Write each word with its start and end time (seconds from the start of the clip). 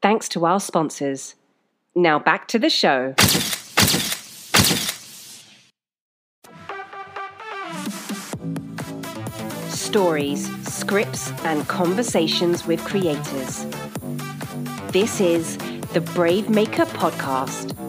Thanks 0.00 0.28
to 0.30 0.46
our 0.46 0.60
sponsors. 0.60 1.34
Now 1.94 2.20
back 2.20 2.46
to 2.48 2.58
the 2.58 2.70
show. 2.70 3.14
Stories, 9.68 10.48
scripts, 10.68 11.32
and 11.44 11.66
conversations 11.66 12.66
with 12.66 12.84
creators. 12.84 13.64
This 14.92 15.20
is 15.20 15.56
the 15.92 16.00
Brave 16.14 16.48
Maker 16.48 16.84
Podcast. 16.84 17.87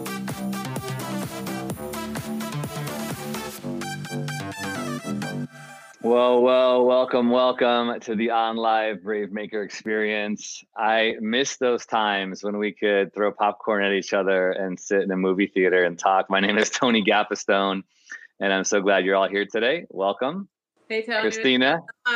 Well, 6.10 6.42
well, 6.42 6.84
welcome, 6.84 7.30
welcome 7.30 8.00
to 8.00 8.16
the 8.16 8.30
OnLive 8.30 9.00
Brave 9.00 9.30
Maker 9.30 9.62
experience. 9.62 10.64
I 10.76 11.14
miss 11.20 11.56
those 11.58 11.86
times 11.86 12.42
when 12.42 12.58
we 12.58 12.72
could 12.72 13.14
throw 13.14 13.30
popcorn 13.30 13.84
at 13.84 13.92
each 13.92 14.12
other 14.12 14.50
and 14.50 14.76
sit 14.76 15.02
in 15.02 15.12
a 15.12 15.16
movie 15.16 15.46
theater 15.46 15.84
and 15.84 15.96
talk. 15.96 16.28
My 16.28 16.40
name 16.40 16.58
is 16.58 16.68
Tony 16.68 17.04
Gapastione, 17.04 17.84
and 18.40 18.52
I'm 18.52 18.64
so 18.64 18.80
glad 18.80 19.04
you're 19.04 19.14
all 19.14 19.28
here 19.28 19.46
today. 19.46 19.86
Welcome. 19.88 20.48
Hey, 20.88 21.02
Tony. 21.02 21.20
Christina. 21.20 21.78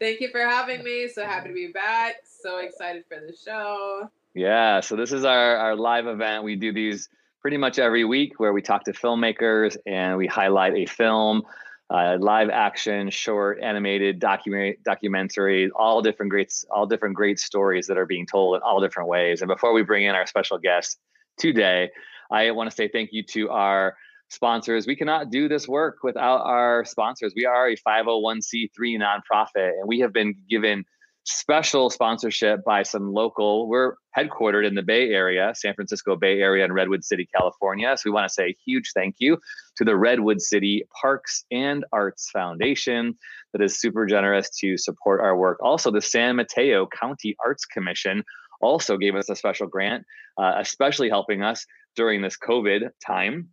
Thank 0.00 0.22
you 0.22 0.30
for 0.32 0.40
having 0.40 0.82
me. 0.82 1.08
So 1.08 1.22
happy 1.22 1.48
to 1.48 1.54
be 1.54 1.70
back. 1.70 2.22
So 2.24 2.60
excited 2.60 3.04
for 3.06 3.20
the 3.20 3.36
show. 3.36 4.08
Yeah, 4.32 4.80
so 4.80 4.96
this 4.96 5.12
is 5.12 5.26
our, 5.26 5.56
our 5.58 5.76
live 5.76 6.06
event. 6.06 6.44
We 6.44 6.56
do 6.56 6.72
these 6.72 7.10
pretty 7.42 7.58
much 7.58 7.78
every 7.78 8.06
week 8.06 8.40
where 8.40 8.54
we 8.54 8.62
talk 8.62 8.84
to 8.84 8.92
filmmakers 8.92 9.76
and 9.84 10.16
we 10.16 10.26
highlight 10.26 10.72
a 10.76 10.86
film 10.86 11.42
uh, 11.90 12.16
live 12.18 12.48
action, 12.50 13.10
short, 13.10 13.60
animated, 13.62 14.18
documentary, 14.18 14.78
documentary, 14.84 15.70
all 15.76 16.02
different 16.02 16.30
great, 16.30 16.52
all 16.70 16.86
different 16.86 17.14
great 17.14 17.38
stories 17.38 17.86
that 17.86 17.98
are 17.98 18.06
being 18.06 18.26
told 18.26 18.56
in 18.56 18.62
all 18.62 18.80
different 18.80 19.08
ways. 19.08 19.42
And 19.42 19.48
before 19.48 19.72
we 19.72 19.82
bring 19.82 20.04
in 20.04 20.14
our 20.14 20.26
special 20.26 20.58
guest 20.58 20.98
today, 21.38 21.90
I 22.30 22.50
want 22.52 22.70
to 22.70 22.74
say 22.74 22.88
thank 22.88 23.10
you 23.12 23.22
to 23.32 23.50
our 23.50 23.96
sponsors. 24.28 24.86
We 24.86 24.96
cannot 24.96 25.30
do 25.30 25.48
this 25.48 25.68
work 25.68 25.98
without 26.02 26.40
our 26.40 26.84
sponsors. 26.84 27.32
We 27.36 27.44
are 27.44 27.68
a 27.68 27.76
501c3 27.76 28.70
nonprofit, 28.98 29.70
and 29.78 29.86
we 29.86 30.00
have 30.00 30.12
been 30.12 30.34
given 30.48 30.84
special 31.24 31.88
sponsorship 31.88 32.64
by 32.64 32.82
some 32.82 33.12
local. 33.12 33.66
We're 33.68 33.94
headquartered 34.16 34.66
in 34.66 34.74
the 34.74 34.82
Bay 34.82 35.08
Area, 35.10 35.52
San 35.54 35.74
Francisco 35.74 36.16
Bay 36.16 36.40
Area, 36.40 36.64
and 36.64 36.74
Redwood 36.74 37.04
City, 37.04 37.28
California. 37.34 37.96
So 37.96 38.02
we 38.06 38.12
want 38.12 38.28
to 38.28 38.32
say 38.32 38.48
a 38.48 38.56
huge 38.64 38.92
thank 38.94 39.16
you 39.18 39.38
to 39.76 39.84
the 39.84 39.96
Redwood 39.96 40.40
City 40.40 40.84
Parks 41.00 41.44
and 41.50 41.84
Arts 41.92 42.30
Foundation 42.30 43.16
that 43.52 43.62
is 43.62 43.80
super 43.80 44.06
generous 44.06 44.50
to 44.60 44.76
support 44.76 45.20
our 45.20 45.36
work. 45.36 45.58
Also, 45.62 45.90
the 45.90 46.02
San 46.02 46.36
Mateo 46.36 46.86
County 46.86 47.34
Arts 47.44 47.64
Commission 47.64 48.22
also 48.60 48.96
gave 48.96 49.14
us 49.14 49.28
a 49.30 49.36
special 49.36 49.66
grant, 49.66 50.04
uh, 50.38 50.54
especially 50.58 51.08
helping 51.08 51.42
us 51.42 51.66
during 51.96 52.22
this 52.22 52.36
COVID 52.36 52.90
time 53.04 53.48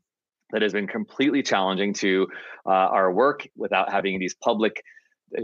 that 0.51 0.61
has 0.61 0.73
been 0.73 0.87
completely 0.87 1.41
challenging 1.41 1.93
to 1.93 2.27
uh, 2.65 2.69
our 2.69 3.11
work 3.11 3.47
without 3.55 3.91
having 3.91 4.19
these 4.19 4.35
public 4.35 4.83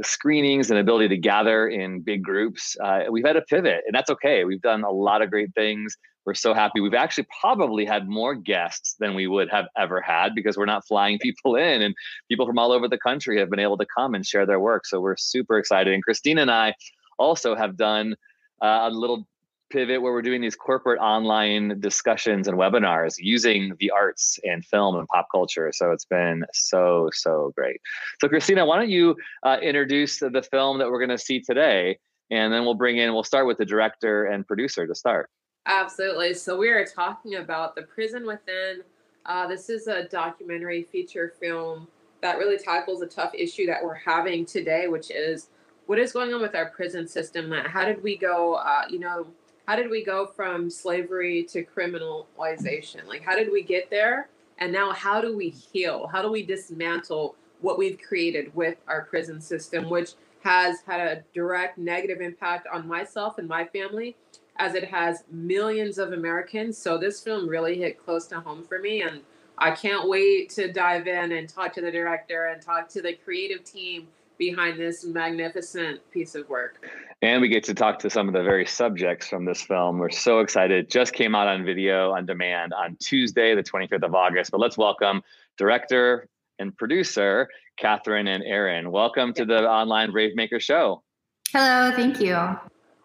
screenings 0.01 0.69
and 0.69 0.79
ability 0.79 1.09
to 1.09 1.17
gather 1.17 1.67
in 1.67 2.01
big 2.01 2.23
groups, 2.23 2.75
uh, 2.83 3.03
we've 3.09 3.25
had 3.25 3.37
a 3.37 3.41
pivot, 3.41 3.81
and 3.85 3.95
that's 3.95 4.09
okay. 4.09 4.43
We've 4.45 4.61
done 4.61 4.83
a 4.83 4.91
lot 4.91 5.21
of 5.21 5.29
great 5.29 5.53
things. 5.53 5.95
We're 6.25 6.33
so 6.33 6.53
happy. 6.53 6.81
We've 6.81 6.93
actually 6.93 7.27
probably 7.39 7.85
had 7.85 8.09
more 8.09 8.35
guests 8.35 8.95
than 8.99 9.15
we 9.15 9.27
would 9.27 9.49
have 9.49 9.65
ever 9.77 10.01
had 10.01 10.35
because 10.35 10.57
we're 10.57 10.65
not 10.65 10.85
flying 10.85 11.19
people 11.21 11.55
in, 11.55 11.81
and 11.81 11.95
people 12.29 12.45
from 12.45 12.59
all 12.59 12.71
over 12.71 12.87
the 12.87 12.97
country 12.97 13.39
have 13.39 13.49
been 13.49 13.59
able 13.59 13.77
to 13.77 13.85
come 13.95 14.13
and 14.13 14.25
share 14.25 14.45
their 14.45 14.59
work. 14.59 14.85
So 14.85 14.99
we're 14.99 15.17
super 15.17 15.57
excited. 15.57 15.93
And 15.93 16.03
Christina 16.03 16.41
and 16.41 16.51
I 16.51 16.73
also 17.17 17.55
have 17.55 17.77
done 17.77 18.15
uh, 18.61 18.81
a 18.83 18.91
little 18.91 19.27
pivot 19.69 20.01
where 20.01 20.13
we're 20.13 20.21
doing 20.21 20.41
these 20.41 20.55
corporate 20.55 20.99
online 20.99 21.79
discussions 21.79 22.47
and 22.47 22.57
webinars 22.57 23.15
using 23.17 23.73
the 23.79 23.91
arts 23.91 24.39
and 24.43 24.65
film 24.65 24.95
and 24.95 25.07
pop 25.07 25.27
culture. 25.31 25.71
So 25.73 25.91
it's 25.91 26.05
been 26.05 26.45
so, 26.53 27.09
so 27.13 27.51
great. 27.55 27.79
So, 28.21 28.27
Christina, 28.27 28.65
why 28.65 28.77
don't 28.77 28.89
you 28.89 29.15
uh, 29.43 29.57
introduce 29.61 30.19
the 30.19 30.45
film 30.49 30.79
that 30.79 30.89
we're 30.89 30.99
going 30.99 31.17
to 31.17 31.23
see 31.23 31.41
today? 31.41 31.99
And 32.29 32.51
then 32.51 32.65
we'll 32.65 32.75
bring 32.75 32.97
in, 32.97 33.13
we'll 33.13 33.23
start 33.23 33.47
with 33.47 33.57
the 33.57 33.65
director 33.65 34.25
and 34.25 34.45
producer 34.45 34.85
to 34.85 34.95
start. 34.95 35.29
Absolutely. 35.65 36.33
So, 36.33 36.57
we 36.57 36.69
are 36.69 36.85
talking 36.85 37.35
about 37.35 37.75
The 37.75 37.83
Prison 37.83 38.25
Within. 38.25 38.81
Uh, 39.25 39.47
this 39.47 39.69
is 39.69 39.87
a 39.87 40.07
documentary 40.07 40.83
feature 40.83 41.33
film 41.39 41.87
that 42.21 42.37
really 42.37 42.57
tackles 42.57 43.01
a 43.01 43.05
tough 43.05 43.33
issue 43.33 43.65
that 43.67 43.83
we're 43.83 43.93
having 43.93 44.45
today, 44.45 44.87
which 44.87 45.11
is 45.11 45.49
what 45.87 45.99
is 45.99 46.11
going 46.11 46.33
on 46.33 46.41
with 46.41 46.55
our 46.55 46.69
prison 46.69 47.07
system? 47.07 47.51
How 47.51 47.85
did 47.85 48.03
we 48.03 48.17
go, 48.17 48.55
uh, 48.55 48.83
you 48.89 48.99
know, 48.99 49.27
how 49.67 49.75
did 49.75 49.89
we 49.89 50.03
go 50.03 50.25
from 50.25 50.69
slavery 50.69 51.43
to 51.43 51.63
criminalization? 51.63 53.05
Like, 53.05 53.21
how 53.21 53.35
did 53.35 53.51
we 53.51 53.61
get 53.61 53.89
there? 53.89 54.29
And 54.59 54.71
now, 54.71 54.93
how 54.93 55.19
do 55.19 55.35
we 55.35 55.49
heal? 55.49 56.07
How 56.07 56.21
do 56.21 56.31
we 56.31 56.41
dismantle 56.41 57.35
what 57.59 57.77
we've 57.77 57.99
created 58.01 58.55
with 58.55 58.77
our 58.87 59.03
prison 59.03 59.41
system, 59.41 59.89
which 59.89 60.13
has 60.43 60.81
had 60.87 61.01
a 61.01 61.23
direct 61.33 61.77
negative 61.77 62.21
impact 62.21 62.65
on 62.73 62.87
myself 62.87 63.37
and 63.37 63.47
my 63.47 63.65
family, 63.65 64.15
as 64.55 64.73
it 64.73 64.85
has 64.85 65.25
millions 65.29 65.97
of 65.97 66.13
Americans? 66.13 66.77
So, 66.77 66.97
this 66.97 67.19
film 67.19 67.47
really 67.47 67.77
hit 67.77 68.03
close 68.03 68.25
to 68.27 68.39
home 68.39 68.63
for 68.63 68.79
me. 68.79 69.01
And 69.01 69.19
I 69.57 69.71
can't 69.71 70.07
wait 70.07 70.49
to 70.51 70.71
dive 70.71 71.07
in 71.07 71.33
and 71.33 71.49
talk 71.49 71.73
to 71.73 71.81
the 71.81 71.91
director 71.91 72.45
and 72.45 72.61
talk 72.61 72.87
to 72.89 73.01
the 73.01 73.13
creative 73.13 73.65
team 73.65 74.07
behind 74.37 74.79
this 74.79 75.05
magnificent 75.05 75.99
piece 76.11 76.35
of 76.35 76.47
work. 76.49 76.87
And 77.21 77.41
we 77.41 77.47
get 77.47 77.63
to 77.65 77.73
talk 77.73 77.99
to 77.99 78.09
some 78.09 78.27
of 78.27 78.33
the 78.33 78.43
very 78.43 78.65
subjects 78.65 79.27
from 79.27 79.45
this 79.45 79.61
film. 79.61 79.97
We're 79.97 80.09
so 80.09 80.39
excited. 80.39 80.85
It 80.85 80.91
just 80.91 81.13
came 81.13 81.33
out 81.33 81.47
on 81.47 81.65
video 81.65 82.11
on 82.11 82.25
demand 82.25 82.73
on 82.73 82.95
Tuesday, 82.99 83.55
the 83.55 83.63
25th 83.63 84.03
of 84.03 84.13
August. 84.13 84.51
But 84.51 84.59
let's 84.59 84.77
welcome 84.77 85.23
director 85.57 86.27
and 86.59 86.75
producer 86.77 87.49
Katherin 87.81 88.27
and 88.27 88.43
Aaron. 88.43 88.91
Welcome 88.91 89.33
to 89.33 89.45
the 89.45 89.67
online 89.67 90.11
Brave 90.11 90.35
Maker 90.35 90.59
Show. 90.59 91.03
Hello, 91.51 91.91
thank 91.95 92.19
you. 92.19 92.35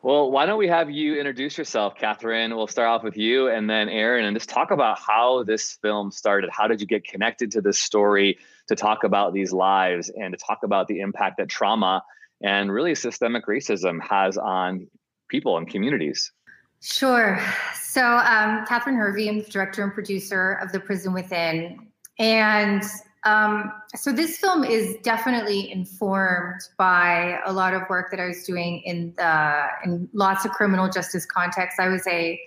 Well, 0.03 0.31
why 0.33 0.47
don't 0.47 0.59
we 0.59 0.67
have 0.67 0.91
you 0.91 1.17
introduce 1.17 1.57
yourself, 1.57 1.95
Katherin? 1.97 2.55
We'll 2.57 2.67
start 2.67 2.89
off 2.89 3.05
with 3.05 3.17
you 3.17 3.49
and 3.49 3.71
then 3.71 3.89
Aaron, 3.89 4.25
and 4.25 4.37
just 4.37 4.49
talk 4.49 4.73
about 4.73 4.99
how 4.99 5.45
this 5.45 5.79
film 5.81 6.11
started. 6.11 6.51
How 6.51 6.67
did 6.67 6.81
you 6.81 6.87
get 6.89 7.05
connected 7.05 7.53
to 7.53 7.61
this 7.61 7.79
story 7.79 8.39
to 8.67 8.75
talk 8.75 9.05
about 9.05 9.33
these 9.33 9.53
lives 9.53 10.11
and 10.11 10.33
to 10.33 10.45
talk 10.45 10.59
about 10.65 10.89
the 10.89 11.01
impact 11.01 11.37
that 11.39 11.49
trauma 11.49 12.03
and 12.43 12.73
really 12.73 12.95
systemic 12.95 13.47
racism 13.47 14.01
has 14.03 14.37
on 14.37 14.89
people 15.29 15.57
and 15.57 15.69
communities. 15.69 16.31
Sure. 16.81 17.41
So, 17.75 18.05
um, 18.05 18.67
Katherin 18.67 18.97
Hervey, 18.97 19.29
I'm 19.29 19.39
the 19.39 19.45
director 19.45 19.83
and 19.83 19.95
producer 19.95 20.55
of 20.55 20.73
The 20.73 20.81
Prison 20.81 21.13
Within. 21.13 21.89
And 22.19 22.83
um, 23.25 23.73
so, 23.95 24.13
this 24.13 24.39
film 24.39 24.65
is 24.65 24.97
definitely 25.03 25.71
informed 25.71 26.61
by 26.77 27.39
a 27.47 27.53
lot 27.53 27.73
of 27.73 27.83
work 27.89 28.11
that 28.11 28.19
I 28.19 28.27
was 28.27 28.43
doing 28.45 28.83
in, 28.85 29.15
the, 29.17 29.67
in 29.85 30.09
lots 30.13 30.45
of 30.45 30.51
criminal 30.51 30.89
justice 30.89 31.25
contexts. 31.25 31.79
I 31.79 31.89
was 31.89 32.05
a 32.09 32.41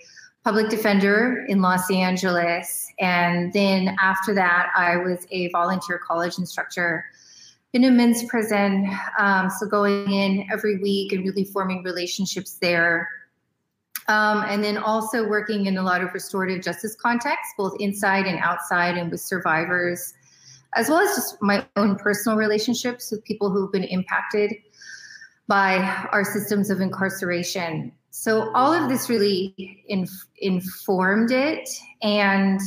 public 0.46 0.68
defender 0.68 1.44
in 1.48 1.60
Los 1.60 1.90
Angeles. 1.90 2.92
And 3.00 3.52
then 3.52 3.96
after 4.00 4.32
that, 4.34 4.70
I 4.76 4.96
was 4.96 5.26
a 5.32 5.50
volunteer 5.50 5.98
college 5.98 6.38
instructor 6.38 7.04
in 7.72 7.82
a 7.82 7.90
men's 7.90 8.22
prison. 8.26 8.88
Um, 9.18 9.50
so 9.50 9.66
going 9.66 10.08
in 10.12 10.46
every 10.52 10.78
week 10.78 11.12
and 11.12 11.24
really 11.24 11.42
forming 11.42 11.82
relationships 11.82 12.58
there. 12.60 13.08
Um, 14.06 14.44
and 14.46 14.62
then 14.62 14.78
also 14.78 15.28
working 15.28 15.66
in 15.66 15.78
a 15.78 15.82
lot 15.82 16.00
of 16.00 16.14
restorative 16.14 16.62
justice 16.62 16.94
contexts, 16.94 17.54
both 17.58 17.74
inside 17.80 18.26
and 18.26 18.38
outside, 18.38 18.96
and 18.96 19.10
with 19.10 19.20
survivors, 19.20 20.14
as 20.74 20.88
well 20.88 20.98
as 20.98 21.14
just 21.16 21.36
my 21.40 21.66
own 21.76 21.96
personal 21.96 22.36
relationships 22.36 23.10
with 23.10 23.24
people 23.24 23.50
who've 23.50 23.72
been 23.72 23.84
impacted 23.84 24.52
by 25.48 25.78
our 26.12 26.24
systems 26.24 26.70
of 26.70 26.80
incarceration. 26.80 27.92
So 28.10 28.50
all 28.54 28.72
of 28.72 28.88
this 28.88 29.08
really 29.08 29.84
inf- 29.88 30.26
informed 30.38 31.30
it. 31.30 31.68
And 32.02 32.60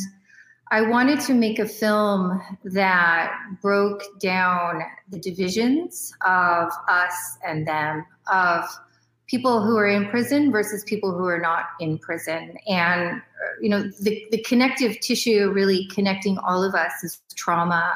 I 0.72 0.82
wanted 0.82 1.20
to 1.22 1.34
make 1.34 1.60
a 1.60 1.68
film 1.68 2.42
that 2.64 3.34
broke 3.62 4.04
down 4.20 4.82
the 5.10 5.20
divisions 5.20 6.14
of 6.26 6.70
us 6.88 7.38
and 7.46 7.68
them, 7.68 8.06
of 8.32 8.66
people 9.30 9.62
who 9.62 9.78
are 9.78 9.88
in 9.88 10.08
prison 10.10 10.52
versus 10.52 10.84
people 10.84 11.12
who 11.12 11.26
are 11.26 11.40
not 11.40 11.66
in 11.80 12.00
prison. 12.00 12.58
And, 12.68 13.18
uh, 13.18 13.62
you 13.62 13.70
know, 13.70 13.84
the, 14.02 14.26
the 14.32 14.42
connective 14.42 15.00
tissue 15.02 15.52
really 15.52 15.88
connecting 15.88 16.38
all 16.40 16.64
of 16.64 16.74
us 16.74 16.92
is 17.04 17.22
trauma. 17.36 17.94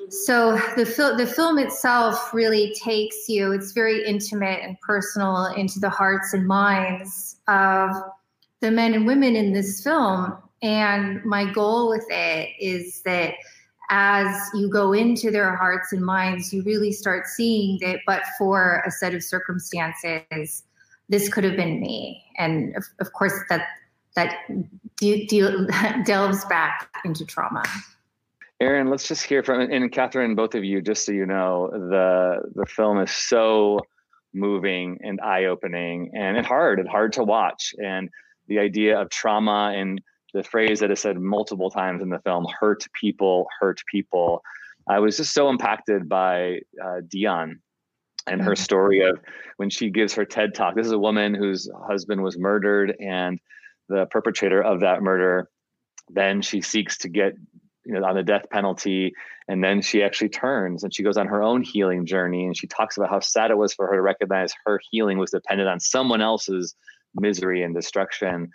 Mm-hmm. 0.00 0.10
So 0.10 0.56
the, 0.76 1.14
the 1.16 1.26
film 1.26 1.58
itself 1.58 2.34
really 2.34 2.74
takes 2.82 3.28
you, 3.28 3.52
it's 3.52 3.72
very 3.72 4.04
intimate 4.04 4.60
and 4.62 4.76
personal 4.80 5.46
into 5.46 5.78
the 5.78 5.90
hearts 5.90 6.34
and 6.34 6.46
minds 6.46 7.36
of 7.46 7.90
the 8.60 8.70
men 8.70 8.94
and 8.94 9.06
women 9.06 9.36
in 9.36 9.52
this 9.52 9.82
film. 9.82 10.36
And 10.60 11.24
my 11.24 11.50
goal 11.52 11.88
with 11.88 12.06
it 12.10 12.50
is 12.60 13.02
that 13.02 13.34
as 13.94 14.48
you 14.54 14.70
go 14.70 14.94
into 14.94 15.30
their 15.30 15.54
hearts 15.54 15.92
and 15.92 16.02
minds, 16.02 16.50
you 16.50 16.62
really 16.62 16.92
start 16.92 17.26
seeing 17.26 17.78
that, 17.82 18.00
but 18.06 18.22
for 18.38 18.82
a 18.86 18.90
set 18.90 19.14
of 19.14 19.22
circumstances, 19.22 20.64
this 21.10 21.28
could 21.28 21.44
have 21.44 21.56
been 21.56 21.78
me. 21.78 22.24
And 22.38 22.74
of, 22.74 22.84
of 23.00 23.12
course, 23.12 23.34
that 23.50 23.66
that 24.16 24.34
de- 24.96 25.26
de- 25.26 25.66
delves 26.06 26.44
back 26.46 26.88
into 27.04 27.26
trauma. 27.26 27.62
Aaron, 28.60 28.88
let's 28.88 29.06
just 29.06 29.24
hear 29.24 29.42
from 29.42 29.60
and 29.60 29.92
Katherin, 29.92 30.36
both 30.36 30.54
of 30.54 30.64
you, 30.64 30.80
just 30.80 31.04
so 31.04 31.12
you 31.12 31.26
know, 31.26 31.68
the 31.70 32.50
the 32.54 32.64
film 32.64 32.98
is 32.98 33.10
so 33.10 33.78
moving 34.32 34.98
and 35.02 35.20
eye 35.20 35.44
opening 35.44 36.12
and, 36.14 36.38
and 36.38 36.46
hard 36.46 36.80
and 36.80 36.88
hard 36.88 37.12
to 37.12 37.24
watch. 37.24 37.74
And 37.82 38.08
the 38.48 38.58
idea 38.58 38.98
of 38.98 39.10
trauma 39.10 39.74
and 39.76 40.00
the 40.32 40.42
phrase 40.42 40.80
that 40.80 40.90
is 40.90 41.00
said 41.00 41.18
multiple 41.18 41.70
times 41.70 42.02
in 42.02 42.08
the 42.08 42.18
film 42.20 42.46
hurt 42.58 42.86
people 42.98 43.46
hurt 43.60 43.80
people. 43.90 44.42
I 44.88 44.98
was 44.98 45.16
just 45.16 45.32
so 45.32 45.48
impacted 45.48 46.08
by 46.08 46.60
uh, 46.82 47.00
Dionne 47.06 47.56
and 48.26 48.40
her 48.40 48.52
mm-hmm. 48.52 48.62
story 48.62 49.00
of 49.00 49.18
when 49.56 49.70
she 49.70 49.90
gives 49.90 50.14
her 50.14 50.24
ted 50.24 50.54
talk. 50.54 50.74
This 50.74 50.86
is 50.86 50.92
a 50.92 50.98
woman 50.98 51.34
whose 51.34 51.68
husband 51.86 52.22
was 52.22 52.38
murdered 52.38 52.94
and 53.00 53.38
the 53.88 54.06
perpetrator 54.06 54.62
of 54.62 54.80
that 54.80 55.02
murder. 55.02 55.48
Then 56.08 56.42
she 56.42 56.60
seeks 56.60 56.98
to 56.98 57.08
get 57.08 57.34
you 57.84 57.94
know 57.94 58.04
on 58.04 58.14
the 58.14 58.22
death 58.22 58.48
penalty 58.50 59.12
and 59.48 59.62
then 59.62 59.82
she 59.82 60.02
actually 60.02 60.28
turns 60.28 60.84
and 60.84 60.94
she 60.94 61.02
goes 61.02 61.16
on 61.16 61.26
her 61.26 61.42
own 61.42 61.62
healing 61.62 62.06
journey 62.06 62.46
and 62.46 62.56
she 62.56 62.66
talks 62.66 62.96
about 62.96 63.10
how 63.10 63.20
sad 63.20 63.50
it 63.50 63.58
was 63.58 63.74
for 63.74 63.86
her 63.86 63.96
to 63.96 64.02
recognize 64.02 64.52
her 64.64 64.80
healing 64.90 65.18
was 65.18 65.30
dependent 65.30 65.68
on 65.68 65.80
someone 65.80 66.20
else's 66.20 66.74
misery 67.14 67.62
and 67.62 67.74
destruction 67.74 68.50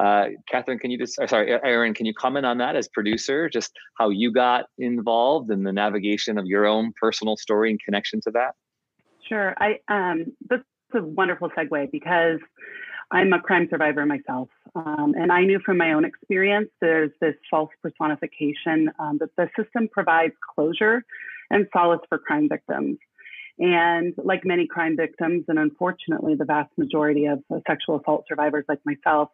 uh, 0.00 0.28
Katherin, 0.50 0.80
can 0.80 0.90
you 0.90 0.96
just, 0.96 1.16
sorry, 1.28 1.52
Aaron, 1.62 1.92
can 1.92 2.06
you 2.06 2.14
comment 2.14 2.46
on 2.46 2.56
that 2.58 2.74
as 2.74 2.88
producer, 2.88 3.50
just 3.50 3.70
how 3.98 4.08
you 4.08 4.32
got 4.32 4.64
involved 4.78 5.50
in 5.50 5.62
the 5.62 5.72
navigation 5.72 6.38
of 6.38 6.46
your 6.46 6.64
own 6.66 6.94
personal 6.98 7.36
story 7.36 7.68
and 7.70 7.78
connection 7.84 8.18
to 8.22 8.30
that? 8.30 8.52
Sure. 9.28 9.54
I 9.58 9.78
um, 9.88 10.32
that's 10.48 10.64
a 10.94 11.02
wonderful 11.02 11.50
segue 11.50 11.90
because 11.92 12.40
I'm 13.10 13.32
a 13.34 13.40
crime 13.40 13.68
survivor 13.70 14.06
myself, 14.06 14.48
um, 14.74 15.14
and 15.18 15.30
I 15.30 15.42
knew 15.42 15.60
from 15.64 15.76
my 15.76 15.92
own 15.92 16.06
experience 16.06 16.70
there's 16.80 17.10
this 17.20 17.34
false 17.50 17.70
personification 17.82 18.90
um, 18.98 19.18
that 19.18 19.30
the 19.36 19.50
system 19.62 19.88
provides 19.92 20.32
closure 20.54 21.04
and 21.50 21.66
solace 21.74 22.00
for 22.08 22.18
crime 22.18 22.48
victims. 22.48 22.96
And 23.58 24.14
like 24.16 24.46
many 24.46 24.66
crime 24.66 24.96
victims, 24.96 25.44
and 25.48 25.58
unfortunately, 25.58 26.34
the 26.34 26.46
vast 26.46 26.70
majority 26.78 27.26
of 27.26 27.40
sexual 27.66 28.00
assault 28.00 28.24
survivors 28.26 28.64
like 28.66 28.80
myself, 28.86 29.28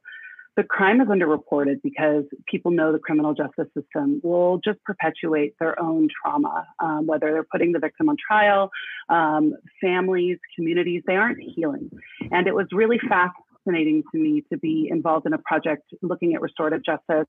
the 0.57 0.65
crime 0.65 1.01
is 1.03 1.09
underreported 1.09 1.83
because 1.83 2.25
people 2.47 2.71
know 2.71 2.91
the 2.91 2.99
criminal 2.99 3.35
justice 3.35 3.69
system 3.77 4.21
will 4.25 4.59
just 4.65 4.83
perpetuate 4.85 5.55
their 5.61 5.79
own 5.81 6.09
trauma, 6.09 6.67
um, 6.83 7.07
whether 7.07 7.31
they're 7.31 7.47
putting 7.51 7.73
the 7.73 7.79
victim 7.79 8.09
on 8.09 8.17
trial, 8.17 8.71
um, 9.11 9.53
families, 9.83 10.39
communities, 10.55 11.03
they 11.07 11.17
aren't 11.17 11.39
healing. 11.41 11.91
And 12.31 12.47
it 12.47 12.55
was 12.55 12.67
really 12.73 12.99
fascinating 12.99 14.03
to 14.13 14.19
me 14.19 14.45
to 14.51 14.57
be 14.57 14.89
involved 14.91 15.27
in 15.27 15.35
a 15.35 15.39
project 15.39 15.83
looking 16.01 16.35
at 16.35 16.41
restorative 16.41 16.83
justice 16.85 17.29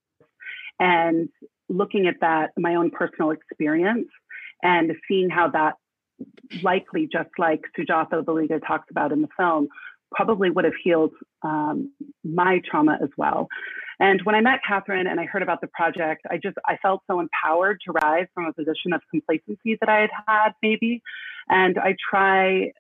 and 0.79 1.27
looking 1.67 2.07
at 2.07 2.15
that, 2.21 2.51
my 2.57 2.75
own 2.75 2.91
personal 2.91 3.31
experience, 3.31 4.07
and 4.63 4.91
seeing 5.07 5.29
how 5.29 5.49
that 5.49 5.73
likely, 6.63 7.09
just 7.11 7.29
like 7.37 7.61
Sujatha 7.77 8.23
Baliga 8.23 8.65
talks 8.65 8.87
about 8.89 9.11
in 9.11 9.21
the 9.21 9.27
film, 9.37 9.67
probably 10.11 10.49
would 10.49 10.65
have 10.65 10.73
healed 10.83 11.11
um, 11.43 11.91
my 12.23 12.61
trauma 12.69 12.97
as 13.01 13.09
well. 13.17 13.47
And 13.99 14.21
when 14.23 14.35
I 14.35 14.41
met 14.41 14.59
Katherin 14.67 15.07
and 15.09 15.19
I 15.19 15.25
heard 15.25 15.41
about 15.41 15.61
the 15.61 15.67
project, 15.67 16.21
I 16.29 16.37
just 16.37 16.57
I 16.65 16.77
felt 16.77 17.01
so 17.07 17.19
empowered 17.19 17.79
to 17.85 17.91
rise 17.93 18.27
from 18.33 18.45
a 18.45 18.53
position 18.53 18.93
of 18.93 19.01
complacency 19.09 19.77
that 19.79 19.89
I 19.89 20.01
had 20.01 20.09
had 20.27 20.49
maybe, 20.61 21.01
and 21.49 21.77
I 21.79 21.95
try 22.09 22.71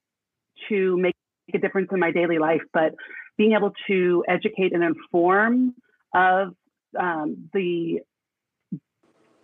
to 0.69 0.97
make 0.97 1.15
a 1.53 1.57
difference 1.57 1.89
in 1.91 1.99
my 1.99 2.11
daily 2.11 2.37
life. 2.37 2.61
But 2.71 2.93
being 3.37 3.53
able 3.53 3.73
to 3.87 4.23
educate 4.27 4.73
and 4.73 4.83
inform 4.83 5.73
of 6.13 6.53
um, 6.99 7.49
the 7.53 8.01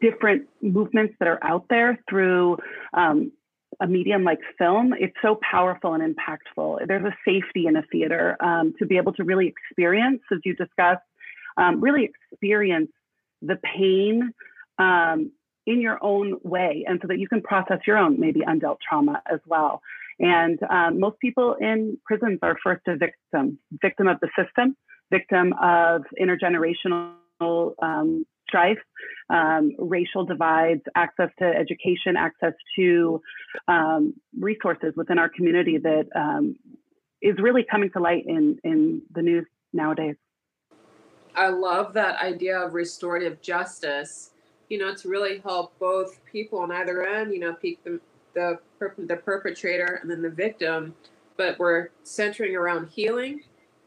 different 0.02 0.48
movements 0.62 1.16
that 1.20 1.28
are 1.28 1.40
out 1.44 1.66
there 1.70 1.98
through 2.10 2.58
um, 2.94 3.32
a 3.80 3.88
medium 3.88 4.24
like 4.24 4.40
film, 4.58 4.94
it's 4.98 5.16
so 5.22 5.40
powerful 5.50 5.94
and 5.94 6.16
impactful. 6.16 6.88
There's 6.88 7.04
a 7.04 7.16
safety 7.26 7.68
in 7.68 7.76
a 7.76 7.84
theater 7.92 8.38
um, 8.40 8.74
to 8.80 8.86
be 8.86 8.98
able 8.98 9.14
to 9.14 9.24
really 9.24 9.48
experience, 9.48 10.22
as 10.32 10.40
you 10.44 10.56
discussed, 10.56 11.04
um, 11.58 11.82
really 11.82 12.10
experience 12.32 12.92
the 13.42 13.58
pain 13.78 14.34
um, 14.80 15.32
in 15.66 15.80
your 15.80 15.98
own 16.02 16.40
way, 16.44 16.86
and 16.88 17.00
so 17.02 17.08
that 17.08 17.20
you 17.20 17.28
can 17.28 17.42
process 17.42 17.80
your 17.88 17.98
own 17.98 18.20
maybe 18.20 18.42
undealt 18.42 18.78
trauma 18.88 19.22
as 19.32 19.40
well. 19.46 19.82
And 20.20 20.60
um, 20.70 21.00
most 21.00 21.20
people 21.20 21.56
in 21.60 21.98
prisons 22.06 22.40
are 22.42 22.58
first 22.64 22.82
a 22.88 22.96
victim, 22.96 23.58
victim 23.82 24.08
of 24.08 24.20
the 24.20 24.30
system, 24.38 24.76
victim 25.12 25.54
of 25.62 26.04
intergenerational 26.22 27.14
um, 27.42 28.26
strife, 28.48 28.78
um, 29.30 29.72
racial 29.78 30.26
divides, 30.26 30.82
access 30.96 31.30
to 31.40 31.46
education, 31.46 32.16
access 32.18 32.54
to 32.78 33.22
um, 33.68 34.14
resources 34.40 34.94
within 34.96 35.18
our 35.18 35.30
community 35.30 35.78
that 35.78 36.08
um, 36.16 36.56
is 37.22 37.36
really 37.40 37.66
coming 37.70 37.90
to 37.92 38.00
light 38.00 38.26
in, 38.28 38.58
in 38.64 39.02
the 39.14 39.22
news 39.22 39.46
nowadays. 39.72 40.16
I 41.36 41.50
love 41.50 41.94
that 41.94 42.22
idea 42.22 42.60
of 42.60 42.74
restorative 42.74 43.42
justice, 43.42 44.32
you 44.70 44.78
know, 44.78 44.94
to 44.94 45.10
really 45.10 45.40
help 45.40 45.78
both 45.80 46.24
people 46.26 46.60
on 46.60 46.72
either 46.72 47.06
end, 47.08 47.34
you 47.34 47.40
know, 47.40 47.56
the, 47.62 47.78
the, 48.36 48.60
the 48.80 49.16
perpetrator 49.16 50.00
and 50.02 50.12
then 50.12 50.22
the 50.22 50.30
victim, 50.30 50.94
but 51.38 51.58
we're 51.58 51.90
centering 52.04 52.56
around 52.56 52.90
healing 52.90 53.42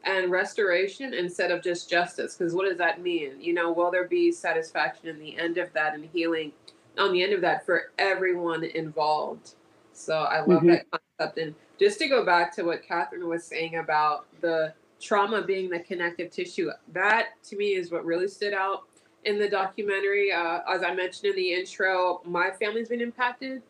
and 0.07 0.31
restoration 0.31 1.13
instead 1.13 1.51
of 1.51 1.61
just 1.61 1.89
justice. 1.89 2.35
Because 2.35 2.53
what 2.53 2.67
does 2.67 2.77
that 2.77 3.01
mean? 3.01 3.33
You 3.39 3.53
know, 3.53 3.71
will 3.71 3.91
there 3.91 4.07
be 4.07 4.31
satisfaction 4.31 5.09
in 5.09 5.19
the 5.19 5.37
end 5.37 5.57
of 5.57 5.71
that 5.73 5.93
and 5.93 6.05
healing 6.13 6.53
on 6.97 7.11
the 7.11 7.21
end 7.21 7.33
of 7.33 7.41
that 7.41 7.65
for 7.65 7.91
everyone 7.99 8.63
involved? 8.63 9.55
So 9.91 10.13
I 10.15 10.39
love 10.39 10.59
mm-hmm. 10.59 10.69
that 10.69 10.85
concept. 10.91 11.37
And 11.37 11.55
just 11.77 11.99
to 11.99 12.07
go 12.07 12.25
back 12.25 12.55
to 12.55 12.63
what 12.63 12.83
Katherin 12.83 13.27
was 13.27 13.43
saying 13.43 13.75
about 13.75 14.25
the 14.41 14.73
trauma 15.01 15.41
being 15.43 15.69
the 15.69 15.79
connective 15.79 16.31
tissue, 16.31 16.69
that 16.93 17.29
to 17.49 17.57
me 17.57 17.75
is 17.75 17.91
what 17.91 18.05
really 18.05 18.27
stood 18.27 18.53
out 18.53 18.83
in 19.25 19.37
the 19.37 19.49
documentary. 19.49 20.31
Uh, 20.31 20.59
as 20.69 20.83
I 20.83 20.93
mentioned 20.93 21.31
in 21.31 21.35
the 21.35 21.53
intro, 21.53 22.21
my 22.23 22.49
family's 22.51 22.87
been 22.87 23.01
impacted 23.01 23.61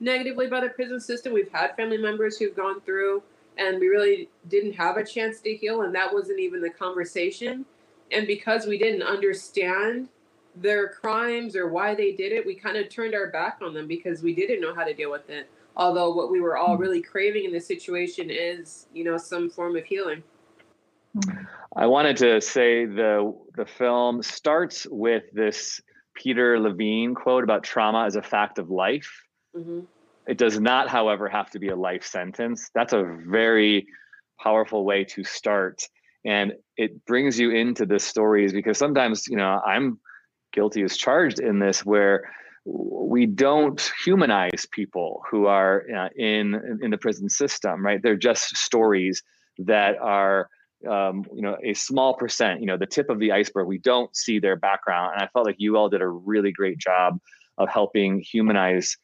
negatively 0.00 0.48
by 0.48 0.60
the 0.60 0.70
prison 0.70 1.00
system. 1.00 1.32
We've 1.32 1.52
had 1.52 1.76
family 1.76 1.98
members 1.98 2.36
who've 2.36 2.56
gone 2.56 2.80
through 2.80 3.22
and 3.58 3.78
we 3.78 3.88
really 3.88 4.28
didn't 4.48 4.72
have 4.72 4.96
a 4.96 5.04
chance 5.04 5.40
to 5.40 5.54
heal 5.54 5.82
and 5.82 5.94
that 5.94 6.12
wasn't 6.12 6.40
even 6.40 6.60
the 6.60 6.70
conversation. 6.70 7.64
And 8.12 8.26
because 8.26 8.66
we 8.66 8.78
didn't 8.78 9.02
understand 9.02 10.08
their 10.56 10.88
crimes 10.88 11.56
or 11.56 11.68
why 11.68 11.94
they 11.94 12.12
did 12.12 12.30
it 12.30 12.46
we 12.46 12.54
kind 12.54 12.76
of 12.76 12.88
turned 12.88 13.12
our 13.12 13.28
back 13.30 13.58
on 13.60 13.74
them 13.74 13.88
because 13.88 14.22
we 14.22 14.32
didn't 14.32 14.60
know 14.60 14.74
how 14.74 14.84
to 14.84 14.94
deal 14.94 15.10
with 15.10 15.28
it. 15.28 15.48
Although 15.76 16.14
what 16.14 16.30
we 16.30 16.40
were 16.40 16.56
all 16.56 16.76
really 16.76 17.02
craving 17.02 17.44
in 17.44 17.52
this 17.52 17.66
situation 17.66 18.30
is 18.30 18.86
you 18.92 19.04
know 19.04 19.16
some 19.16 19.50
form 19.50 19.76
of 19.76 19.84
healing. 19.84 20.22
I 21.76 21.86
wanted 21.86 22.16
to 22.18 22.40
say 22.40 22.84
the 22.84 23.34
the 23.56 23.66
film 23.66 24.22
starts 24.22 24.86
with 24.90 25.24
this 25.32 25.80
peter 26.14 26.58
levine 26.60 27.14
quote 27.14 27.42
about 27.42 27.64
trauma 27.64 28.04
as 28.04 28.16
a 28.16 28.22
fact 28.22 28.58
of 28.58 28.70
life. 28.70 29.24
Mm-hmm. 29.56 29.80
It 30.26 30.38
does 30.38 30.58
not, 30.58 30.88
however, 30.88 31.28
have 31.28 31.50
to 31.50 31.58
be 31.58 31.68
a 31.68 31.76
life 31.76 32.04
sentence. 32.04 32.70
That's 32.74 32.92
a 32.92 33.04
very 33.26 33.86
powerful 34.42 34.84
way 34.84 35.04
to 35.04 35.24
start. 35.24 35.82
And 36.24 36.54
it 36.76 37.04
brings 37.04 37.38
you 37.38 37.50
into 37.50 37.84
the 37.84 37.98
stories 37.98 38.52
because 38.52 38.78
sometimes, 38.78 39.28
you 39.28 39.36
know, 39.36 39.60
I'm 39.64 39.98
guilty 40.52 40.82
as 40.82 40.96
charged 40.96 41.40
in 41.40 41.58
this 41.58 41.84
where 41.84 42.30
we 42.64 43.26
don't 43.26 43.92
humanize 44.04 44.66
people 44.72 45.22
who 45.30 45.46
are 45.46 45.84
uh, 45.94 46.08
in 46.16 46.78
in 46.82 46.90
the 46.90 46.96
prison 46.96 47.28
system, 47.28 47.84
right? 47.84 48.00
They're 48.02 48.16
just 48.16 48.56
stories 48.56 49.22
that 49.58 49.98
are 50.00 50.48
um, 50.88 51.24
you 51.34 51.42
know 51.42 51.56
a 51.64 51.74
small 51.74 52.14
percent 52.14 52.60
you 52.60 52.66
know 52.66 52.76
the 52.76 52.86
tip 52.86 53.08
of 53.08 53.18
the 53.18 53.32
iceberg 53.32 53.66
we 53.66 53.78
don't 53.78 54.14
see 54.14 54.38
their 54.38 54.56
background 54.56 55.12
and 55.14 55.22
i 55.22 55.28
felt 55.28 55.46
like 55.46 55.56
you 55.58 55.76
all 55.76 55.88
did 55.88 56.02
a 56.02 56.08
really 56.08 56.52
great 56.52 56.78
job 56.78 57.18
of 57.56 57.68
helping 57.68 58.20
humanize 58.20 58.96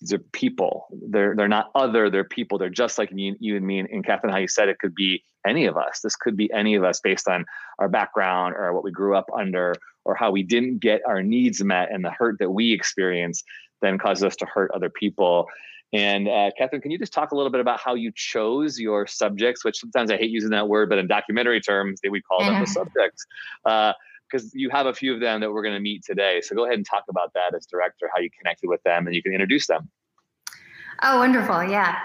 these 0.00 0.12
are 0.12 0.18
people. 0.18 0.86
They're 1.08 1.34
they're 1.34 1.48
not 1.48 1.70
other. 1.74 2.10
They're 2.10 2.24
people. 2.24 2.58
They're 2.58 2.68
just 2.68 2.98
like 2.98 3.10
you, 3.12 3.36
you 3.40 3.56
and 3.56 3.66
me. 3.66 3.80
And, 3.80 3.88
and 3.90 4.06
Katherin, 4.06 4.30
how 4.30 4.38
you 4.38 4.48
said 4.48 4.68
it 4.68 4.78
could 4.78 4.94
be 4.94 5.24
any 5.46 5.66
of 5.66 5.76
us. 5.76 6.00
This 6.02 6.16
could 6.16 6.36
be 6.36 6.52
any 6.52 6.74
of 6.74 6.84
us 6.84 7.00
based 7.00 7.28
on 7.28 7.44
our 7.78 7.88
background 7.88 8.54
or 8.56 8.72
what 8.72 8.84
we 8.84 8.90
grew 8.90 9.16
up 9.16 9.28
under 9.36 9.74
or 10.04 10.14
how 10.14 10.30
we 10.30 10.42
didn't 10.42 10.78
get 10.78 11.00
our 11.06 11.22
needs 11.22 11.62
met 11.62 11.92
and 11.92 12.04
the 12.04 12.10
hurt 12.10 12.36
that 12.38 12.50
we 12.50 12.72
experience 12.72 13.42
then 13.80 13.98
causes 13.98 14.24
us 14.24 14.36
to 14.36 14.46
hurt 14.46 14.70
other 14.72 14.90
people. 14.90 15.46
And 15.92 16.28
uh, 16.28 16.50
Katherin, 16.60 16.82
can 16.82 16.90
you 16.90 16.98
just 16.98 17.12
talk 17.12 17.32
a 17.32 17.36
little 17.36 17.50
bit 17.50 17.60
about 17.60 17.80
how 17.80 17.94
you 17.94 18.12
chose 18.14 18.78
your 18.78 19.06
subjects? 19.06 19.64
Which 19.64 19.78
sometimes 19.78 20.10
I 20.10 20.16
hate 20.16 20.30
using 20.30 20.50
that 20.50 20.68
word, 20.68 20.88
but 20.90 20.98
in 20.98 21.06
documentary 21.06 21.60
terms, 21.60 22.00
they 22.02 22.08
we 22.08 22.20
call 22.20 22.44
them 22.44 22.60
the 22.60 22.66
subjects. 22.66 23.24
Because 24.30 24.54
you 24.54 24.70
have 24.70 24.86
a 24.86 24.92
few 24.92 25.14
of 25.14 25.20
them 25.20 25.40
that 25.40 25.52
we're 25.52 25.62
going 25.62 25.74
to 25.74 25.80
meet 25.80 26.04
today. 26.04 26.40
So 26.42 26.54
go 26.54 26.64
ahead 26.64 26.76
and 26.76 26.86
talk 26.86 27.04
about 27.08 27.32
that 27.34 27.54
as 27.56 27.66
director, 27.66 28.10
how 28.14 28.20
you 28.20 28.30
connected 28.30 28.68
with 28.68 28.82
them, 28.82 29.06
and 29.06 29.14
you 29.14 29.22
can 29.22 29.32
introduce 29.32 29.66
them. 29.66 29.88
Oh, 31.02 31.18
wonderful! 31.18 31.64
Yeah. 31.64 31.96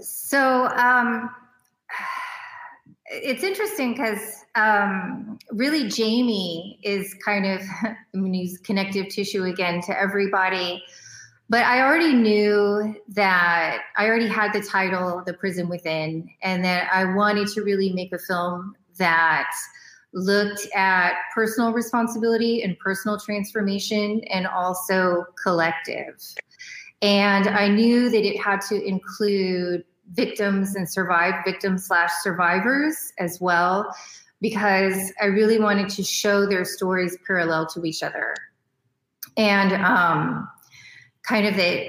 So 0.00 0.66
um, 0.68 1.30
it's 3.06 3.42
interesting 3.42 3.92
because 3.92 4.44
um, 4.54 5.38
really 5.50 5.88
Jamie 5.88 6.78
is 6.82 7.14
kind 7.24 7.46
of 7.46 7.62
I 7.82 7.96
mean, 8.14 8.34
use 8.34 8.58
connective 8.58 9.08
tissue 9.08 9.44
again 9.44 9.80
to 9.82 9.98
everybody 9.98 10.82
but 11.48 11.64
I 11.64 11.82
already 11.82 12.12
knew 12.12 12.96
that 13.10 13.82
I 13.96 14.06
already 14.06 14.26
had 14.26 14.52
the 14.52 14.60
title 14.60 15.22
The 15.24 15.32
Prison 15.32 15.68
Within, 15.68 16.28
and 16.42 16.64
that 16.64 16.90
I 16.92 17.14
wanted 17.14 17.48
to 17.48 17.62
really 17.62 17.92
make 17.92 18.12
a 18.12 18.18
film 18.18 18.74
that 18.98 19.50
looked 20.12 20.66
at 20.74 21.12
personal 21.34 21.72
responsibility 21.72 22.62
and 22.62 22.78
personal 22.78 23.18
transformation 23.18 24.22
and 24.30 24.46
also 24.46 25.24
collective. 25.42 26.22
And 27.02 27.48
I 27.48 27.68
knew 27.68 28.08
that 28.08 28.24
it 28.24 28.40
had 28.40 28.60
to 28.68 28.82
include 28.82 29.84
victims 30.12 30.74
and 30.76 30.88
survived 30.90 31.38
victims 31.44 31.86
slash 31.86 32.10
survivors 32.22 33.12
as 33.18 33.40
well, 33.40 33.94
because 34.40 35.12
I 35.20 35.26
really 35.26 35.58
wanted 35.58 35.88
to 35.90 36.02
show 36.02 36.46
their 36.46 36.64
stories 36.64 37.18
parallel 37.26 37.66
to 37.68 37.84
each 37.84 38.02
other. 38.02 38.34
And 39.36 39.72
um, 39.72 40.48
kind 41.26 41.46
of 41.46 41.56
that 41.56 41.88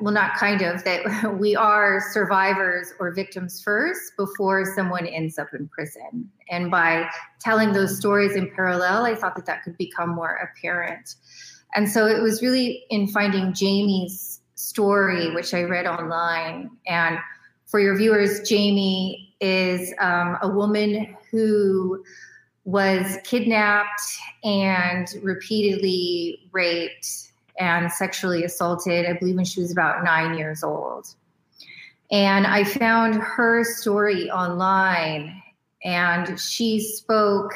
well 0.00 0.12
not 0.12 0.34
kind 0.34 0.60
of 0.62 0.84
that 0.84 1.34
we 1.38 1.56
are 1.56 2.02
survivors 2.12 2.92
or 2.98 3.12
victims 3.12 3.62
first 3.62 4.12
before 4.16 4.64
someone 4.74 5.06
ends 5.06 5.38
up 5.38 5.48
in 5.58 5.68
prison. 5.68 6.30
And 6.50 6.70
by 6.70 7.08
telling 7.40 7.72
those 7.72 7.96
stories 7.96 8.36
in 8.36 8.50
parallel 8.54 9.04
i 9.04 9.14
thought 9.14 9.36
that 9.36 9.46
that 9.46 9.62
could 9.62 9.76
become 9.78 10.10
more 10.10 10.36
apparent. 10.36 11.16
And 11.74 11.90
so 11.90 12.06
it 12.06 12.22
was 12.22 12.42
really 12.42 12.84
in 12.90 13.08
finding 13.08 13.54
jamie's 13.54 14.40
story 14.54 15.34
which 15.34 15.54
i 15.54 15.62
read 15.62 15.86
online. 15.86 16.70
And 16.86 17.18
for 17.66 17.80
your 17.80 17.96
viewers 17.96 18.46
jamie 18.48 19.34
is 19.40 19.94
um, 19.98 20.38
a 20.42 20.48
woman 20.48 21.16
who 21.30 22.04
was 22.64 23.18
kidnapped 23.24 24.00
and 24.42 25.08
repeatedly 25.22 26.48
raped 26.52 27.32
and 27.58 27.90
sexually 27.90 28.44
assaulted, 28.44 29.06
I 29.06 29.14
believe, 29.14 29.36
when 29.36 29.44
she 29.44 29.60
was 29.60 29.70
about 29.70 30.04
nine 30.04 30.36
years 30.36 30.62
old. 30.62 31.06
And 32.10 32.46
I 32.46 32.64
found 32.64 33.14
her 33.14 33.64
story 33.64 34.30
online, 34.30 35.42
and 35.84 36.38
she 36.38 36.80
spoke 36.80 37.52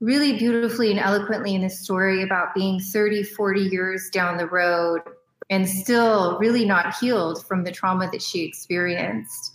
really 0.00 0.36
beautifully 0.36 0.90
and 0.90 0.98
eloquently 0.98 1.54
in 1.54 1.62
this 1.62 1.78
story 1.78 2.22
about 2.22 2.54
being 2.54 2.80
30, 2.80 3.22
40 3.22 3.60
years 3.60 4.10
down 4.10 4.36
the 4.36 4.48
road 4.48 5.00
and 5.48 5.68
still 5.68 6.38
really 6.38 6.64
not 6.64 6.96
healed 6.96 7.46
from 7.46 7.62
the 7.62 7.70
trauma 7.70 8.10
that 8.10 8.22
she 8.22 8.42
experienced. 8.42 9.52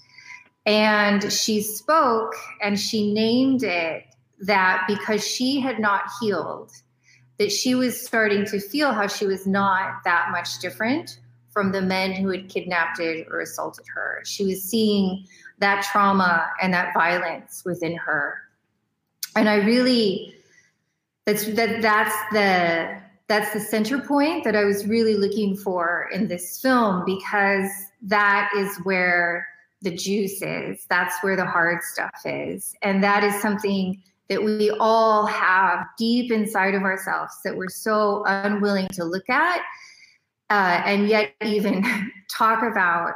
And 0.66 1.32
she 1.32 1.62
spoke 1.62 2.34
and 2.62 2.80
she 2.80 3.14
named 3.14 3.64
it 3.64 4.04
that 4.40 4.86
because 4.88 5.26
she 5.26 5.60
had 5.60 5.80
not 5.80 6.04
healed 6.22 6.72
that 7.38 7.52
she 7.52 7.76
was 7.76 8.00
starting 8.00 8.46
to 8.46 8.60
feel 8.60 8.92
how 8.92 9.08
she 9.08 9.26
was 9.26 9.46
not 9.46 10.04
that 10.04 10.30
much 10.32 10.60
different 10.60 11.20
from 11.52 11.72
the 11.72 11.82
men 11.82 12.14
who 12.14 12.30
had 12.30 12.50
kidnapped 12.50 13.00
or 13.00 13.42
assaulted 13.42 13.86
her. 13.94 14.22
She 14.26 14.46
was 14.46 14.62
seeing 14.64 15.26
that 15.60 15.84
trauma 15.84 16.48
and 16.62 16.74
that 16.74 16.94
violence 16.94 17.64
within 17.66 17.96
her. 17.96 18.38
And 19.36 19.50
I 19.50 19.56
really 19.56 20.36
that's 21.26 21.46
that 21.56 21.82
that's 21.82 22.16
the 22.32 23.02
that's 23.28 23.54
the 23.54 23.60
center 23.60 24.00
point 24.00 24.44
that 24.46 24.56
I 24.56 24.64
was 24.64 24.88
really 24.88 25.16
looking 25.16 25.58
for 25.58 26.10
in 26.14 26.28
this 26.28 26.62
film 26.62 27.04
because 27.06 27.70
that 28.04 28.50
is 28.56 28.78
where 28.84 29.48
the 29.82 29.96
juice 29.96 30.42
is. 30.42 30.86
That's 30.90 31.16
where 31.22 31.36
the 31.36 31.46
hard 31.46 31.84
stuff 31.84 32.22
is. 32.24 32.74
And 32.82 33.04
that 33.04 33.24
is 33.24 33.42
something 33.42 34.02
that 34.30 34.44
we 34.44 34.70
all 34.80 35.26
have 35.26 35.86
deep 35.98 36.32
inside 36.32 36.76
of 36.76 36.84
ourselves 36.84 37.34
that 37.44 37.56
we're 37.56 37.70
so 37.70 38.24
unwilling 38.26 38.88
to 38.92 39.04
look 39.04 39.30
at 39.30 39.62
uh, 40.50 40.82
and 40.86 41.08
yet 41.08 41.34
even 41.44 41.84
talk 42.32 42.64
about 42.64 43.14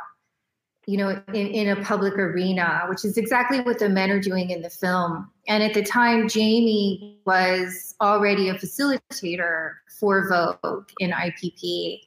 you 0.87 0.97
know 0.97 1.21
in, 1.29 1.47
in 1.47 1.77
a 1.77 1.83
public 1.83 2.13
arena 2.13 2.83
which 2.89 3.05
is 3.05 3.17
exactly 3.17 3.61
what 3.61 3.79
the 3.79 3.89
men 3.89 4.09
are 4.09 4.19
doing 4.19 4.49
in 4.49 4.61
the 4.61 4.69
film. 4.69 5.29
And 5.47 5.63
at 5.63 5.73
the 5.73 5.83
time 5.83 6.27
jamie 6.27 7.19
was 7.25 7.95
already 8.01 8.49
a 8.49 8.55
facilitator 8.55 9.73
for 9.99 10.29
VOEG 10.29 10.89
in 10.99 11.11
ipp 11.11 12.01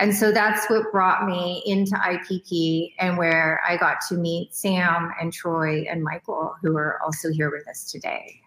and 0.00 0.14
so 0.14 0.32
that's 0.32 0.68
what 0.70 0.90
brought 0.90 1.26
me 1.26 1.62
into 1.66 1.94
ipp 2.10 2.92
and 2.98 3.16
where 3.16 3.60
i 3.68 3.76
got 3.76 3.98
to 4.08 4.14
meet 4.14 4.54
sam 4.54 5.12
and 5.20 5.32
troy 5.32 5.82
and 5.82 6.02
michael 6.02 6.54
who 6.62 6.76
are 6.76 7.00
also 7.04 7.30
here 7.30 7.50
with 7.50 7.68
us 7.68 7.90
today 7.90 8.40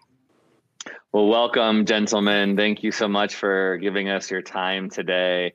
well, 1.12 1.28
welcome, 1.28 1.86
gentlemen. 1.86 2.56
Thank 2.56 2.82
you 2.82 2.90
so 2.90 3.06
much 3.06 3.36
for 3.36 3.78
giving 3.78 4.08
us 4.08 4.32
your 4.32 4.42
time 4.42 4.90
today. 4.90 5.52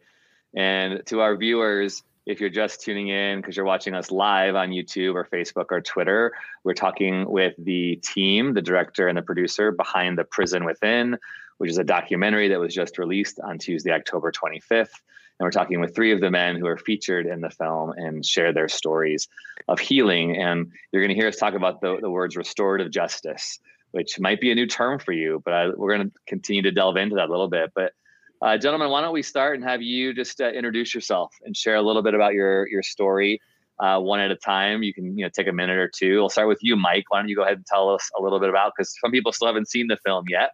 And 0.55 1.05
to 1.07 1.19
our 1.19 1.35
viewers, 1.35 2.01
if 2.25 2.39
you're 2.39 2.49
just 2.49 2.81
tuning 2.81 3.09
in 3.09 3.41
because 3.41 3.57
you're 3.57 3.65
watching 3.65 3.93
us 3.93 4.09
live 4.09 4.55
on 4.55 4.69
YouTube 4.69 5.15
or 5.15 5.25
Facebook 5.25 5.65
or 5.71 5.81
Twitter, 5.81 6.31
we're 6.63 6.73
talking 6.73 7.29
with 7.29 7.55
the 7.57 7.97
team, 7.97 8.53
the 8.53 8.61
director 8.61 9.09
and 9.09 9.17
the 9.17 9.21
producer 9.21 9.73
behind 9.73 10.17
The 10.17 10.23
Prison 10.23 10.63
Within, 10.63 11.17
which 11.57 11.71
is 11.71 11.77
a 11.77 11.83
documentary 11.83 12.47
that 12.47 12.59
was 12.59 12.73
just 12.73 12.97
released 12.97 13.39
on 13.43 13.57
Tuesday, 13.57 13.91
October 13.91 14.31
25th. 14.31 15.01
And 15.39 15.45
we're 15.45 15.51
talking 15.51 15.79
with 15.79 15.95
three 15.95 16.11
of 16.11 16.19
the 16.19 16.29
men 16.29 16.57
who 16.57 16.67
are 16.67 16.77
featured 16.77 17.25
in 17.25 17.41
the 17.41 17.49
film 17.49 17.91
and 17.95 18.25
share 18.25 18.51
their 18.51 18.67
stories 18.67 19.27
of 19.67 19.79
healing. 19.79 20.35
And 20.35 20.71
you're 20.91 21.01
going 21.01 21.15
to 21.15 21.19
hear 21.19 21.29
us 21.29 21.37
talk 21.37 21.53
about 21.53 21.81
the, 21.81 21.97
the 22.01 22.09
words 22.09 22.35
restorative 22.35 22.91
justice 22.91 23.59
which 23.91 24.19
might 24.19 24.39
be 24.39 24.51
a 24.51 24.55
new 24.55 24.67
term 24.67 24.99
for 24.99 25.11
you, 25.11 25.41
but 25.43 25.53
I, 25.53 25.69
we're 25.69 25.95
going 25.95 26.09
to 26.09 26.15
continue 26.27 26.61
to 26.63 26.71
delve 26.71 26.97
into 26.97 27.15
that 27.15 27.29
a 27.29 27.31
little 27.31 27.49
bit. 27.49 27.71
But 27.73 27.93
uh, 28.41 28.57
gentlemen, 28.57 28.89
why 28.89 29.01
don't 29.01 29.13
we 29.13 29.23
start 29.23 29.55
and 29.55 29.67
have 29.67 29.81
you 29.81 30.13
just 30.13 30.39
uh, 30.39 30.49
introduce 30.49 30.93
yourself 30.93 31.35
and 31.43 31.55
share 31.55 31.75
a 31.75 31.81
little 31.81 32.01
bit 32.01 32.13
about 32.13 32.33
your 32.33 32.67
your 32.69 32.83
story, 32.83 33.41
uh, 33.79 33.99
one 33.99 34.19
at 34.19 34.31
a 34.31 34.35
time. 34.35 34.83
You 34.83 34.93
can 34.93 35.17
you 35.17 35.25
know 35.25 35.29
take 35.29 35.47
a 35.47 35.51
minute 35.51 35.77
or 35.77 35.89
two. 35.89 36.19
We'll 36.19 36.29
start 36.29 36.47
with 36.47 36.59
you, 36.61 36.75
Mike. 36.75 37.05
Why 37.09 37.19
don't 37.19 37.27
you 37.27 37.35
go 37.35 37.43
ahead 37.43 37.57
and 37.57 37.65
tell 37.65 37.89
us 37.89 38.09
a 38.17 38.21
little 38.21 38.39
bit 38.39 38.49
about 38.49 38.73
because 38.75 38.95
some 39.01 39.11
people 39.11 39.33
still 39.33 39.47
haven't 39.47 39.67
seen 39.67 39.87
the 39.87 39.97
film 40.05 40.25
yet, 40.29 40.51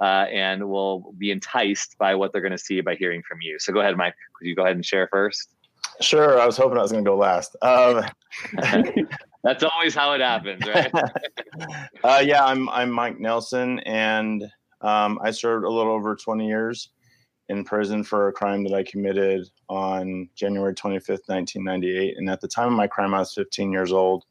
uh, 0.00 0.26
and 0.32 0.68
will 0.68 1.12
be 1.18 1.30
enticed 1.30 1.96
by 1.98 2.14
what 2.14 2.32
they're 2.32 2.40
going 2.40 2.52
to 2.52 2.58
see 2.58 2.80
by 2.80 2.94
hearing 2.94 3.22
from 3.28 3.40
you. 3.42 3.58
So 3.58 3.72
go 3.72 3.80
ahead, 3.80 3.96
Mike. 3.96 4.14
Could 4.38 4.46
you 4.46 4.54
go 4.54 4.62
ahead 4.62 4.76
and 4.76 4.84
share 4.84 5.08
first? 5.10 5.48
Sure. 6.00 6.40
I 6.40 6.46
was 6.46 6.56
hoping 6.56 6.78
I 6.78 6.82
was 6.82 6.92
going 6.92 7.04
to 7.04 7.10
go 7.10 7.16
last. 7.16 7.56
Um, 7.62 8.04
That's 9.44 9.64
always 9.64 9.94
how 9.94 10.12
it 10.12 10.20
happens, 10.20 10.64
right? 10.66 10.92
uh, 12.04 12.22
yeah, 12.24 12.44
I'm 12.44 12.68
I'm 12.68 12.90
Mike 12.90 13.18
Nelson, 13.18 13.80
and 13.80 14.44
um, 14.82 15.18
I 15.22 15.32
served 15.32 15.64
a 15.64 15.68
little 15.68 15.92
over 15.92 16.14
20 16.14 16.46
years 16.46 16.90
in 17.48 17.64
prison 17.64 18.04
for 18.04 18.28
a 18.28 18.32
crime 18.32 18.62
that 18.64 18.72
I 18.72 18.84
committed 18.84 19.48
on 19.68 20.28
January 20.34 20.74
25th, 20.74 21.26
1998. 21.26 22.18
And 22.18 22.30
at 22.30 22.40
the 22.40 22.48
time 22.48 22.68
of 22.68 22.74
my 22.74 22.86
crime, 22.86 23.14
I 23.14 23.18
was 23.18 23.34
15 23.34 23.72
years 23.72 23.92
old. 23.92 24.24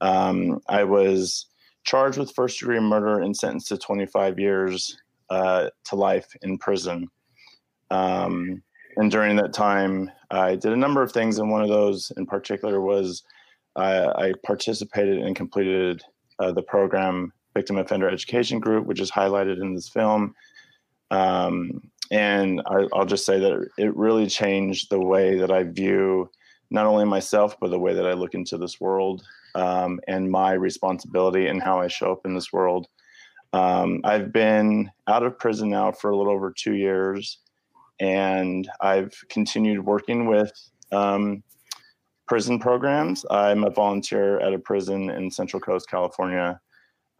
Um, 0.00 0.60
I 0.68 0.84
was 0.84 1.46
charged 1.84 2.18
with 2.18 2.34
first 2.34 2.58
degree 2.58 2.80
murder 2.80 3.20
and 3.20 3.36
sentenced 3.36 3.68
to 3.68 3.78
25 3.78 4.38
years 4.38 4.98
uh, 5.30 5.68
to 5.84 5.96
life 5.96 6.28
in 6.42 6.58
prison. 6.58 7.08
Um, 7.90 8.62
and 8.96 9.10
during 9.10 9.36
that 9.36 9.52
time, 9.52 10.10
I 10.30 10.56
did 10.56 10.72
a 10.72 10.76
number 10.76 11.02
of 11.02 11.12
things, 11.12 11.38
and 11.38 11.50
one 11.50 11.62
of 11.62 11.68
those 11.68 12.12
in 12.16 12.26
particular 12.26 12.80
was 12.80 13.22
I, 13.76 14.06
I 14.06 14.32
participated 14.44 15.18
and 15.18 15.34
completed 15.34 16.02
uh, 16.38 16.52
the 16.52 16.62
program 16.62 17.32
Victim 17.54 17.78
Offender 17.78 18.08
Education 18.08 18.58
Group, 18.58 18.86
which 18.86 19.00
is 19.00 19.10
highlighted 19.10 19.60
in 19.60 19.74
this 19.74 19.88
film. 19.88 20.34
Um, 21.10 21.90
and 22.10 22.60
I, 22.66 22.86
will 22.92 23.06
just 23.06 23.24
say 23.24 23.38
that 23.38 23.68
it 23.78 23.96
really 23.96 24.26
changed 24.26 24.90
the 24.90 25.00
way 25.00 25.38
that 25.38 25.50
I 25.50 25.62
view 25.64 26.30
not 26.70 26.86
only 26.86 27.04
myself, 27.04 27.56
but 27.60 27.70
the 27.70 27.78
way 27.78 27.94
that 27.94 28.06
I 28.06 28.12
look 28.12 28.34
into 28.34 28.58
this 28.58 28.80
world 28.80 29.24
um, 29.54 30.00
and 30.08 30.30
my 30.30 30.52
responsibility 30.52 31.46
and 31.46 31.62
how 31.62 31.80
I 31.80 31.88
show 31.88 32.12
up 32.12 32.24
in 32.24 32.34
this 32.34 32.52
world. 32.52 32.86
Um, 33.52 34.00
I've 34.04 34.32
been 34.32 34.90
out 35.06 35.22
of 35.22 35.38
prison 35.38 35.70
now 35.70 35.92
for 35.92 36.10
a 36.10 36.16
little 36.16 36.32
over 36.32 36.52
two 36.52 36.74
years, 36.74 37.38
and 38.00 38.68
I've 38.80 39.14
continued 39.28 39.84
working 39.84 40.26
with 40.26 40.52
um, 40.90 41.42
prison 42.26 42.58
programs. 42.58 43.24
I'm 43.30 43.64
a 43.64 43.70
volunteer 43.70 44.40
at 44.40 44.54
a 44.54 44.58
prison 44.58 45.10
in 45.10 45.30
Central 45.30 45.60
Coast, 45.60 45.88
California. 45.88 46.60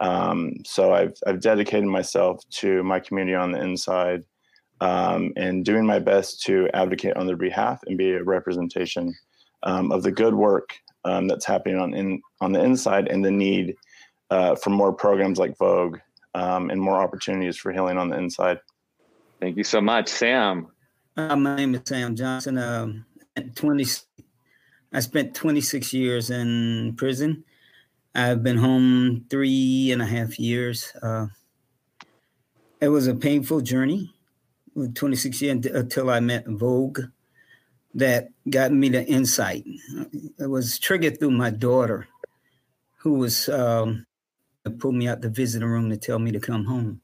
Um, 0.01 0.55
so 0.65 0.93
I've, 0.93 1.13
I've 1.25 1.39
dedicated 1.39 1.85
myself 1.85 2.43
to 2.55 2.83
my 2.83 2.99
community 2.99 3.35
on 3.35 3.51
the 3.51 3.61
inside 3.61 4.23
um, 4.81 5.31
and 5.37 5.63
doing 5.63 5.85
my 5.85 5.99
best 5.99 6.41
to 6.43 6.67
advocate 6.73 7.15
on 7.15 7.27
their 7.27 7.37
behalf 7.37 7.79
and 7.85 7.97
be 7.97 8.11
a 8.11 8.23
representation 8.23 9.13
um, 9.63 9.91
of 9.91 10.03
the 10.03 10.11
good 10.11 10.35
work 10.35 10.77
um, 11.05 11.27
that's 11.27 11.45
happening 11.45 11.77
on 11.79 11.93
in 11.93 12.21
on 12.41 12.51
the 12.51 12.61
inside 12.61 13.07
and 13.07 13.23
the 13.23 13.31
need 13.31 13.75
uh, 14.29 14.55
for 14.55 14.71
more 14.71 14.91
programs 14.91 15.37
like 15.37 15.57
VOEG 15.57 15.99
um, 16.33 16.69
and 16.69 16.81
more 16.81 16.99
opportunities 16.99 17.57
for 17.57 17.71
healing 17.71 17.97
on 17.97 18.09
the 18.09 18.17
inside. 18.17 18.59
Thank 19.39 19.57
you 19.57 19.63
so 19.63 19.79
much, 19.79 20.09
Sam. 20.09 20.67
Uh, 21.15 21.35
my 21.35 21.55
name 21.55 21.75
is 21.75 21.81
Sam 21.85 22.15
Johnson. 22.15 22.57
Um, 22.57 23.05
20, 23.55 23.85
I 24.91 24.99
spent 24.99 25.33
26 25.33 25.93
years 25.93 26.29
in 26.29 26.95
prison. 26.97 27.43
I've 28.13 28.43
been 28.43 28.57
home 28.57 29.25
three 29.29 29.91
and 29.91 30.01
a 30.01 30.05
half 30.05 30.39
years. 30.39 30.91
Uh, 31.01 31.27
it 32.81 32.89
was 32.89 33.07
a 33.07 33.15
painful 33.15 33.61
journey, 33.61 34.13
26 34.93 35.41
years 35.41 35.65
until 35.65 36.09
I 36.09 36.19
met 36.19 36.45
VOEG, 36.45 37.11
that 37.95 38.29
got 38.49 38.71
me 38.71 38.89
the 38.89 39.05
insight. 39.05 39.65
It 40.37 40.49
was 40.49 40.77
triggered 40.77 41.19
through 41.19 41.31
my 41.31 41.49
daughter, 41.49 42.07
who 42.97 43.13
was 43.13 43.49
um, 43.49 44.05
pulled 44.79 44.95
me 44.95 45.07
out 45.07 45.21
the 45.21 45.29
visiting 45.29 45.67
room 45.67 45.89
to 45.89 45.97
tell 45.97 46.19
me 46.19 46.31
to 46.31 46.39
come 46.39 46.65
home. 46.65 47.01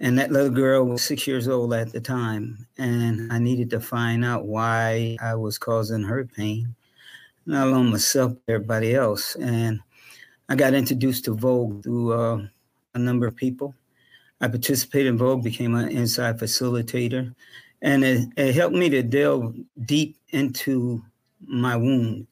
And 0.00 0.16
that 0.18 0.30
little 0.30 0.50
girl 0.50 0.84
was 0.84 1.02
six 1.02 1.26
years 1.26 1.48
old 1.48 1.74
at 1.74 1.92
the 1.92 2.00
time. 2.00 2.66
And 2.78 3.32
I 3.32 3.40
needed 3.40 3.68
to 3.70 3.80
find 3.80 4.24
out 4.24 4.46
why 4.46 5.16
I 5.20 5.34
was 5.34 5.58
causing 5.58 6.04
her 6.04 6.24
pain, 6.24 6.76
not 7.46 7.66
alone 7.66 7.90
myself, 7.90 8.34
everybody 8.46 8.94
else. 8.94 9.34
And 9.34 9.80
I 10.48 10.54
got 10.54 10.74
introduced 10.74 11.24
to 11.24 11.34
VOEG 11.34 11.82
through 11.82 12.12
uh, 12.12 12.46
a 12.94 12.98
number 12.98 13.26
of 13.26 13.34
people. 13.34 13.74
I 14.40 14.46
participated 14.46 15.08
in 15.08 15.18
VOEG, 15.18 15.42
became 15.42 15.74
an 15.74 15.88
inside 15.88 16.38
facilitator, 16.38 17.34
and 17.82 18.04
it, 18.04 18.28
it 18.36 18.54
helped 18.54 18.76
me 18.76 18.88
to 18.90 19.02
delve 19.02 19.54
deep 19.84 20.16
into 20.30 21.02
my 21.46 21.76
wound, 21.76 22.26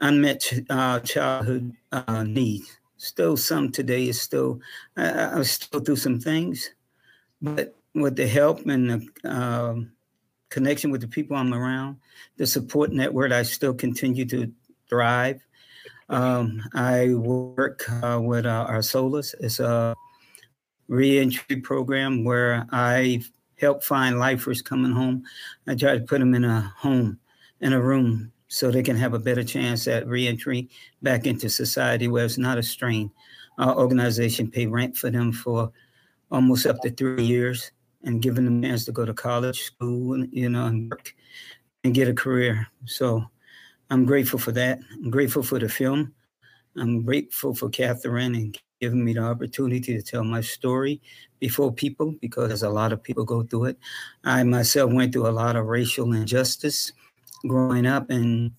unmet 0.00 0.52
uh, 0.70 1.00
childhood 1.00 1.72
uh, 1.92 2.22
needs. 2.24 2.76
Still, 2.96 3.36
some 3.36 3.70
today 3.70 4.08
is 4.08 4.20
still, 4.20 4.60
I, 4.96 5.38
I 5.38 5.42
still 5.42 5.80
do 5.80 5.96
some 5.96 6.20
things, 6.20 6.70
but 7.42 7.74
with 7.94 8.16
the 8.16 8.26
help 8.26 8.66
and 8.66 8.90
the 8.90 9.28
uh, 9.28 9.74
connection 10.50 10.90
with 10.90 11.00
the 11.00 11.08
people 11.08 11.36
I'm 11.36 11.54
around, 11.54 11.96
the 12.36 12.46
support 12.46 12.92
network, 12.92 13.32
I 13.32 13.42
still 13.42 13.74
continue 13.74 14.24
to 14.26 14.52
thrive. 14.88 15.40
Um, 16.08 16.62
I 16.74 17.14
work 17.14 17.88
uh, 18.02 18.20
with 18.22 18.46
uh, 18.46 18.66
our 18.68 18.82
Solace. 18.82 19.34
It's 19.40 19.60
a 19.60 19.94
reentry 20.88 21.56
program 21.56 22.24
where 22.24 22.66
I 22.70 23.22
help 23.58 23.82
find 23.82 24.18
lifers 24.18 24.62
coming 24.62 24.92
home. 24.92 25.24
I 25.66 25.74
try 25.74 25.96
to 25.96 26.04
put 26.04 26.20
them 26.20 26.34
in 26.34 26.44
a 26.44 26.72
home, 26.76 27.18
in 27.60 27.72
a 27.72 27.80
room, 27.80 28.32
so 28.48 28.70
they 28.70 28.82
can 28.82 28.96
have 28.96 29.14
a 29.14 29.18
better 29.18 29.44
chance 29.44 29.88
at 29.88 30.06
reentry 30.06 30.68
back 31.02 31.26
into 31.26 31.48
society 31.48 32.08
where 32.08 32.24
it's 32.24 32.38
not 32.38 32.58
a 32.58 32.62
strain. 32.62 33.10
Our 33.58 33.76
organization 33.76 34.50
pay 34.50 34.66
rent 34.66 34.96
for 34.96 35.10
them 35.10 35.32
for 35.32 35.72
almost 36.30 36.66
up 36.66 36.80
to 36.82 36.90
three 36.90 37.24
years 37.24 37.70
and 38.02 38.22
giving 38.22 38.44
them 38.44 38.62
a 38.62 38.68
chance 38.68 38.84
to 38.84 38.92
go 38.92 39.04
to 39.04 39.14
college, 39.14 39.62
school, 39.62 40.24
you 40.26 40.48
know, 40.48 40.66
and 40.66 40.90
work 40.90 41.14
and 41.84 41.94
get 41.94 42.08
a 42.08 42.14
career. 42.14 42.66
So 42.84 43.24
I'm 43.90 44.04
grateful 44.04 44.38
for 44.38 44.52
that. 44.52 44.78
I'm 44.92 45.10
grateful 45.10 45.42
for 45.42 45.58
the 45.58 45.68
film. 45.68 46.14
I'm 46.76 47.02
grateful 47.02 47.54
for 47.54 47.68
Katherin 47.70 48.34
and 48.34 48.58
giving 48.84 49.02
me 49.02 49.14
the 49.14 49.20
opportunity 49.20 49.96
to 49.96 50.02
tell 50.02 50.24
my 50.24 50.42
story 50.42 51.00
before 51.40 51.72
people 51.72 52.14
because 52.20 52.62
a 52.62 52.68
lot 52.68 52.92
of 52.92 53.02
people 53.02 53.24
go 53.24 53.42
through 53.42 53.64
it. 53.64 53.78
I 54.24 54.42
myself 54.42 54.92
went 54.92 55.14
through 55.14 55.26
a 55.26 55.38
lot 55.42 55.56
of 55.56 55.64
racial 55.64 56.12
injustice 56.12 56.92
growing 57.48 57.86
up 57.86 58.10
in 58.10 58.52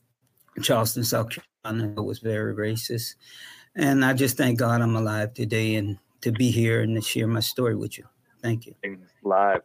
Charleston, 0.63 1.03
South 1.03 1.29
Carolina. 1.29 1.93
It 1.95 2.03
was 2.03 2.19
very 2.19 2.55
racist. 2.55 3.15
And 3.75 4.03
I 4.03 4.13
just 4.13 4.35
thank 4.35 4.57
God 4.57 4.81
I'm 4.81 4.95
alive 4.95 5.35
today 5.35 5.75
and 5.75 5.99
to 6.21 6.31
be 6.31 6.49
here 6.49 6.81
and 6.81 6.95
to 6.95 7.01
share 7.01 7.27
my 7.27 7.39
story 7.39 7.75
with 7.75 7.99
you. 7.99 8.05
Thank 8.41 8.65
you. 8.65 8.73
Live. 9.21 9.61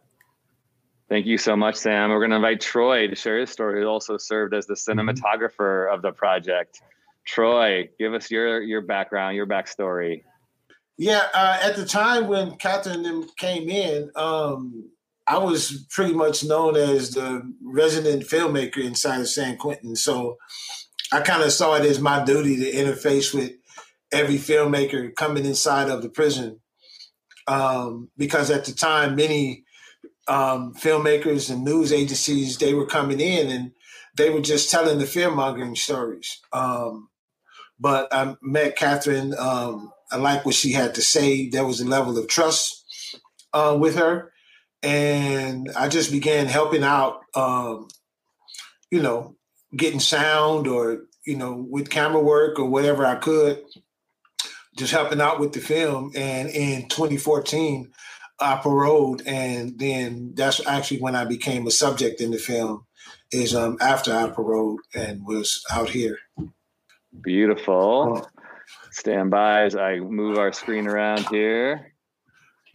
Thank 1.09 1.25
you 1.25 1.39
so 1.39 1.55
much, 1.55 1.75
Sam. 1.75 2.11
We're 2.11 2.19
going 2.19 2.29
to 2.29 2.35
invite 2.35 2.61
Troy 2.61 3.07
to 3.07 3.15
share 3.15 3.39
his 3.39 3.49
story, 3.49 3.81
who 3.81 3.87
also 3.87 4.15
served 4.17 4.53
as 4.53 4.67
the 4.67 4.75
mm-hmm. 4.75 4.99
cinematographer 4.99 5.91
of 5.91 6.03
the 6.03 6.11
project. 6.11 6.81
Troy, 7.25 7.89
give 7.99 8.13
us 8.13 8.29
your 8.31 8.61
your 8.61 8.81
background, 8.81 9.35
your 9.35 9.47
backstory. 9.47 10.23
Yeah, 11.01 11.23
uh, 11.33 11.57
at 11.63 11.75
the 11.75 11.85
time 11.87 12.27
when 12.27 12.59
Katherin 12.59 13.01
them 13.01 13.27
came 13.35 13.71
in, 13.71 14.11
um, 14.15 14.91
I 15.25 15.39
was 15.39 15.87
pretty 15.89 16.13
much 16.13 16.43
known 16.43 16.75
as 16.75 17.09
the 17.09 17.41
resident 17.59 18.21
filmmaker 18.21 18.77
inside 18.77 19.19
of 19.19 19.27
San 19.27 19.57
Quentin. 19.57 19.95
So 19.95 20.37
I 21.11 21.21
kind 21.21 21.41
of 21.41 21.51
saw 21.51 21.73
it 21.73 21.85
as 21.85 21.99
my 21.99 22.23
duty 22.23 22.55
to 22.57 22.71
interface 22.71 23.33
with 23.33 23.53
every 24.11 24.35
filmmaker 24.35 25.15
coming 25.15 25.43
inside 25.43 25.89
of 25.89 26.03
the 26.03 26.09
prison. 26.09 26.59
Um, 27.47 28.11
because 28.15 28.51
at 28.51 28.65
the 28.65 28.71
time, 28.71 29.15
many 29.15 29.63
um, 30.27 30.75
filmmakers 30.75 31.49
and 31.49 31.63
news 31.63 31.91
agencies 31.91 32.59
they 32.59 32.75
were 32.75 32.85
coming 32.85 33.19
in 33.19 33.49
and 33.49 33.71
they 34.17 34.29
were 34.29 34.39
just 34.39 34.69
telling 34.69 34.99
the 34.99 35.07
fear 35.07 35.31
mongering 35.31 35.75
stories. 35.75 36.39
Um, 36.53 37.09
but 37.79 38.13
I 38.13 38.35
met 38.43 38.77
Katherin. 38.77 39.35
Um, 39.35 39.91
I 40.11 40.17
like 40.17 40.45
what 40.45 40.55
she 40.55 40.71
had 40.71 40.95
to 40.95 41.01
say. 41.01 41.49
There 41.49 41.65
was 41.65 41.79
a 41.79 41.87
level 41.87 42.17
of 42.17 42.27
trust 42.27 42.85
uh, 43.53 43.77
with 43.79 43.95
her, 43.95 44.31
and 44.83 45.69
I 45.75 45.87
just 45.87 46.11
began 46.11 46.47
helping 46.47 46.83
out. 46.83 47.21
Um, 47.35 47.87
you 48.89 49.01
know, 49.01 49.35
getting 49.75 50.01
sound 50.01 50.67
or 50.67 51.03
you 51.25 51.37
know 51.37 51.53
with 51.53 51.89
camera 51.89 52.21
work 52.21 52.59
or 52.59 52.65
whatever 52.65 53.05
I 53.05 53.15
could, 53.15 53.63
just 54.77 54.91
helping 54.91 55.21
out 55.21 55.39
with 55.39 55.53
the 55.53 55.59
film. 55.59 56.11
And 56.15 56.49
in 56.49 56.89
2014, 56.89 57.91
I 58.39 58.57
paroled, 58.57 59.23
and 59.25 59.77
then 59.79 60.33
that's 60.35 60.65
actually 60.65 60.99
when 60.99 61.15
I 61.15 61.25
became 61.25 61.67
a 61.67 61.71
subject 61.71 62.21
in 62.21 62.31
the 62.31 62.37
film. 62.37 62.85
Is 63.31 63.55
um, 63.55 63.77
after 63.79 64.13
I 64.13 64.29
paroled 64.29 64.81
and 64.93 65.25
was 65.25 65.63
out 65.71 65.89
here. 65.89 66.17
Beautiful. 67.21 68.27
Stand 69.01 69.31
by 69.31 69.63
as 69.63 69.75
I 69.75 69.97
move 69.97 70.37
our 70.37 70.53
screen 70.53 70.85
around 70.85 71.25
here. 71.31 71.91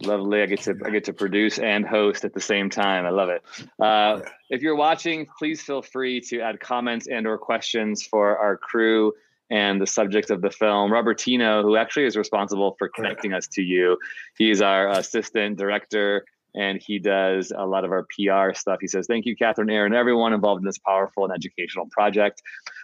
Lovely. 0.03 0.41
I 0.41 0.45
get 0.45 0.59
to 0.63 0.75
I 0.83 0.89
get 0.89 1.05
to 1.05 1.13
produce 1.13 1.57
and 1.57 1.85
host 1.85 2.25
at 2.25 2.33
the 2.33 2.41
same 2.41 2.69
time. 2.69 3.05
I 3.05 3.11
love 3.11 3.29
it. 3.29 3.41
Uh, 3.81 4.19
if 4.49 4.61
you're 4.61 4.75
watching, 4.75 5.25
please 5.39 5.61
feel 5.61 5.81
free 5.81 6.19
to 6.19 6.41
add 6.41 6.59
comments 6.59 7.07
and 7.07 7.25
or 7.25 7.37
questions 7.37 8.03
for 8.03 8.37
our 8.37 8.57
crew 8.57 9.13
and 9.49 9.79
the 9.79 9.87
subject 9.87 10.29
of 10.29 10.41
the 10.41 10.51
film. 10.51 10.91
Robertino, 10.91 11.61
who 11.61 11.77
actually 11.77 12.03
is 12.03 12.17
responsible 12.17 12.75
for 12.77 12.89
connecting 12.89 13.31
us 13.31 13.47
to 13.53 13.61
you, 13.61 13.97
he's 14.37 14.61
our 14.61 14.89
assistant 14.89 15.57
director 15.57 16.25
and 16.55 16.81
he 16.85 16.99
does 16.99 17.53
a 17.55 17.65
lot 17.65 17.85
of 17.85 17.91
our 17.91 18.05
PR 18.13 18.53
stuff. 18.53 18.79
He 18.81 18.87
says, 18.87 19.07
Thank 19.07 19.25
you, 19.25 19.37
Katherin 19.37 19.71
Aaron, 19.71 19.93
everyone 19.93 20.33
involved 20.33 20.59
in 20.59 20.65
this 20.65 20.77
powerful 20.77 21.23
and 21.23 21.33
educational 21.33 21.85
project. 21.85 22.41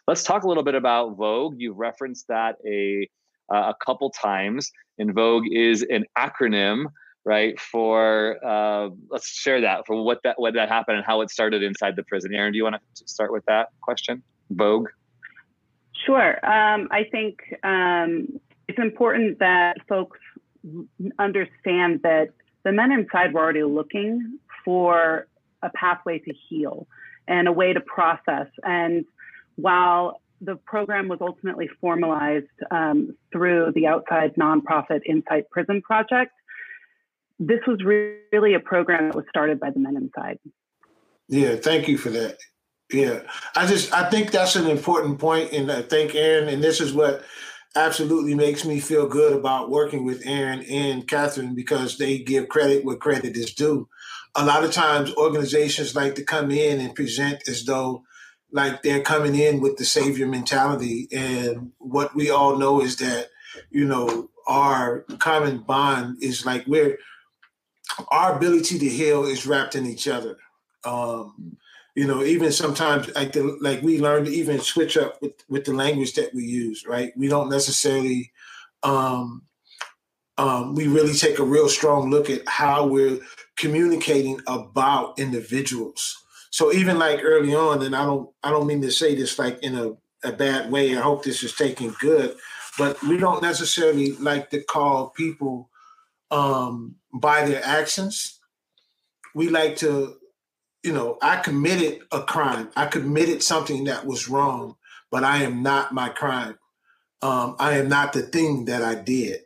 Let's 0.08 0.24
talk 0.24 0.44
a 0.44 0.48
little 0.48 0.64
bit 0.64 0.76
about 0.76 1.18
VOEG. 1.18 1.56
You've 1.58 1.78
referenced 1.78 2.30
that 2.30 2.56
a, 2.66 3.10
uh, 3.52 3.74
a 3.74 3.76
couple 3.86 4.10
times, 4.10 4.72
and 5.00 5.16
VOEG 5.16 5.44
is 5.52 5.84
an 5.84 6.06
acronym. 6.18 6.86
Right 7.26 7.58
for 7.58 8.38
uh, 8.46 8.90
let's 9.10 9.30
share 9.30 9.62
that 9.62 9.88
for 9.88 10.04
what 10.04 10.20
that 10.26 10.38
what 10.38 10.56
that 10.56 10.68
happened 10.68 10.98
and 10.98 11.06
how 11.06 11.22
it 11.22 11.30
started 11.32 11.64
inside 11.64 11.96
the 11.96 12.04
prison. 12.04 12.36
Aaron, 12.36 12.52
do 12.52 12.58
you 12.58 12.66
want 12.66 12.76
to 12.76 13.08
start 13.08 13.32
with 13.32 13.46
that 13.46 13.70
question? 13.80 14.22
Vogue. 14.50 14.90
Sure. 16.06 16.34
Um, 16.46 16.90
I 16.92 17.06
think 17.10 17.40
um, 17.64 18.28
it's 18.68 18.80
important 18.80 19.40
that 19.40 19.78
folks 19.88 20.20
understand 21.20 22.02
that 22.04 22.30
the 22.64 22.72
men 22.72 22.92
inside 22.92 23.34
were 23.34 23.42
already 23.42 23.64
looking 23.64 24.40
for 24.64 25.28
a 25.62 25.70
pathway 25.70 26.20
to 26.20 26.34
heal 26.50 26.88
and 27.28 27.48
a 27.48 27.52
way 27.52 27.74
to 27.74 27.82
process. 27.82 28.48
And 28.64 29.06
while 29.56 30.22
the 30.44 30.56
program 30.66 31.08
was 31.08 31.20
ultimately 31.22 31.70
formalized 31.80 32.46
um, 32.72 33.16
through 33.32 33.72
the 33.76 33.88
outside 33.88 34.36
nonprofit 34.36 35.02
Insight 35.06 35.50
Prison 35.50 35.82
Project, 35.82 36.32
this 37.40 37.60
was 37.66 37.82
really 37.84 38.54
a 38.54 38.60
program 38.60 39.08
that 39.08 39.16
was 39.16 39.26
started 39.30 39.60
by 39.60 39.70
the 39.70 39.80
men 39.80 39.96
inside. 39.96 40.40
Yeah, 41.28 41.56
thank 41.56 41.88
you 41.88 41.98
for 41.98 42.10
that. 42.10 42.38
Yeah, 42.92 43.22
I 43.56 43.66
just 43.66 43.94
I 43.94 44.10
think 44.10 44.32
that's 44.32 44.56
an 44.56 44.68
important 44.68 45.18
point, 45.18 45.52
and 45.52 45.72
I 45.72 45.82
think 45.82 46.14
Aaron, 46.14 46.50
and 46.50 46.64
this 46.64 46.80
is 46.80 46.94
what 46.94 47.24
absolutely 47.76 48.36
makes 48.36 48.66
me 48.66 48.80
feel 48.80 49.08
good 49.08 49.34
about 49.34 49.72
working 49.72 50.06
with 50.06 50.28
Aaron 50.28 50.62
and 50.70 51.08
Katherin 51.08 51.56
because 51.56 51.98
they 51.98 52.20
give 52.20 52.50
credit 52.50 52.86
where 52.86 52.98
credit 52.98 53.36
is 53.36 53.54
due. 53.54 53.88
A 54.36 54.46
lot 54.46 54.64
of 54.64 54.72
times, 54.72 55.14
organizations 55.16 55.96
like 55.96 56.16
to 56.16 56.24
come 56.24 56.52
in 56.52 56.80
and 56.80 56.94
present 56.94 57.48
as 57.48 57.64
though 57.64 58.04
like 58.54 58.84
they're 58.84 59.02
coming 59.02 59.36
in 59.36 59.60
with 59.60 59.78
the 59.78 59.86
savior 59.86 60.28
mentality. 60.28 61.08
And 61.12 61.72
what 61.80 62.16
we 62.16 62.30
all 62.30 62.58
know 62.58 62.82
is 62.82 62.98
that, 62.98 63.28
you 63.72 63.86
know, 63.86 64.30
our 64.48 65.02
common 65.20 65.60
bond 65.60 66.18
is 66.22 66.46
like 66.46 66.66
we're 66.68 66.98
our 68.10 68.36
ability 68.36 68.80
to 68.80 68.90
heal 68.90 69.26
is 69.26 69.46
wrapped 69.46 69.76
in 69.76 69.86
each 69.86 70.08
other. 70.08 70.38
Um, 70.86 71.58
you 71.96 72.08
know, 72.08 72.24
even 72.24 72.52
sometimes 72.52 73.14
like 73.16 73.34
the 73.34 73.58
like 73.62 73.82
we 73.82 74.00
learn 74.00 74.26
to 74.26 74.32
even 74.32 74.60
switch 74.60 74.98
up 74.98 75.22
with, 75.22 75.34
with 75.50 75.66
the 75.66 75.74
language 75.74 76.14
that 76.14 76.34
we 76.34 76.44
use, 76.44 76.86
right? 76.88 77.12
We 77.18 77.28
don't 77.28 77.50
necessarily 77.50 78.32
um 78.84 79.44
um, 80.38 80.74
we 80.74 80.88
really 80.88 81.14
take 81.14 81.40
a 81.40 81.44
real 81.44 81.70
strong 81.70 82.10
look 82.10 82.30
at 82.30 82.48
how 82.48 82.88
we're 82.88 83.20
communicating 83.56 84.42
about 84.48 85.20
individuals. 85.20 86.23
So 86.54 86.72
even 86.72 87.00
like 87.00 87.22
early 87.24 87.56
on, 87.56 87.82
and 87.82 87.96
I 87.96 88.06
don't 88.06 88.30
I 88.44 88.52
don't 88.52 88.68
mean 88.68 88.84
to 88.84 88.92
say 88.92 89.16
this 89.16 89.40
like 89.40 89.58
in 89.64 89.74
a, 89.74 89.94
a 90.24 90.32
bad 90.32 90.72
way. 90.72 90.96
I 90.96 91.02
hope 91.02 91.24
this 91.24 91.42
is 91.42 91.56
taken 91.56 91.96
good, 92.00 92.36
but 92.78 93.02
we 93.02 93.18
don't 93.18 93.42
necessarily 93.42 94.12
like 94.18 94.52
to 94.52 94.62
call 94.62 95.10
people 95.10 95.72
um, 96.30 96.98
by 97.12 97.44
their 97.44 97.66
actions. 97.66 98.40
We 99.34 99.50
like 99.50 99.78
to, 99.78 100.16
you 100.84 100.94
know, 100.94 101.18
I 101.24 101.38
committed 101.38 102.02
a 102.12 102.22
crime. 102.22 102.70
I 102.76 102.86
committed 102.86 103.42
something 103.42 103.86
that 103.86 104.06
was 104.06 104.30
wrong, 104.30 104.76
but 105.10 105.24
I 105.24 105.42
am 105.42 105.64
not 105.64 105.92
my 105.92 106.10
crime. 106.10 106.60
Um, 107.24 107.56
I 107.58 107.80
am 107.80 107.90
not 107.90 108.14
the 108.14 108.22
thing 108.22 108.66
that 108.66 108.84
I 108.84 108.94
did. 108.94 109.40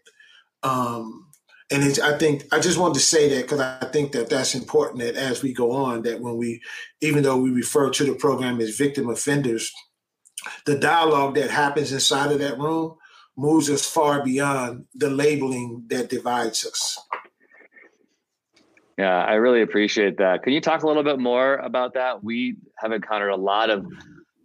Um, 0.61 1.26
and 1.69 1.83
I 2.01 2.17
think 2.17 2.45
I 2.51 2.59
just 2.59 2.77
wanted 2.77 2.95
to 2.95 2.99
say 3.01 3.27
that 3.29 3.41
because 3.41 3.59
I 3.59 3.85
think 3.91 4.13
that 4.13 4.29
that's 4.29 4.55
important 4.55 4.99
that 4.99 5.15
as 5.15 5.43
we 5.43 5.53
go 5.53 5.71
on, 5.71 6.03
that 6.03 6.21
when 6.21 6.37
we, 6.37 6.61
even 7.01 7.23
though 7.23 7.37
we 7.37 7.51
refer 7.51 7.89
to 7.89 8.03
the 8.05 8.15
program 8.15 8.61
as 8.61 8.77
victim 8.77 9.09
offenders, 9.09 9.73
the 10.65 10.77
dialogue 10.77 11.35
that 11.35 11.49
happens 11.49 11.91
inside 11.91 12.31
of 12.31 12.39
that 12.39 12.57
room 12.57 12.95
moves 13.35 13.69
us 13.69 13.85
far 13.85 14.23
beyond 14.23 14.85
the 14.95 15.09
labeling 15.09 15.83
that 15.87 16.09
divides 16.09 16.65
us. 16.65 16.99
Yeah, 18.97 19.23
I 19.25 19.33
really 19.33 19.61
appreciate 19.61 20.17
that. 20.17 20.41
Can 20.41 20.53
you 20.53 20.61
talk 20.61 20.83
a 20.83 20.87
little 20.87 21.03
bit 21.03 21.19
more 21.19 21.55
about 21.57 21.93
that? 21.93 22.23
We 22.23 22.55
have 22.77 22.91
encountered 22.91 23.29
a 23.29 23.35
lot 23.35 23.69
of 23.69 23.85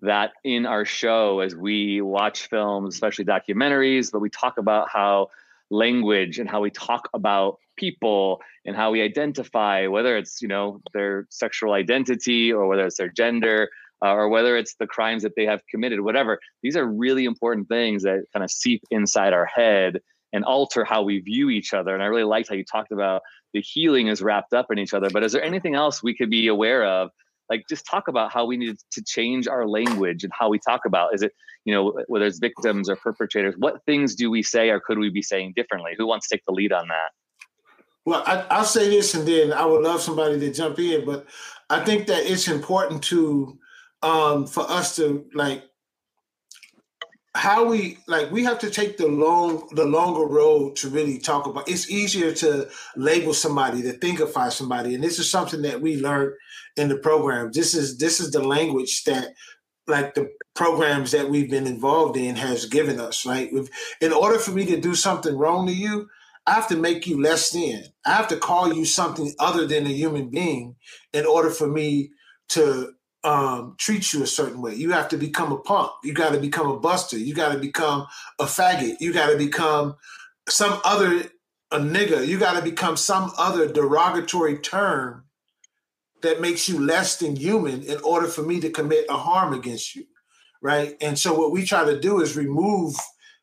that 0.03 0.33
in 0.45 0.67
our 0.67 0.85
show 0.85 1.41
as 1.41 1.55
we 1.55 2.03
watch 2.03 2.49
films, 2.49 2.95
especially 2.95 3.25
documentaries, 3.25 4.13
but 4.13 4.21
we 4.21 4.29
talk 4.29 4.59
about 4.59 4.91
how 4.91 5.29
language 5.73 6.39
and 6.39 6.49
how 6.49 6.61
we 6.61 6.71
talk 6.71 7.09
about 7.15 7.57
people 7.77 8.41
and 8.67 8.77
how 8.77 8.91
we 8.91 9.03
identify 9.03 9.87
whether 9.87 10.17
it's 10.17 10.43
you 10.43 10.49
know 10.49 10.81
their 10.93 11.27
sexual 11.31 11.73
identity 11.73 12.53
or 12.53 12.67
whether 12.67 12.87
it's 12.87 12.99
their 12.99 13.09
gender 13.09 13.69
uh, 14.05 14.13
or 14.13 14.29
whether 14.29 14.57
it's 14.57 14.75
the 14.75 14.87
crimes 14.87 15.23
that 15.23 15.37
they 15.37 15.47
have 15.47 15.63
committed, 15.71 16.01
whatever. 16.01 16.41
These 16.63 16.77
are 16.77 16.85
really 16.85 17.25
important 17.25 17.69
things 17.69 18.03
that 18.03 18.25
kind 18.33 18.43
of 18.43 18.51
seep 18.51 18.83
inside 18.91 19.33
our 19.33 19.47
head 19.47 20.01
and 20.33 20.45
alter 20.45 20.85
how 20.85 21.03
we 21.03 21.21
view 21.21 21.51
each 21.51 21.73
other. 21.73 21.95
And 21.95 22.03
I 22.03 22.07
really 22.07 22.25
liked 22.25 22.49
how 22.49 22.55
you 22.55 22.65
talked 22.65 22.91
about 22.91 23.23
the 23.53 23.61
healing 23.61 24.09
is 24.09 24.23
wrapped 24.23 24.55
up 24.55 24.67
in 24.71 24.79
each 24.79 24.95
other. 24.95 25.09
But 25.11 25.23
is 25.23 25.33
there 25.33 25.43
anything 25.43 25.75
else 25.75 26.03
we 26.03 26.17
could 26.17 26.31
be 26.31 26.49
aware 26.49 26.85
of? 26.85 27.11
Like 27.53 27.69
just 27.69 27.85
talk 27.85 28.09
about 28.09 28.33
how 28.33 28.47
we 28.47 28.57
need 28.57 28.77
to 28.93 29.03
change 29.05 29.47
our 29.47 29.69
language 29.69 30.25
and 30.25 30.33
how 30.39 30.49
we 30.49 30.59
talk 30.59 30.81
about. 30.87 31.15
Is 31.15 31.23
it, 31.23 31.33
you 31.67 31.75
know, 31.75 31.93
whether 32.09 32.25
it's 32.25 32.39
victims 32.39 32.89
or 32.89 32.97
perpetrators, 32.97 33.55
what 33.59 33.85
things 33.85 34.15
do 34.15 34.31
we 34.31 34.43
say 34.43 34.71
or 34.71 34.81
could 34.81 34.99
we 34.99 35.11
be 35.11 35.21
saying 35.21 35.53
differently? 35.55 35.93
Who 35.99 36.07
wants 36.07 36.29
to 36.29 36.35
take 36.35 36.45
the 36.47 36.53
lead 36.53 36.73
on 36.73 36.89
that? 36.89 37.11
Well, 38.07 38.23
I, 38.27 38.59
will 38.59 38.65
say 38.65 38.89
this 38.89 39.15
and 39.15 39.29
then 39.29 39.53
I 39.53 39.67
would 39.67 39.83
love 39.83 40.01
somebody 40.01 40.41
to 40.41 40.51
jump 40.51 40.79
in, 40.79 41.05
but 41.05 41.27
I 41.69 41.85
think 41.85 42.07
that 42.07 42.25
it's 42.25 42.49
important 42.49 43.05
to 43.05 43.59
um, 44.03 44.47
for 44.47 44.69
us 44.69 44.97
to 44.97 45.27
like 45.35 45.63
how 47.35 47.65
we 47.65 47.97
like 48.07 48.31
we 48.31 48.45
have 48.45 48.59
to 48.59 48.71
take 48.71 48.99
the 48.99 49.09
long 49.09 49.67
the 49.73 49.87
longer 49.87 50.27
road 50.27 50.77
to 50.77 50.89
really 50.89 51.19
talk 51.19 51.47
about 51.47 51.69
it's 51.69 51.91
easier 51.91 52.33
to 52.33 52.69
label 52.95 53.33
somebody 53.33 53.81
to 53.81 53.93
thinkify 53.95 54.53
somebody 54.53 54.95
and 54.95 55.03
this 55.03 55.19
is 55.19 55.31
something 55.31 55.63
that 55.63 55.81
we 55.81 55.97
learned 55.97 56.35
in 56.77 56.89
the 56.89 56.97
program. 56.97 57.51
This 57.53 57.75
is 57.75 57.99
this 57.99 58.21
is 58.21 58.31
the 58.31 58.43
language 58.43 59.05
that 59.05 59.35
like 59.87 60.15
the 60.15 60.31
programs 60.55 61.11
that 61.11 61.29
we've 61.29 61.51
been 61.51 61.67
involved 61.67 62.17
in 62.17 62.37
has 62.37 62.67
given 62.67 63.01
us 63.01 63.27
right? 63.27 63.53
We've, 63.53 63.69
in 64.01 64.13
order 64.13 64.39
for 64.39 64.53
me 64.53 64.67
to 64.67 64.81
do 64.81 64.95
something 64.95 65.37
wrong 65.37 65.67
to 65.67 65.73
you 65.73 66.09
i 66.45 66.55
have 66.55 66.67
to 66.69 66.77
make 66.77 67.07
you 67.07 67.23
less 67.23 67.51
than. 67.51 67.85
I 68.05 68.15
have 68.15 68.27
to 68.29 68.37
call 68.37 68.75
you 68.75 68.85
something 68.85 69.33
other 69.39 69.65
than 69.67 69.87
a 69.87 69.91
human 69.91 70.29
being 70.29 70.75
in 71.13 71.25
order 71.25 71.51
for 71.51 71.69
me 71.69 72.11
to 72.51 72.95
um, 73.25 73.77
treat 73.79 74.13
you 74.13 74.23
a 74.23 74.27
certain 74.27 74.61
way. 74.61 74.75
You 74.75 74.91
have 74.91 75.09
to 75.11 75.17
become 75.17 75.53
a 75.53 75.59
punk. 75.59 75.93
You 76.03 76.13
got 76.13 76.33
to 76.33 76.41
become 76.41 76.69
a 76.69 76.79
buster. 76.79 77.19
You 77.19 77.35
got 77.35 77.53
to 77.53 77.59
become 77.59 78.07
a 78.39 78.45
faggot. 78.45 79.01
You 79.01 79.13
got 79.13 79.31
to 79.31 79.37
become 79.37 79.97
some 80.49 80.81
other 80.85 81.25
a 81.71 81.79
nigga. 81.79 82.27
You 82.27 82.39
got 82.39 82.55
to 82.57 82.63
become 82.63 82.97
some 82.97 83.33
other 83.39 83.73
derogatory 83.73 84.59
term 84.59 85.25
that 86.23 86.41
makes 86.41 86.69
you 86.69 86.79
less 86.79 87.17
than 87.17 87.35
human 87.37 87.83
in 87.83 87.99
order 88.05 88.29
for 88.29 88.43
me 88.43 88.61
to 88.61 88.71
commit 88.71 89.07
a 89.09 89.17
harm 89.17 89.53
against 89.53 89.95
you, 89.97 90.05
right? 90.61 90.97
And 91.01 91.19
so 91.19 91.35
what 91.35 91.51
we 91.51 91.65
try 91.65 91.85
to 91.85 91.99
do 91.99 92.21
is 92.21 92.37
remove 92.37 92.95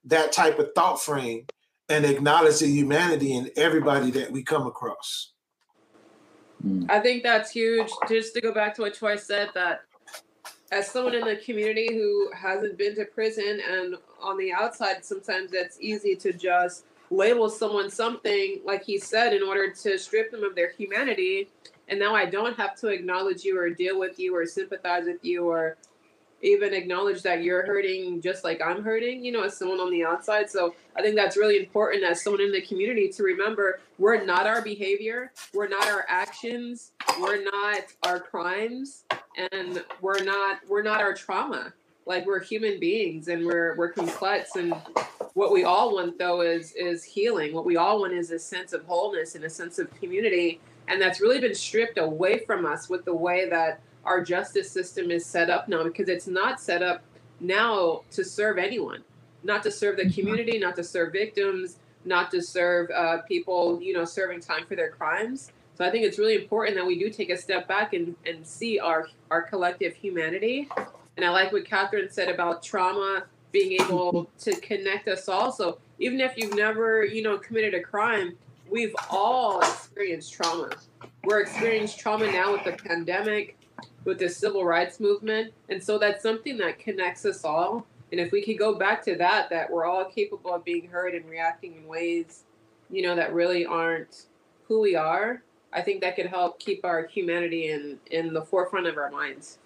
that 0.06 0.32
type 0.32 0.60
of 0.60 0.70
thought 0.76 1.02
frame 1.02 1.46
and 1.90 2.06
acknowledge 2.06 2.60
the 2.60 2.68
humanity 2.68 3.34
in 3.34 3.50
everybody 3.58 4.12
that 4.12 4.32
we 4.32 4.44
come 4.44 4.68
across. 4.68 5.34
Mm. 6.66 6.90
I 6.90 7.00
think 7.00 7.24
that's 7.24 7.52
huge. 7.52 7.90
Just 8.08 8.34
to 8.36 8.42
go 8.42 8.54
back 8.54 8.76
to 8.76 8.82
what 8.82 8.94
Troy 8.94 9.16
said, 9.16 9.50
that 9.54 9.84
as 10.72 10.90
someone 10.90 11.16
in 11.16 11.26
the 11.26 11.38
community 11.38 11.94
who 11.94 12.32
hasn't 12.32 12.78
been 12.78 12.96
to 12.96 13.06
prison 13.06 13.62
and 13.70 13.96
on 14.22 14.38
the 14.38 14.52
outside, 14.52 15.04
sometimes 15.04 15.52
it's 15.54 15.78
easy 15.80 16.16
to 16.16 16.32
just 16.34 16.86
label 17.10 17.50
someone 17.50 17.90
something, 17.90 18.62
like 18.66 18.84
he 18.84 19.00
said, 19.00 19.34
in 19.34 19.42
order 19.42 19.72
to 19.72 19.98
strip 19.98 20.32
them 20.32 20.44
of 20.44 20.56
their 20.56 20.72
humanity. 20.72 21.50
And 21.88 22.00
now 22.00 22.14
I 22.14 22.26
don't 22.26 22.56
have 22.56 22.76
to 22.82 22.90
acknowledge 22.90 23.44
you 23.44 23.60
or 23.60 23.70
deal 23.72 24.00
with 24.00 24.20
you 24.20 24.36
or 24.36 24.46
sympathize 24.46 25.06
with 25.06 25.24
you 25.24 25.48
or 25.50 25.78
even 26.42 26.74
acknowledge 26.74 27.22
that 27.24 27.44
you're 27.44 27.66
hurting 27.66 28.22
just 28.22 28.44
like 28.44 28.62
I'm 28.62 28.84
hurting, 28.84 29.24
you 29.24 29.32
know, 29.32 29.44
as 29.44 29.58
someone 29.58 29.80
on 29.80 29.92
the 29.92 30.04
outside. 30.06 30.50
So 30.50 30.76
I 30.96 31.02
think 31.02 31.16
that's 31.16 31.38
really 31.38 31.60
important 31.60 32.04
as 32.04 32.24
someone 32.24 32.42
in 32.42 32.52
the 32.52 32.62
community 32.62 33.10
to 33.10 33.24
remember 33.24 33.80
we're 33.98 34.24
not 34.24 34.48
our 34.48 34.62
behavior, 34.62 35.32
we're 35.54 35.68
not 35.68 35.88
our 35.88 36.06
actions, 36.08 36.92
we're 37.20 37.44
not 37.44 37.84
our 38.04 38.20
crimes, 38.20 39.04
and 39.52 39.84
we're 40.02 40.24
not 40.24 40.60
we're 40.68 40.84
not 40.84 41.02
our 41.02 41.14
trauma. 41.14 41.74
Like 42.06 42.26
we're 42.26 42.42
human 42.42 42.80
beings 42.80 43.28
and 43.28 43.46
we're 43.46 43.76
we're 43.76 43.92
complex 43.92 44.56
and 44.56 44.74
what 45.34 45.52
we 45.52 45.64
all 45.64 45.94
want 45.94 46.18
though 46.18 46.42
is 46.42 46.74
is 46.74 47.04
healing. 47.04 47.54
What 47.54 47.66
we 47.66 47.78
all 47.78 48.00
want 48.00 48.14
is 48.14 48.32
a 48.32 48.40
sense 48.40 48.74
of 48.74 48.84
wholeness 48.86 49.36
and 49.36 49.44
a 49.44 49.50
sense 49.50 49.80
of 49.80 49.94
community. 50.00 50.60
And 50.88 51.00
that's 51.00 51.22
really 51.22 51.40
been 51.40 51.54
stripped 51.54 52.00
away 52.00 52.40
from 52.40 52.66
us 52.66 52.90
with 52.90 53.06
the 53.06 53.14
way 53.14 53.48
that 53.50 53.80
our 54.10 54.24
justice 54.24 54.70
system 54.72 55.12
is 55.12 55.24
set 55.24 55.52
up 55.52 55.70
now 55.70 55.84
because 55.84 56.10
it's 56.10 56.28
not 56.28 56.60
set 56.60 56.82
up 56.82 57.04
now 57.40 58.02
to 58.10 58.24
serve 58.26 58.58
anyone, 58.58 59.04
not 59.44 59.62
to 59.64 59.72
serve 59.72 59.98
the 59.98 60.04
mm-hmm. 60.04 60.20
community, 60.20 60.58
not 60.58 60.76
to 60.76 60.84
serve 60.84 61.14
victims, 61.14 61.78
not 62.06 62.32
to 62.32 62.42
serve 62.42 62.90
uh, 62.90 63.22
people, 63.22 63.80
you 63.82 63.94
know, 63.94 64.04
serving 64.04 64.42
time 64.42 64.66
for 64.66 64.76
their 64.76 64.90
crimes. 64.90 65.52
So 65.76 65.86
I 65.86 65.92
think 65.92 66.06
it's 66.06 66.18
really 66.18 66.36
important 66.36 66.76
that 66.76 66.86
we 66.86 66.98
do 66.98 67.12
take 67.12 67.30
a 67.30 67.38
step 67.38 67.68
back 67.68 67.94
and, 67.94 68.16
and 68.26 68.46
see 68.46 68.80
our 68.80 69.08
our 69.30 69.44
collective 69.44 69.94
humanity. 69.94 70.68
And 71.16 71.26
I 71.26 71.30
like 71.30 71.52
what 71.52 71.66
Katherin 71.66 72.12
said 72.12 72.30
about 72.30 72.64
trauma 72.64 73.26
being 73.52 73.82
able 73.82 74.30
to 74.40 74.56
connect 74.60 75.08
us 75.08 75.30
all. 75.30 75.52
So 75.52 75.78
even 76.00 76.20
if 76.20 76.36
you've 76.36 76.56
never, 76.56 77.06
you 77.06 77.22
know, 77.22 77.38
committed 77.38 77.74
a 77.76 77.82
crime, 77.82 78.36
we've 78.70 78.96
all 79.10 79.60
experienced 79.60 80.34
trauma. 80.34 80.72
We're 81.24 81.42
experiencing 81.42 82.00
trauma 82.00 82.32
now 82.32 82.52
with 82.52 82.64
the 82.64 82.72
pandemic 82.72 83.58
with 84.06 84.20
the 84.20 84.30
civil 84.30 84.66
rights 84.66 85.00
movement. 85.00 85.54
And 85.70 85.84
so 85.84 85.98
that's 85.98 86.24
something 86.24 86.58
that 86.58 86.80
connects 86.80 87.26
us 87.26 87.44
all. 87.44 87.86
And 88.12 88.20
if 88.20 88.32
we 88.32 88.44
could 88.44 88.58
go 88.58 88.76
back 88.78 89.04
to 89.06 89.16
that, 89.18 89.50
that 89.50 89.70
we're 89.70 89.86
all 89.86 90.06
capable 90.06 90.54
of 90.54 90.64
being 90.64 90.88
heard 90.88 91.14
and 91.14 91.30
reacting 91.30 91.76
in 91.76 91.88
ways, 91.88 92.44
you 92.90 93.04
know, 93.04 93.16
that 93.16 93.34
really 93.34 93.66
aren't 93.66 94.26
who 94.68 94.80
we 94.82 94.96
are, 94.96 95.44
I 95.72 95.82
think 95.82 96.02
that 96.02 96.16
could 96.16 96.26
help 96.26 96.60
keep 96.60 96.84
our 96.84 97.06
humanity 97.06 97.70
in, 97.70 98.00
in 98.10 98.34
the 98.34 98.42
forefront 98.44 98.88
of 98.88 98.98
our 98.98 99.12
minds. 99.12 99.60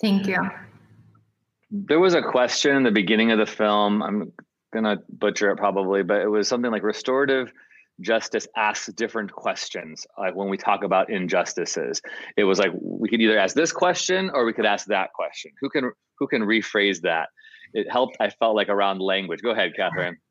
Thank 0.00 0.28
you. 0.28 0.38
There 1.70 1.98
was 1.98 2.14
a 2.14 2.22
question 2.22 2.76
in 2.76 2.82
the 2.84 2.92
beginning 2.92 3.32
of 3.32 3.38
the 3.38 3.46
film. 3.46 4.02
I'm 4.02 4.32
going 4.72 4.84
to 4.84 5.02
butcher 5.08 5.50
it 5.50 5.56
probably, 5.56 6.02
but 6.02 6.20
it 6.20 6.28
was 6.28 6.46
something 6.46 6.70
like 6.70 6.84
restorative 6.84 7.52
justice 8.00 8.46
asks 8.56 8.86
different 8.94 9.32
questions. 9.32 10.06
Like 10.18 10.34
when 10.34 10.48
we 10.48 10.56
talk 10.56 10.84
about 10.84 11.10
injustices 11.10 12.00
it 12.36 12.44
was 12.44 12.58
like 12.58 12.72
we 12.80 13.08
could 13.08 13.20
either 13.20 13.38
ask 13.38 13.54
this 13.54 13.72
question 13.72 14.30
or 14.32 14.44
we 14.44 14.52
could 14.52 14.66
ask 14.66 14.86
that 14.86 15.12
question. 15.12 15.52
Who 15.60 15.68
can 15.68 15.90
who 16.18 16.26
can 16.26 16.42
rephrase 16.42 17.00
that? 17.02 17.28
It 17.74 17.90
helped 17.90 18.16
i 18.20 18.30
felt 18.30 18.56
like 18.56 18.68
around 18.68 19.00
language. 19.00 19.40
Go 19.42 19.50
ahead 19.50 19.72
katherin. 19.78 20.16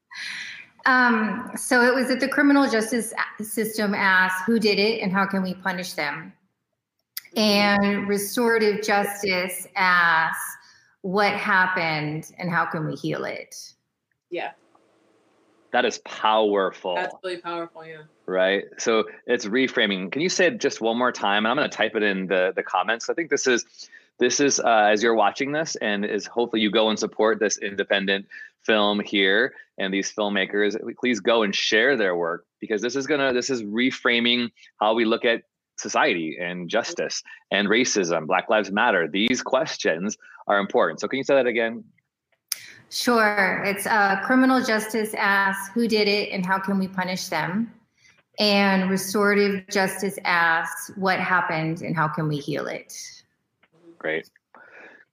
Um, 0.85 1.51
so 1.57 1.81
it 1.81 1.93
was 1.93 2.07
that 2.07 2.21
the 2.21 2.29
criminal 2.29 2.69
justice 2.69 3.13
system 3.41 3.93
asked 3.93 4.45
who 4.45 4.57
did 4.57 4.79
it 4.79 5.01
and 5.01 5.11
how 5.11 5.25
can 5.25 5.43
we 5.43 5.53
punish 5.53 5.93
them? 5.93 6.31
And 7.35 8.07
restorative 8.07 8.83
justice 8.83 9.67
asks, 9.75 10.57
what 11.01 11.33
happened 11.33 12.31
and 12.37 12.49
how 12.49 12.65
can 12.65 12.85
we 12.85 12.95
heal 12.95 13.25
it? 13.25 13.55
Yeah. 14.29 14.51
That 15.71 15.85
is 15.85 15.99
powerful. 15.99 16.95
That's 16.95 17.15
really 17.23 17.37
powerful, 17.37 17.85
yeah. 17.85 18.03
Right. 18.25 18.65
So 18.77 19.05
it's 19.25 19.45
reframing. 19.45 20.11
Can 20.11 20.21
you 20.21 20.29
say 20.29 20.47
it 20.47 20.59
just 20.59 20.81
one 20.81 20.97
more 20.97 21.11
time? 21.11 21.45
And 21.45 21.47
I'm 21.47 21.57
going 21.57 21.69
to 21.69 21.75
type 21.75 21.95
it 21.95 22.03
in 22.03 22.27
the 22.27 22.53
the 22.55 22.63
comments. 22.63 23.09
I 23.09 23.13
think 23.13 23.29
this 23.29 23.47
is 23.47 23.65
this 24.19 24.39
is 24.39 24.59
uh, 24.59 24.89
as 24.91 25.03
you're 25.03 25.15
watching 25.15 25.51
this, 25.51 25.75
and 25.75 26.05
is 26.05 26.25
hopefully 26.25 26.61
you 26.61 26.71
go 26.71 26.89
and 26.89 26.97
support 26.97 27.39
this 27.39 27.57
independent 27.57 28.25
film 28.63 28.99
here 28.99 29.53
and 29.77 29.93
these 29.93 30.13
filmmakers. 30.13 30.75
Please 30.99 31.19
go 31.19 31.43
and 31.43 31.53
share 31.53 31.95
their 31.97 32.15
work 32.15 32.45
because 32.59 32.81
this 32.81 32.95
is 32.95 33.07
gonna 33.07 33.33
this 33.33 33.49
is 33.49 33.61
reframing 33.63 34.49
how 34.79 34.93
we 34.93 35.05
look 35.05 35.25
at 35.25 35.43
society 35.77 36.37
and 36.41 36.69
justice 36.69 37.23
and 37.51 37.67
racism, 37.67 38.25
Black 38.25 38.49
Lives 38.49 38.71
Matter. 38.71 39.07
These 39.07 39.41
questions 39.41 40.17
are 40.47 40.59
important. 40.59 40.99
So 40.99 41.07
can 41.07 41.17
you 41.17 41.23
say 41.23 41.35
that 41.35 41.45
again? 41.45 41.83
Sure. 42.89 43.63
It's 43.65 43.85
uh, 43.85 44.21
criminal 44.23 44.63
justice 44.63 45.13
asks 45.17 45.73
who 45.73 45.87
did 45.87 46.07
it 46.07 46.31
and 46.31 46.45
how 46.45 46.57
can 46.59 46.79
we 46.79 46.87
punish 46.87 47.27
them? 47.27 47.73
And 48.39 48.89
restorative 48.89 49.67
justice 49.69 50.17
asks 50.23 50.91
what 50.95 51.19
happened 51.19 51.81
and 51.81 51.95
how 51.95 52.07
can 52.07 52.27
we 52.27 52.37
heal 52.37 52.67
it? 52.67 52.93
Great. 53.97 54.29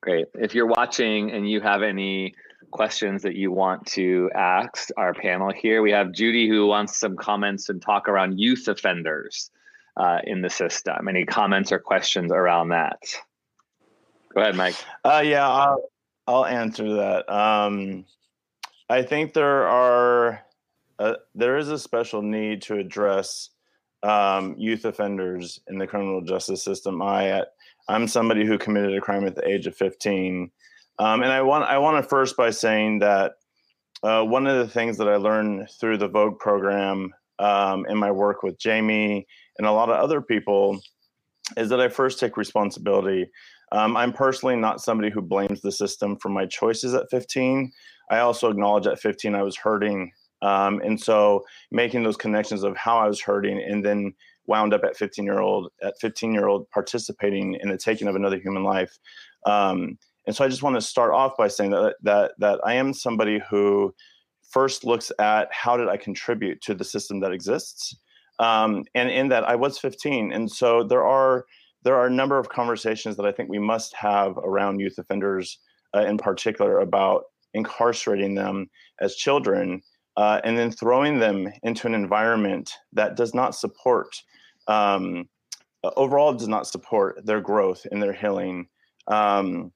Great. 0.03 0.27
If 0.35 0.55
you're 0.55 0.67
watching 0.67 1.31
and 1.33 1.51
you 1.51 1.61
have 1.63 1.83
any 1.83 2.35
questions 2.71 3.23
that 3.23 3.35
you 3.35 3.51
want 3.51 3.87
to 3.87 4.31
ask 4.35 4.91
our 4.97 5.15
panel 5.15 5.51
here, 5.51 5.81
we 5.81 5.91
have 5.93 6.13
Judy 6.13 6.49
who 6.49 6.67
wants 6.67 6.99
some 6.99 7.17
comments 7.17 7.71
and 7.71 7.81
talk 7.81 8.09
around 8.09 8.39
youth 8.39 8.69
offenders 8.69 9.51
uh, 9.97 10.19
in 10.25 10.43
the 10.43 10.51
system. 10.51 11.09
Any 11.09 11.25
comments 11.25 11.73
or 11.73 11.79
questions 11.79 12.31
around 12.31 12.69
that? 12.69 13.01
Go 14.35 14.43
ahead, 14.43 14.57
Mike. 14.57 14.77
Uh, 15.05 15.23
yeah, 15.25 15.49
I'll, 15.49 15.89
I'll 16.27 16.47
answer 16.47 16.97
that. 16.97 17.29
Um, 17.33 18.05
I 18.89 19.03
think 19.03 19.35
there 19.35 19.67
are 19.67 20.45
uh, 20.99 21.15
there 21.35 21.59
is 21.59 21.69
a 21.71 21.79
special 21.79 22.23
need 22.23 22.63
to 22.63 22.79
address 22.79 23.51
um, 24.03 24.55
youth 24.59 24.85
offenders 24.85 25.61
in 25.69 25.79
the 25.79 25.87
criminal 25.87 26.23
justice 26.23 26.63
system. 26.63 27.03
I 27.03 27.45
I'm 27.89 28.09
somebody 28.09 28.47
who 28.47 28.59
committed 28.59 28.95
a 28.97 29.01
crime 29.01 29.27
at 29.27 29.35
the 29.35 29.47
age 29.47 29.67
of 29.67 29.77
15, 29.77 30.51
um, 30.99 31.23
and 31.23 31.33
I 31.33 31.43
want 31.43 31.65
I 31.65 31.79
want 31.79 32.03
to 32.03 32.09
first 32.09 32.37
by 32.37 32.51
saying 32.51 33.01
that 33.01 33.35
uh, 34.03 34.23
one 34.23 34.47
of 34.47 34.59
the 34.59 34.69
things 34.69 34.99
that 34.99 35.09
I 35.09 35.17
learned 35.17 35.69
through 35.81 35.99
the 35.99 36.09
VOEG 36.09 36.39
program 36.39 37.13
um, 37.39 37.87
in 37.87 37.97
my 37.97 38.11
work 38.11 38.43
with 38.43 38.59
Jamie 38.59 39.27
and 39.59 39.67
a 39.67 39.73
lot 39.73 39.89
of 39.89 39.97
other 39.97 40.21
people 40.21 40.81
is 41.57 41.69
that 41.71 41.81
I 41.81 41.89
first 41.89 42.21
take 42.21 42.37
responsibility. 42.37 43.31
Um, 43.75 43.97
I'm 43.97 44.13
personally 44.13 44.55
not 44.55 44.81
somebody 44.81 45.11
who 45.11 45.21
blames 45.21 45.61
the 45.61 45.73
system 45.73 46.17
for 46.17 46.29
my 46.29 46.47
choices 46.47 46.95
at 46.95 47.11
15. 47.11 47.73
I 48.09 48.19
also 48.21 48.49
acknowledge 48.49 48.87
at 48.87 49.01
15 49.01 49.35
I 49.35 49.43
was 49.43 49.57
hurting. 49.57 50.13
Um, 50.43 50.81
and 50.85 51.01
so 51.01 51.45
making 51.73 52.05
those 52.05 52.17
connections 52.17 52.63
of 52.63 52.77
how 52.77 52.99
I 52.99 53.09
was 53.09 53.21
hurting 53.21 53.61
and 53.61 53.85
then 53.85 54.15
wound 54.47 54.75
up 54.75 54.85
at 54.85 54.97
15 54.97 55.25
year 55.25 55.41
old 55.41 55.73
at 55.83 55.95
15 56.01 56.33
year 56.33 56.47
old 56.47 56.71
participating 56.71 57.55
in 57.55 57.69
the 57.69 57.77
taking 57.77 58.07
of 58.07 58.15
another 58.15 58.39
human 58.39 58.63
life. 58.63 58.97
Um, 59.45 59.99
and 60.27 60.37
so 60.37 60.45
I 60.45 60.49
just 60.49 60.63
want 60.63 60.77
to 60.77 60.81
start 60.81 61.13
off 61.13 61.37
by 61.37 61.49
saying 61.49 61.71
that 61.73 61.97
that 62.03 62.33
that 62.39 62.61
I 62.65 62.75
am 62.75 62.95
somebody 62.95 63.41
who 63.51 63.93
first 64.51 64.85
looks 64.85 65.11
at 65.19 65.49
how 65.51 65.77
did 65.77 65.89
I 65.89 65.97
contribute 65.97 66.61
to 66.63 66.75
the 66.75 66.85
system 66.85 67.21
that 67.21 67.33
exists, 67.33 67.97
um, 68.39 68.85
and 68.95 69.11
in 69.11 69.29
that 69.29 69.45
I 69.45 69.57
was 69.57 69.79
15, 69.79 70.33
and 70.33 70.51
so 70.51 70.83
there 70.83 71.05
are 71.05 71.45
there 71.85 71.97
are 71.97 72.07
a 72.07 72.11
number 72.11 72.39
of 72.39 72.49
conversations 72.49 73.17
that 73.17 73.27
I 73.27 73.33
think 73.33 73.49
we 73.49 73.59
must 73.59 73.95
have 73.95 74.37
around 74.39 74.81
youth 74.81 74.99
offenders 74.99 75.59
uh, 75.95 76.05
in 76.05 76.19
particular 76.19 76.81
about 76.81 77.25
incarcerating 77.53 78.35
them 78.35 78.69
as 79.01 79.15
children 79.15 79.83
uh, 80.17 80.41
and 80.45 80.59
then 80.59 80.71
throwing 80.71 81.19
them 81.19 81.53
into 81.63 81.87
an 81.87 81.95
environment 81.95 82.73
that 82.93 83.17
does 83.17 83.35
not 83.35 83.55
support 83.55 84.23
um, 84.67 85.29
overall 85.97 86.33
does 86.33 86.49
not 86.49 86.67
support 86.67 87.25
their 87.27 87.41
growth 87.41 87.87
and 87.91 88.03
their 88.03 88.15
healing. 88.15 88.67
Um, 89.07 89.73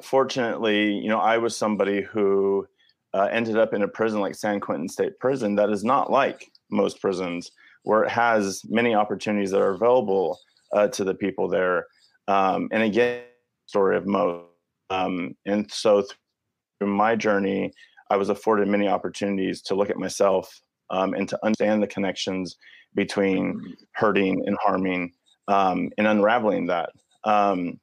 fortunately 0.00 0.92
you 0.92 1.08
know 1.08 1.18
i 1.18 1.36
was 1.36 1.56
somebody 1.56 2.00
who 2.00 2.66
uh, 3.14 3.28
ended 3.30 3.58
up 3.58 3.74
in 3.74 3.82
a 3.82 3.88
prison 3.88 4.20
like 4.20 4.34
san 4.34 4.60
quentin 4.60 4.88
state 4.88 5.18
prison 5.18 5.54
that 5.54 5.70
is 5.70 5.84
not 5.84 6.10
like 6.10 6.50
most 6.70 7.00
prisons 7.00 7.50
where 7.82 8.04
it 8.04 8.10
has 8.10 8.62
many 8.68 8.94
opportunities 8.94 9.50
that 9.50 9.60
are 9.60 9.74
available 9.74 10.38
uh, 10.72 10.88
to 10.88 11.04
the 11.04 11.14
people 11.14 11.48
there. 11.48 11.86
Um, 12.28 12.68
and 12.72 12.82
again, 12.82 13.22
story 13.66 13.96
of 13.96 14.06
most. 14.06 14.46
Um, 14.90 15.34
and 15.46 15.70
so 15.70 16.04
through 16.78 16.88
my 16.88 17.16
journey, 17.16 17.72
I 18.10 18.16
was 18.16 18.28
afforded 18.28 18.68
many 18.68 18.88
opportunities 18.88 19.62
to 19.62 19.74
look 19.74 19.88
at 19.88 19.96
myself 19.96 20.60
um, 20.90 21.14
and 21.14 21.28
to 21.28 21.38
understand 21.42 21.82
the 21.82 21.86
connections 21.86 22.56
between 22.94 23.74
hurting 23.92 24.42
and 24.46 24.56
harming 24.62 25.12
um, 25.48 25.90
and 25.96 26.06
unraveling 26.06 26.66
that. 26.66 26.90
Um, 27.24 27.80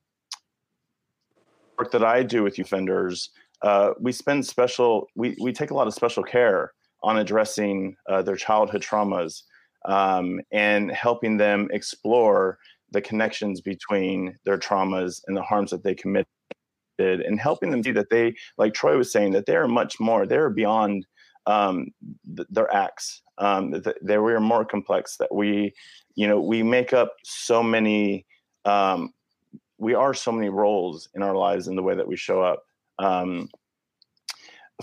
work 1.80 1.92
that 1.92 2.04
I 2.04 2.24
do 2.24 2.44
with 2.44 2.60
offenders, 2.60 3.32
uh, 3.64 3.92
we 4.00 4.12
spend 4.12 4.46
special, 4.46 5.08
we, 5.16 5.36
we 5.42 5.52
take 5.52 5.72
a 5.72 5.74
lot 5.74 5.88
of 5.88 5.94
special 5.94 6.24
care 6.24 6.74
on 7.02 7.18
addressing 7.18 7.96
uh, 8.08 8.22
their 8.22 8.36
childhood 8.36 8.84
traumas 8.84 9.44
um, 9.86 10.42
and 10.52 10.92
helping 10.92 11.38
them 11.38 11.70
explore 11.72 12.60
the 12.92 13.02
connections 13.02 13.62
between 13.62 14.36
their 14.46 14.58
traumas 14.58 15.22
and 15.28 15.36
the 15.36 15.42
harms 15.42 15.72
that 15.72 15.84
they 15.84 15.96
committed 15.96 16.28
and 17.00 17.40
helping 17.40 17.72
them 17.72 17.82
see 17.82 17.92
that 17.92 18.10
they 18.10 18.36
like 18.58 18.74
troy 18.74 18.98
was 18.98 19.12
saying 19.12 19.32
that 19.32 19.46
they're 19.46 19.68
much 19.68 20.00
more 20.00 20.26
they're 20.26 20.50
beyond 20.50 21.06
um, 21.46 21.88
th- 22.36 22.48
their 22.50 22.74
acts. 22.74 23.22
Um, 23.38 23.72
that 23.72 23.96
they 24.04 24.18
were 24.18 24.40
more 24.42 24.66
complex 24.66 25.16
that 25.18 25.34
we 25.34 25.74
you 26.16 26.28
know 26.28 26.42
we 26.42 26.62
make 26.62 26.94
up 26.94 27.14
so 27.24 27.64
many 27.64 28.26
um, 28.66 29.14
we 29.78 29.94
are 29.94 30.14
so 30.14 30.32
many 30.32 30.50
roles 30.50 31.08
in 31.16 31.24
our 31.24 31.36
lives 31.36 31.68
in 31.68 31.76
the 31.76 31.84
way 31.84 31.96
that 31.96 32.08
we 32.08 32.18
show 32.18 32.42
up. 32.42 32.64
Um, 33.00 33.50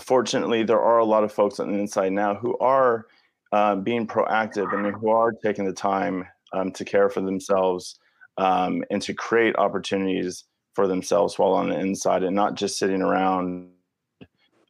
fortunately 0.01 0.63
there 0.63 0.81
are 0.81 0.97
a 0.97 1.05
lot 1.05 1.23
of 1.23 1.31
folks 1.31 1.59
on 1.59 1.71
the 1.71 1.79
inside 1.79 2.11
now 2.13 2.35
who 2.35 2.57
are 2.57 3.05
uh, 3.51 3.75
being 3.75 4.07
proactive 4.07 4.73
and 4.73 4.95
who 4.95 5.09
are 5.09 5.31
taking 5.31 5.65
the 5.65 5.73
time 5.73 6.25
um, 6.53 6.71
to 6.71 6.85
care 6.85 7.09
for 7.09 7.21
themselves 7.21 7.99
um, 8.37 8.83
and 8.89 9.01
to 9.01 9.13
create 9.13 9.55
opportunities 9.57 10.45
for 10.73 10.87
themselves 10.87 11.39
while 11.39 11.53
on 11.53 11.69
the 11.69 11.79
inside 11.79 12.23
and 12.23 12.35
not 12.35 12.55
just 12.55 12.77
sitting 12.77 13.01
around, 13.01 13.69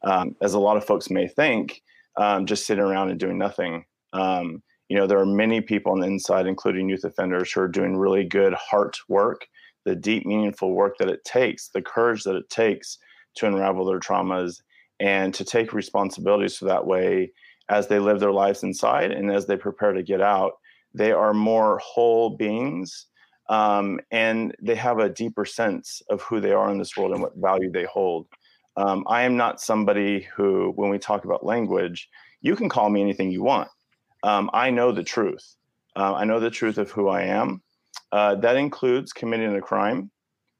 um, 0.04 0.34
as 0.40 0.54
a 0.54 0.58
lot 0.58 0.76
of 0.76 0.84
folks 0.84 1.10
may 1.10 1.28
think, 1.28 1.82
um, 2.16 2.46
just 2.46 2.66
sitting 2.66 2.82
around 2.82 3.10
and 3.10 3.20
doing 3.20 3.38
nothing. 3.38 3.84
Um, 4.12 4.62
you 4.88 4.96
know, 4.96 5.06
there 5.06 5.18
are 5.18 5.26
many 5.26 5.60
people 5.60 5.92
on 5.92 6.00
the 6.00 6.06
inside, 6.06 6.46
including 6.46 6.88
youth 6.88 7.04
offenders, 7.04 7.52
who 7.52 7.60
are 7.60 7.68
doing 7.68 7.96
really 7.96 8.24
good 8.24 8.54
heart 8.54 8.96
work, 9.08 9.46
the 9.84 9.94
deep, 9.94 10.24
meaningful 10.24 10.72
work 10.72 10.96
that 10.98 11.10
it 11.10 11.24
takes, 11.24 11.68
the 11.68 11.82
courage 11.82 12.24
that 12.24 12.36
it 12.36 12.48
takes 12.48 12.98
to 13.36 13.46
unravel 13.46 13.84
their 13.84 14.00
traumas 14.00 14.62
and 15.00 15.32
to 15.34 15.44
take 15.44 15.72
responsibility 15.72 16.48
so 16.48 16.66
that 16.66 16.86
way 16.86 17.30
as 17.68 17.86
they 17.86 17.98
live 17.98 18.18
their 18.18 18.32
lives 18.32 18.62
inside 18.62 19.12
and 19.12 19.30
as 19.30 19.46
they 19.46 19.56
prepare 19.56 19.92
to 19.92 20.02
get 20.02 20.20
out 20.20 20.52
they 20.94 21.12
are 21.12 21.34
more 21.34 21.78
whole 21.78 22.30
beings 22.30 23.06
um, 23.48 24.00
and 24.10 24.54
they 24.60 24.74
have 24.74 24.98
a 24.98 25.08
deeper 25.08 25.44
sense 25.44 26.02
of 26.10 26.20
who 26.22 26.40
they 26.40 26.52
are 26.52 26.70
in 26.70 26.78
this 26.78 26.96
world 26.96 27.12
and 27.12 27.22
what 27.22 27.36
value 27.36 27.70
they 27.70 27.84
hold. 27.84 28.26
Um, 28.76 29.04
I 29.08 29.22
am 29.22 29.36
not 29.36 29.60
somebody 29.60 30.28
who, 30.34 30.72
when 30.76 30.90
we 30.90 30.98
talk 30.98 31.24
about 31.24 31.44
language, 31.44 32.08
you 32.42 32.54
can 32.54 32.68
call 32.68 32.90
me 32.90 33.00
anything 33.00 33.30
you 33.30 33.42
want. 33.42 33.68
Um, 34.22 34.50
I 34.52 34.70
know 34.70 34.92
the 34.92 35.02
truth. 35.02 35.56
Uh, 35.96 36.14
I 36.14 36.24
know 36.24 36.40
the 36.40 36.50
truth 36.50 36.78
of 36.78 36.90
who 36.90 37.08
I 37.08 37.22
am. 37.22 37.62
Uh, 38.12 38.36
that 38.36 38.56
includes 38.56 39.12
committing 39.12 39.56
a 39.56 39.60
crime, 39.60 40.10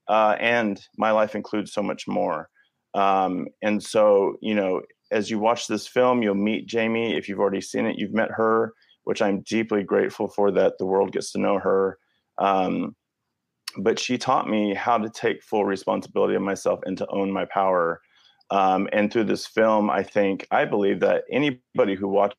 uh, 0.08 0.36
and 0.40 0.80
my 0.96 1.10
life 1.12 1.34
includes 1.34 1.72
so 1.72 1.82
much 1.82 2.08
more. 2.08 2.48
Um, 2.94 3.46
and 3.62 3.82
so, 3.82 4.36
you 4.40 4.54
know, 4.54 4.82
as 5.10 5.30
you 5.30 5.38
watch 5.38 5.66
this 5.66 5.86
film, 5.86 6.22
you'll 6.22 6.34
meet 6.34 6.66
Jamie. 6.66 7.16
If 7.16 7.28
you've 7.28 7.38
already 7.38 7.60
seen 7.60 7.86
it, 7.86 7.98
you've 7.98 8.12
met 8.12 8.30
her 8.32 8.74
which 9.08 9.22
I'm 9.22 9.40
deeply 9.40 9.82
grateful 9.84 10.28
for 10.28 10.50
that 10.50 10.76
the 10.76 10.84
world 10.84 11.12
gets 11.12 11.32
to 11.32 11.40
know 11.40 11.58
her. 11.58 11.96
Um, 12.36 12.94
but 13.78 13.98
she 13.98 14.18
taught 14.18 14.50
me 14.50 14.74
how 14.74 14.98
to 14.98 15.08
take 15.08 15.42
full 15.42 15.64
responsibility 15.64 16.34
of 16.34 16.42
myself 16.42 16.80
and 16.84 16.98
to 16.98 17.06
own 17.08 17.32
my 17.32 17.46
power. 17.46 18.02
Um, 18.50 18.86
and 18.92 19.10
through 19.10 19.24
this 19.24 19.46
film, 19.46 19.88
I 19.88 20.02
think 20.02 20.46
I 20.50 20.66
believe 20.66 21.00
that 21.00 21.24
anybody 21.32 21.94
who 21.94 22.06
watches 22.06 22.36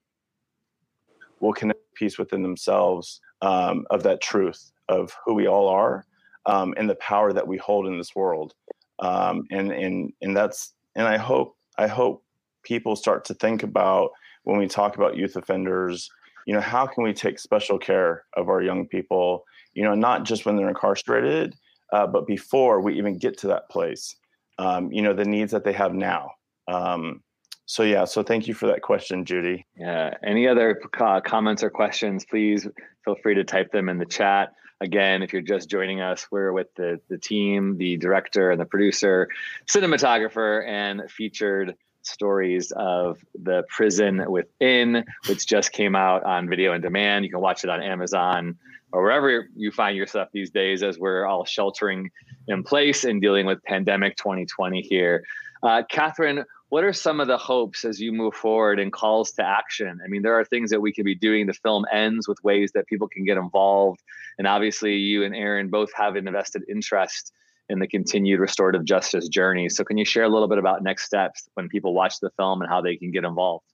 will 1.40 1.54
connect 1.54 1.80
peace 1.96 2.20
within 2.20 2.44
themselves 2.44 3.20
um, 3.42 3.88
of 3.90 4.04
that 4.04 4.22
truth 4.22 4.72
of 4.90 5.12
who 5.26 5.34
we 5.34 5.48
all 5.48 5.70
are 5.70 6.06
um, 6.46 6.76
and 6.78 6.88
the 6.88 6.96
power 6.96 7.34
that 7.34 7.48
we 7.48 7.58
hold 7.58 7.88
in 7.88 7.98
this 7.98 8.16
world. 8.16 8.54
Um, 9.00 9.48
and 9.50 9.72
and 9.72 10.14
and 10.22 10.38
that's 10.38 10.76
and 10.96 11.08
I 11.08 11.18
hope 11.18 11.58
I 11.80 11.88
hope 11.88 12.24
people 12.62 12.96
start 12.96 13.26
to 13.26 13.34
think 13.34 13.64
about 13.64 14.12
when 14.44 14.60
we 14.60 14.68
talk 14.68 14.98
about 14.98 15.18
youth 15.18 15.36
offenders 15.36 16.12
you 16.46 16.54
know, 16.54 16.62
how 16.62 16.86
can 16.86 17.04
we 17.04 17.14
take 17.14 17.40
special 17.40 17.78
care 17.78 18.26
of 18.36 18.50
our 18.50 18.62
young 18.62 18.88
people, 18.88 19.46
you 19.74 19.84
know, 19.84 19.96
not 19.96 20.24
just 20.24 20.46
when 20.46 20.56
they're 20.56 20.70
incarcerated, 20.70 21.56
uh, 21.94 22.08
but 22.08 22.28
before 22.28 22.82
we 22.82 22.98
even 22.98 23.18
get 23.18 23.38
to 23.40 23.48
that 23.48 23.70
place, 23.70 24.16
um, 24.58 24.92
you 24.92 25.02
know, 25.02 25.14
the 25.14 25.26
needs 25.26 25.52
that 25.52 25.64
they 25.64 25.74
have 25.74 25.94
now. 25.94 26.32
Um, 26.68 27.22
so 27.66 27.84
yeah, 27.84 28.06
so 28.06 28.24
thank 28.24 28.48
you 28.48 28.54
for 28.54 28.68
that 28.68 28.82
question, 28.82 29.26
Judy. 29.26 29.66
Yeah. 29.76 30.16
Any 30.24 30.48
other 30.48 30.82
uh, 31.00 31.22
comments 31.22 31.62
or 31.64 31.70
questions? 31.70 32.26
Please 32.26 32.68
feel 33.06 33.16
free 33.22 33.36
to 33.36 33.44
type 33.44 33.72
them 33.72 33.90
in 33.90 34.00
the 34.00 34.06
chat. 34.06 34.54
Again, 34.82 35.22
if 35.22 35.34
you're 35.34 35.42
just 35.42 35.70
joining 35.70 36.02
us, 36.02 36.26
we're 36.32 36.54
with 36.54 36.74
the 36.76 37.00
the 37.10 37.18
team, 37.18 37.78
the 37.78 37.98
director 37.98 38.50
and 38.50 38.60
the 38.60 38.66
producer, 38.66 39.28
cinematographer, 39.68 40.66
and 40.68 41.12
featured 41.12 41.76
stories 42.02 42.72
of 42.76 43.18
the 43.34 43.64
prison 43.70 44.30
within, 44.30 45.06
which 45.28 45.48
just 45.48 45.72
came 45.72 45.96
out 45.96 46.24
on 46.24 46.50
video 46.50 46.74
and 46.74 46.84
demand. 46.84 47.26
You 47.26 47.32
can 47.32 47.42
watch 47.42 47.64
it 47.64 47.70
on 47.70 47.82
Amazon 47.82 48.58
or 48.92 49.04
wherever 49.04 49.50
you 49.56 49.72
find 49.72 49.96
yourself 49.96 50.30
these 50.34 50.50
days 50.50 50.82
as 50.84 50.98
we're 50.98 51.26
all 51.26 51.46
sheltering 51.46 52.10
in 52.48 52.64
place 52.64 53.04
and 53.04 53.22
dealing 53.22 53.46
with 53.46 53.64
pandemic 53.64 54.18
2020 54.18 54.82
here. 54.82 55.24
Uh, 55.62 55.84
Katherin, 55.92 56.44
what 56.70 56.84
are 56.84 56.94
some 56.94 57.20
of 57.20 57.28
the 57.28 57.38
hopes 57.38 57.84
as 57.84 58.00
you 58.00 58.12
move 58.12 58.34
forward 58.34 58.80
and 58.80 58.94
calls 58.94 59.32
to 59.34 59.44
action? 59.46 60.00
I 60.04 60.08
mean, 60.08 60.22
there 60.22 60.40
are 60.40 60.46
things 60.46 60.70
that 60.70 60.82
we 60.82 60.94
can 60.94 61.04
be 61.04 61.16
doing. 61.16 61.48
The 61.48 61.54
film 61.54 61.86
ends 61.92 62.28
with 62.28 62.44
ways 62.44 62.72
that 62.74 62.88
people 62.88 63.08
can 63.08 63.26
get 63.26 63.38
involved. 63.38 64.02
And 64.38 64.48
obviously, 64.48 64.96
you 64.96 65.24
and 65.24 65.36
Aaron 65.36 65.70
both 65.70 65.92
have 65.96 66.16
an 66.16 66.28
invested 66.28 66.64
interest 66.70 67.34
in 67.70 67.80
the 67.80 67.88
continued 67.88 68.40
restorative 68.40 68.84
justice 68.84 69.28
journey. 69.28 69.70
So, 69.70 69.84
can 69.84 69.98
you 69.98 70.06
share 70.06 70.24
a 70.24 70.30
little 70.30 70.48
bit 70.48 70.58
about 70.58 70.84
next 70.84 71.06
steps 71.06 71.48
when 71.54 71.70
people 71.70 71.94
watch 71.94 72.20
the 72.20 72.32
film 72.32 72.62
and 72.62 72.70
how 72.70 72.82
they 72.82 72.96
can 72.96 73.12
get 73.12 73.24
involved? 73.24 73.66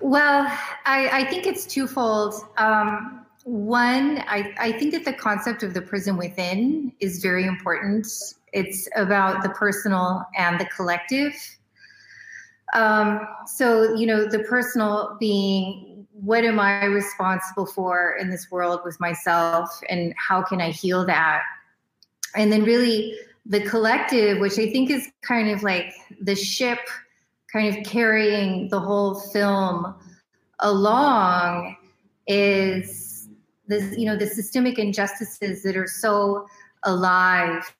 Well, 0.00 0.46
I, 0.84 1.08
I 1.20 1.24
think 1.24 1.46
it's 1.46 1.66
twofold. 1.66 2.34
Um, 2.56 3.24
one, 3.44 4.22
I, 4.26 4.52
I 4.58 4.72
think 4.72 4.92
that 4.92 5.04
the 5.04 5.12
concept 5.12 5.62
of 5.62 5.72
the 5.72 5.80
prison 5.80 6.16
within 6.16 6.92
is 7.00 7.22
very 7.22 7.46
important. 7.46 8.06
It's 8.52 8.88
about 8.94 9.42
the 9.42 9.48
personal 9.50 10.26
and 10.36 10.60
the 10.60 10.66
collective. 10.66 11.32
Um, 12.74 13.26
so, 13.46 13.94
you 13.94 14.06
know, 14.06 14.26
the 14.26 14.40
personal 14.40 15.16
being 15.18 16.06
what 16.12 16.44
am 16.44 16.58
I 16.58 16.84
responsible 16.84 17.66
for 17.66 18.16
in 18.20 18.28
this 18.28 18.50
world 18.50 18.80
with 18.84 18.98
myself 18.98 19.80
and 19.88 20.12
how 20.16 20.42
can 20.42 20.60
I 20.60 20.70
heal 20.70 21.06
that? 21.06 21.42
And 22.34 22.52
then 22.52 22.64
really 22.64 23.16
the 23.46 23.60
collective, 23.60 24.38
which 24.38 24.58
I 24.58 24.70
think 24.70 24.90
is 24.90 25.08
kind 25.22 25.50
of 25.50 25.62
like 25.62 25.92
the 26.20 26.34
ship 26.34 26.80
kind 27.52 27.74
of 27.74 27.84
carrying 27.84 28.68
the 28.68 28.78
whole 28.80 29.14
film 29.14 29.94
along 30.60 31.76
is 32.26 33.28
this, 33.66 33.96
you 33.96 34.04
know, 34.04 34.16
the 34.16 34.26
systemic 34.26 34.78
injustices 34.78 35.62
that 35.62 35.76
are 35.76 35.86
so 35.86 36.46
alive 36.84 37.74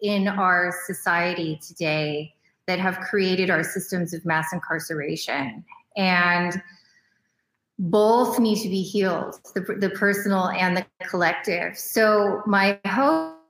in 0.00 0.26
our 0.26 0.74
society 0.86 1.60
today 1.66 2.34
that 2.66 2.78
have 2.78 2.98
created 3.00 3.50
our 3.50 3.62
systems 3.62 4.12
of 4.12 4.24
mass 4.24 4.52
incarceration. 4.52 5.64
And 5.96 6.60
both 7.78 8.38
need 8.38 8.62
to 8.62 8.68
be 8.68 8.82
healed, 8.82 9.40
the, 9.54 9.60
the 9.60 9.90
personal 9.90 10.48
and 10.50 10.76
the 10.76 10.86
collective. 11.08 11.76
So 11.76 12.42
my 12.46 12.78
hope 12.86 13.41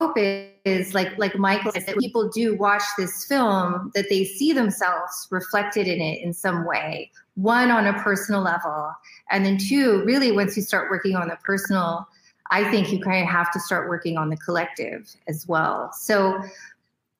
hope 0.00 0.16
is 0.64 0.94
like 0.94 1.16
like 1.18 1.36
Michael 1.36 1.72
said 1.72 1.86
that 1.86 1.98
people 1.98 2.28
do 2.28 2.56
watch 2.56 2.82
this 2.96 3.26
film 3.26 3.90
that 3.94 4.06
they 4.08 4.24
see 4.24 4.52
themselves 4.52 5.28
reflected 5.30 5.86
in 5.86 6.00
it 6.00 6.22
in 6.22 6.32
some 6.32 6.64
way. 6.64 7.10
One 7.34 7.70
on 7.70 7.86
a 7.86 7.92
personal 8.02 8.40
level, 8.40 8.92
and 9.30 9.44
then 9.44 9.58
two, 9.58 10.02
really 10.04 10.32
once 10.32 10.56
you 10.56 10.62
start 10.62 10.90
working 10.90 11.16
on 11.16 11.28
the 11.28 11.36
personal, 11.44 12.08
I 12.50 12.68
think 12.70 12.90
you 12.90 13.00
kind 13.00 13.22
of 13.22 13.28
have 13.28 13.52
to 13.52 13.60
start 13.60 13.88
working 13.88 14.16
on 14.16 14.30
the 14.30 14.36
collective 14.38 15.14
as 15.28 15.46
well. 15.46 15.92
So 15.92 16.42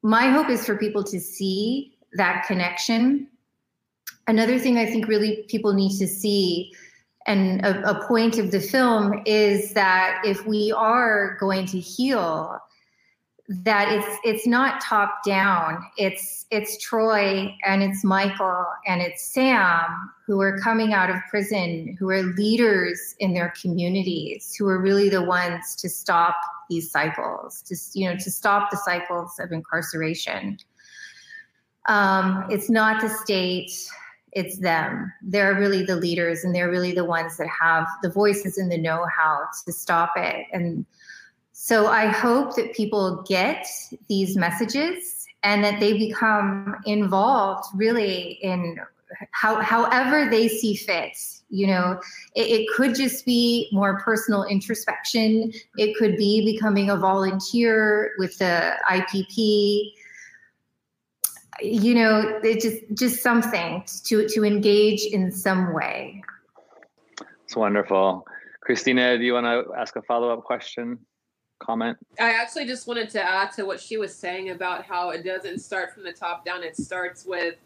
my 0.02 0.30
hope 0.30 0.48
is 0.48 0.64
for 0.64 0.76
people 0.76 1.04
to 1.04 1.20
see 1.20 1.92
that 2.14 2.46
connection. 2.46 3.28
Another 4.26 4.58
thing 4.58 4.78
I 4.78 4.86
think 4.86 5.06
really 5.06 5.44
people 5.48 5.74
need 5.74 5.98
to 5.98 6.06
see 6.06 6.72
and 7.26 7.64
a, 7.64 7.90
a, 7.90 8.06
point 8.06 8.38
of 8.38 8.50
the 8.50 8.60
film 8.60 9.22
is 9.26 9.74
that 9.74 10.22
if 10.24 10.46
we 10.46 10.72
are 10.72 11.36
going 11.38 11.66
to 11.66 11.78
heal 11.78 12.58
that 13.50 13.92
it's 13.92 14.18
it's 14.22 14.46
not 14.46 14.80
top 14.80 15.24
down. 15.24 15.84
It's 15.96 16.46
it's 16.50 16.78
troy 16.78 17.52
and 17.64 17.82
it's 17.82 18.04
michael 18.04 18.64
and 18.86 19.00
it's 19.00 19.22
sam 19.22 19.86
who 20.26 20.40
are 20.40 20.58
coming 20.58 20.92
out 20.92 21.10
of 21.10 21.16
prison 21.28 21.96
who 21.98 22.10
are 22.10 22.22
leaders 22.22 23.14
in 23.18 23.34
their 23.34 23.52
communities 23.60 24.54
who 24.56 24.66
are 24.68 24.80
really 24.80 25.08
the 25.08 25.22
ones 25.22 25.76
to 25.76 25.88
stop 25.88 26.34
these 26.68 26.90
cycles 26.90 27.62
to 27.62 27.76
you 27.98 28.08
know 28.08 28.16
to 28.16 28.30
stop 28.30 28.70
the 28.70 28.76
cycles 28.76 29.38
of 29.40 29.50
incarceration. 29.50 30.56
Um, 31.86 32.46
it's 32.50 32.70
not 32.70 33.00
the 33.00 33.08
state 33.08 33.72
it's 34.32 34.58
them. 34.58 35.12
They're 35.22 35.56
really 35.56 35.82
the 35.82 35.96
leaders 35.96 36.44
and 36.44 36.54
they're 36.54 36.70
really 36.70 36.92
the 36.92 37.04
ones 37.04 37.36
that 37.38 37.48
have 37.48 37.84
the 38.00 38.10
voices 38.10 38.58
and 38.58 38.70
the 38.70 38.78
know-how 38.78 39.40
to 39.64 39.72
stop 39.72 40.12
it. 40.16 40.46
And 40.52 40.86
so 41.62 41.88
I 41.88 42.06
hope 42.06 42.56
that 42.56 42.72
people 42.72 43.22
get 43.28 43.66
these 44.08 44.34
messages 44.34 45.26
and 45.42 45.62
that 45.62 45.78
they 45.78 45.92
become 45.92 46.74
involved 46.86 47.68
really 47.74 48.38
in 48.42 48.80
how, 49.32 49.60
however 49.60 50.30
they 50.30 50.48
see 50.48 50.74
fit. 50.74 51.18
You 51.50 51.66
know, 51.66 52.00
it, 52.34 52.48
it 52.48 52.68
could 52.74 52.94
just 52.94 53.26
be 53.26 53.68
more 53.72 54.00
personal 54.00 54.44
introspection. 54.44 55.52
It 55.76 55.98
could 55.98 56.16
be 56.16 56.50
becoming 56.50 56.88
a 56.88 56.96
volunteer 56.96 58.12
with 58.16 58.38
the 58.38 58.72
IPP. 58.90 59.92
You 61.60 61.94
know, 61.94 62.40
it 62.42 62.62
just 62.62 62.78
just 62.94 63.22
something 63.22 63.84
to 64.04 64.26
to 64.28 64.44
engage 64.46 65.04
in 65.04 65.30
some 65.30 65.74
way. 65.74 66.22
It's 67.44 67.54
wonderful. 67.54 68.26
Christina, 68.62 69.18
do 69.18 69.24
you 69.24 69.34
want 69.34 69.44
to 69.44 69.74
ask 69.74 69.94
a 69.96 70.02
follow 70.02 70.32
up 70.32 70.42
question? 70.44 70.98
Comment? 71.60 71.96
I 72.18 72.32
actually 72.32 72.66
just 72.66 72.86
wanted 72.86 73.10
to 73.10 73.22
add 73.22 73.52
to 73.52 73.64
what 73.64 73.80
she 73.80 73.96
was 73.96 74.14
saying 74.14 74.50
about 74.50 74.84
how 74.84 75.10
it 75.10 75.24
doesn't 75.24 75.60
start 75.60 75.94
from 75.94 76.02
the 76.02 76.12
top 76.12 76.44
down. 76.44 76.64
It 76.64 76.76
starts 76.76 77.24
with 77.24 77.56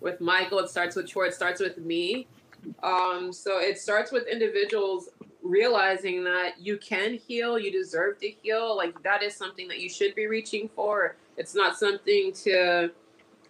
with 0.00 0.20
Michael. 0.20 0.60
It 0.60 0.70
starts 0.70 0.94
with 0.94 1.08
Troy. 1.08 1.26
It 1.26 1.34
starts 1.34 1.60
with 1.60 1.78
me. 1.78 2.28
Um, 2.82 3.32
so 3.32 3.58
it 3.58 3.78
starts 3.78 4.12
with 4.12 4.26
individuals 4.28 5.08
realizing 5.42 6.22
that 6.24 6.60
you 6.60 6.76
can 6.78 7.14
heal. 7.14 7.58
You 7.58 7.72
deserve 7.72 8.18
to 8.20 8.28
heal. 8.28 8.76
Like 8.76 9.02
that 9.02 9.22
is 9.22 9.34
something 9.34 9.66
that 9.68 9.80
you 9.80 9.88
should 9.88 10.14
be 10.14 10.26
reaching 10.26 10.68
for. 10.68 11.16
It's 11.36 11.54
not 11.54 11.76
something 11.76 12.32
to 12.44 12.90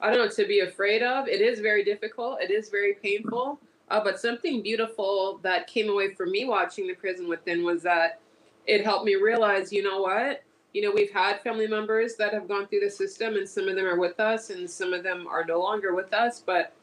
I 0.00 0.10
don't 0.10 0.18
know 0.18 0.28
to 0.28 0.46
be 0.46 0.60
afraid 0.60 1.02
of. 1.02 1.28
It 1.28 1.40
is 1.40 1.60
very 1.60 1.84
difficult. 1.84 2.40
It 2.40 2.50
is 2.50 2.70
very 2.70 2.94
painful. 2.94 3.58
Uh, 3.90 4.02
but 4.04 4.20
something 4.20 4.62
beautiful 4.62 5.40
that 5.42 5.66
came 5.66 5.88
away 5.88 6.14
from 6.14 6.30
me 6.30 6.44
watching 6.44 6.86
The 6.86 6.94
Prison 6.94 7.26
Within 7.26 7.64
was 7.64 7.82
that 7.82 8.20
it 8.68 8.84
helped 8.84 9.06
me 9.06 9.16
realize, 9.16 9.72
you 9.72 9.82
know 9.82 10.02
what? 10.02 10.44
You 10.74 10.82
know, 10.82 10.92
we've 10.92 11.10
had 11.10 11.40
family 11.40 11.66
members 11.66 12.14
that 12.16 12.34
have 12.34 12.46
gone 12.46 12.68
through 12.68 12.80
the 12.80 12.90
system, 12.90 13.34
and 13.34 13.48
some 13.48 13.66
of 13.66 13.74
them 13.74 13.86
are 13.86 13.98
with 13.98 14.20
us, 14.20 14.50
and 14.50 14.70
some 14.70 14.92
of 14.92 15.02
them 15.02 15.26
are 15.26 15.44
no 15.44 15.58
longer 15.58 15.94
with 15.94 16.12
us. 16.12 16.42
But 16.44 16.74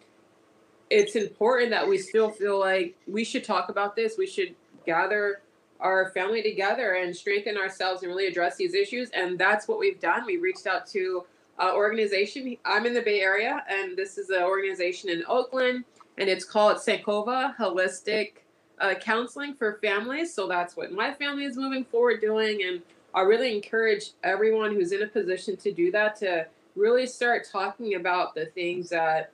it's 0.89 1.15
important 1.15 1.69
that 1.69 1.88
we 1.88 2.00
still 2.00 2.32
feel 2.32 2.60
like 2.60 2.95
we 3.08 3.24
should 3.24 3.43
talk 3.43 3.69
about 3.69 3.95
this. 3.95 4.15
We 4.17 4.26
should 4.26 4.56
gather 4.86 5.41
our 5.80 6.10
family 6.12 6.41
together 6.41 6.93
and 6.95 7.15
strengthen 7.15 7.58
ourselves 7.58 8.02
and 8.02 8.10
really 8.10 8.26
address 8.26 8.56
these 8.56 8.74
issues. 8.74 9.12
And 9.12 9.38
that's 9.38 9.67
what 9.67 9.78
we've 9.78 10.00
done. 10.00 10.26
We 10.26 10.38
reached 10.38 10.65
out 10.65 10.88
to 10.88 11.26
an 11.60 11.76
organization. 11.76 12.58
I'm 12.65 12.88
in 12.88 12.95
the 12.95 13.02
Bay 13.02 13.21
Area, 13.21 13.63
and 13.69 13.95
this 13.95 14.17
is 14.17 14.30
an 14.32 14.41
organization 14.41 15.10
in 15.12 15.24
Oakland, 15.28 15.86
and 16.17 16.28
it's 16.30 16.45
called 16.45 16.78
Sankova 16.78 17.56
Holistic 17.56 18.44
uh, 18.80 18.96
counseling 18.96 19.54
for 19.54 19.80
families. 19.82 20.34
So 20.34 20.48
that's 20.48 20.76
what 20.76 20.92
my 20.92 21.14
family 21.14 21.46
is 21.46 21.58
moving 21.58 21.86
forward 21.86 22.22
doing. 22.22 22.64
And 22.64 22.82
I 23.14 23.22
really 23.22 23.56
encourage 23.56 24.12
everyone 24.24 24.74
who's 24.74 24.92
in 24.92 25.02
a 25.02 25.08
position 25.08 25.58
to 25.58 25.72
do 25.72 25.92
that 25.92 26.16
to 26.18 26.48
really 26.76 27.08
start 27.08 27.48
talking 27.50 27.96
about 27.96 28.36
the 28.36 28.48
things 28.48 28.90
that 28.90 29.32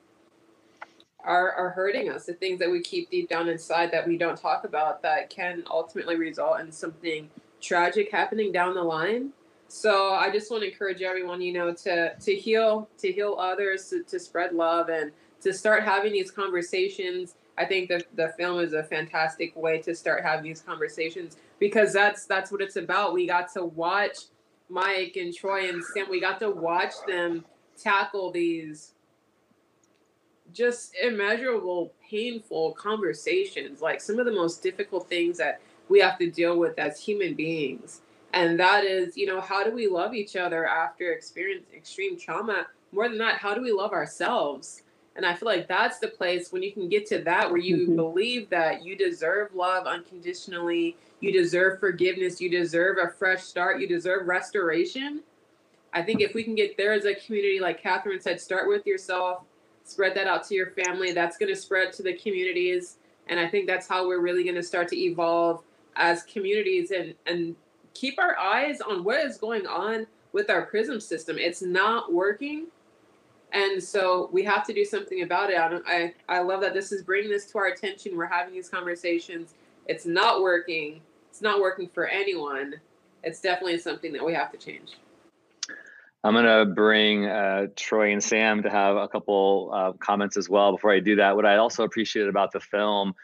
are, 1.24 1.52
are 1.54 1.70
hurting 1.70 2.10
us, 2.10 2.26
the 2.26 2.34
things 2.34 2.60
that 2.60 2.70
we 2.70 2.82
keep 2.82 3.10
deep 3.10 3.30
down 3.30 3.50
inside 3.50 3.92
that 3.92 4.08
we 4.08 4.18
don't 4.18 4.38
talk 4.38 4.64
about 4.64 5.02
that 5.02 5.30
can 5.30 5.64
ultimately 5.70 6.16
result 6.16 6.60
in 6.60 6.72
something 6.72 7.30
tragic 7.60 8.12
happening 8.12 8.52
down 8.52 8.74
the 8.74 8.84
line. 8.84 9.32
So 9.68 10.14
I 10.14 10.30
just 10.32 10.52
want 10.52 10.64
to 10.64 10.72
encourage 10.72 11.02
everyone, 11.02 11.42
you 11.42 11.54
know, 11.54 11.74
to 11.74 12.14
to 12.14 12.36
heal, 12.36 12.89
to 12.98 13.12
heal 13.12 13.38
others, 13.39 13.89
to, 13.89 14.04
to 14.04 14.20
spread 14.20 14.54
love 14.54 14.89
and 14.89 15.12
to 15.42 15.54
start 15.54 15.84
having 15.84 16.12
these 16.12 16.30
conversations 16.30 17.36
I 17.58 17.66
think 17.66 17.89
the 17.89 18.04
the 18.16 18.30
film 18.38 18.60
is 18.60 18.74
a 18.74 18.84
fantastic 18.84 19.56
way 19.56 19.82
to 19.82 19.93
start 19.95 20.24
having 20.24 20.43
these 20.43 20.62
conversations 20.62 21.38
because 21.60 21.93
that's 21.93 22.26
that's 22.26 22.52
what 22.52 22.62
it's 22.62 22.76
about. 22.76 23.14
We 23.14 23.28
got 23.28 23.52
to 23.54 23.66
watch 23.66 24.18
Mike 24.70 25.18
and 25.18 25.34
Troy 25.34 25.70
and 25.70 25.84
Sam. 25.84 26.08
We 26.10 26.22
got 26.22 26.39
to 26.39 26.49
watch 26.49 26.93
them 27.08 27.45
tackle 27.78 28.32
these 28.32 28.93
just 30.54 30.95
immeasurable 31.02 31.93
painful 32.10 32.74
conversations 32.74 33.82
like 33.82 34.02
some 34.02 34.20
of 34.20 34.26
the 34.26 34.32
most 34.32 34.62
difficult 34.62 35.08
things 35.08 35.38
that 35.38 35.62
we 35.88 35.99
have 35.99 36.18
to 36.18 36.30
deal 36.30 36.58
with 36.58 36.78
as 36.78 37.02
human 37.02 37.34
beings 37.36 38.02
and 38.34 38.60
that 38.60 38.84
is 38.84 39.16
you 39.16 39.26
know 39.26 39.39
how 39.39 39.64
do 39.64 39.72
we 39.72 39.88
love 39.88 40.14
each 40.14 40.36
other 40.36 40.66
after 40.66 41.14
experiencing 41.14 41.74
extreme 41.76 42.20
trauma 42.20 42.68
more 42.91 43.08
than 43.08 43.18
that 43.18 43.36
how 43.36 43.54
do 43.54 43.62
we 43.62 43.72
love 43.72 43.93
ourselves 43.93 44.84
and 45.16 45.26
i 45.26 45.34
feel 45.34 45.47
like 45.47 45.68
that's 45.68 45.99
the 45.99 46.07
place 46.07 46.51
when 46.51 46.64
you 46.64 46.72
can 46.72 46.89
get 46.89 47.05
to 47.05 47.20
that 47.20 47.49
where 47.49 47.59
you 47.59 47.78
mm-hmm. 47.78 47.95
believe 47.95 48.49
that 48.49 48.84
you 48.84 48.95
deserve 48.95 49.53
love 49.53 49.88
unconditionally 49.88 50.95
you 51.20 51.32
deserve 51.32 51.80
forgiveness 51.80 52.41
you 52.41 52.49
deserve 52.49 52.97
a 52.97 53.09
fresh 53.09 53.43
start 53.43 53.80
you 53.80 53.88
deserve 53.88 54.28
restoration 54.28 55.22
i 55.93 56.01
think 56.01 56.22
if 56.22 56.34
we 56.34 56.43
can 56.43 56.55
get 56.55 56.78
there 56.78 56.93
as 56.93 57.05
a 57.05 57.16
community 57.16 57.59
like 57.59 57.82
katherin 57.82 58.22
said 58.22 58.39
start 58.39 58.68
with 58.68 58.86
yourself 58.86 59.43
spread 59.84 60.16
that 60.16 60.28
out 60.28 60.47
to 60.47 60.55
your 60.55 60.72
family. 60.72 61.12
That's 61.12 61.38
going 61.38 61.53
to 61.53 61.59
spread 61.59 61.93
to 61.93 62.03
the 62.03 62.14
communities. 62.14 62.97
And 63.28 63.39
I 63.39 63.47
think 63.47 63.68
that's 63.68 63.88
how 63.88 64.07
we're 64.07 64.22
really 64.22 64.43
going 64.43 64.55
to 64.55 64.64
start 64.64 64.88
to 64.89 64.97
evolve 64.97 65.64
as 65.95 66.24
communities 66.24 66.91
and, 66.91 67.14
and 67.26 67.55
keep 67.93 68.18
our 68.20 68.38
eyes 68.38 68.82
on 68.82 69.03
what 69.03 69.24
is 69.26 69.38
going 69.38 69.68
on 69.68 70.07
with 70.32 70.49
our 70.49 70.66
PRISM 70.66 70.99
system. 70.99 71.38
It's 71.38 71.62
not 71.62 72.12
working. 72.12 72.68
And 73.54 73.84
so 73.84 74.30
we 74.32 74.43
have 74.43 74.66
to 74.68 74.74
do 74.74 74.86
something 74.86 75.24
about 75.24 75.49
it. 75.49 75.58
I, 75.58 75.80
I, 75.88 76.14
I 76.30 76.39
love 76.39 76.62
that 76.62 76.74
this 76.74 76.91
is 76.91 77.04
bringing 77.04 77.30
this 77.30 77.45
to 77.52 77.58
our 77.58 77.68
attention. 77.68 78.16
We're 78.16 78.26
having 78.28 78.54
these 78.54 78.70
conversations. 78.70 79.56
It's 79.88 80.06
not 80.06 80.41
working. 80.41 81.02
It's 81.30 81.41
not 81.41 81.60
working 81.60 81.89
for 81.93 82.08
anyone. 82.08 82.76
It's 83.24 83.41
definitely 83.41 83.80
something 83.80 84.14
that 84.14 84.26
we 84.26 84.34
have 84.34 84.52
to 84.52 84.58
change. 84.58 84.97
I'm 86.24 86.36
to 86.36 86.66
bring 86.66 87.26
uh, 87.26 87.68
Troy 87.76 88.12
and 88.12 88.24
Sam 88.24 88.62
to 88.64 88.70
have 88.70 88.95
a 88.95 89.08
couple 89.08 89.72
uh, 89.74 89.91
comments 89.93 90.38
as 90.38 90.47
well. 90.47 90.72
Before 90.74 90.91
I 90.91 90.99
do 90.99 91.16
that, 91.16 91.36
what 91.36 91.45
I 91.45 91.58
also 91.58 91.84
appreciated 91.84 92.30
about 92.30 92.52
the 92.52 92.60
film 92.60 93.16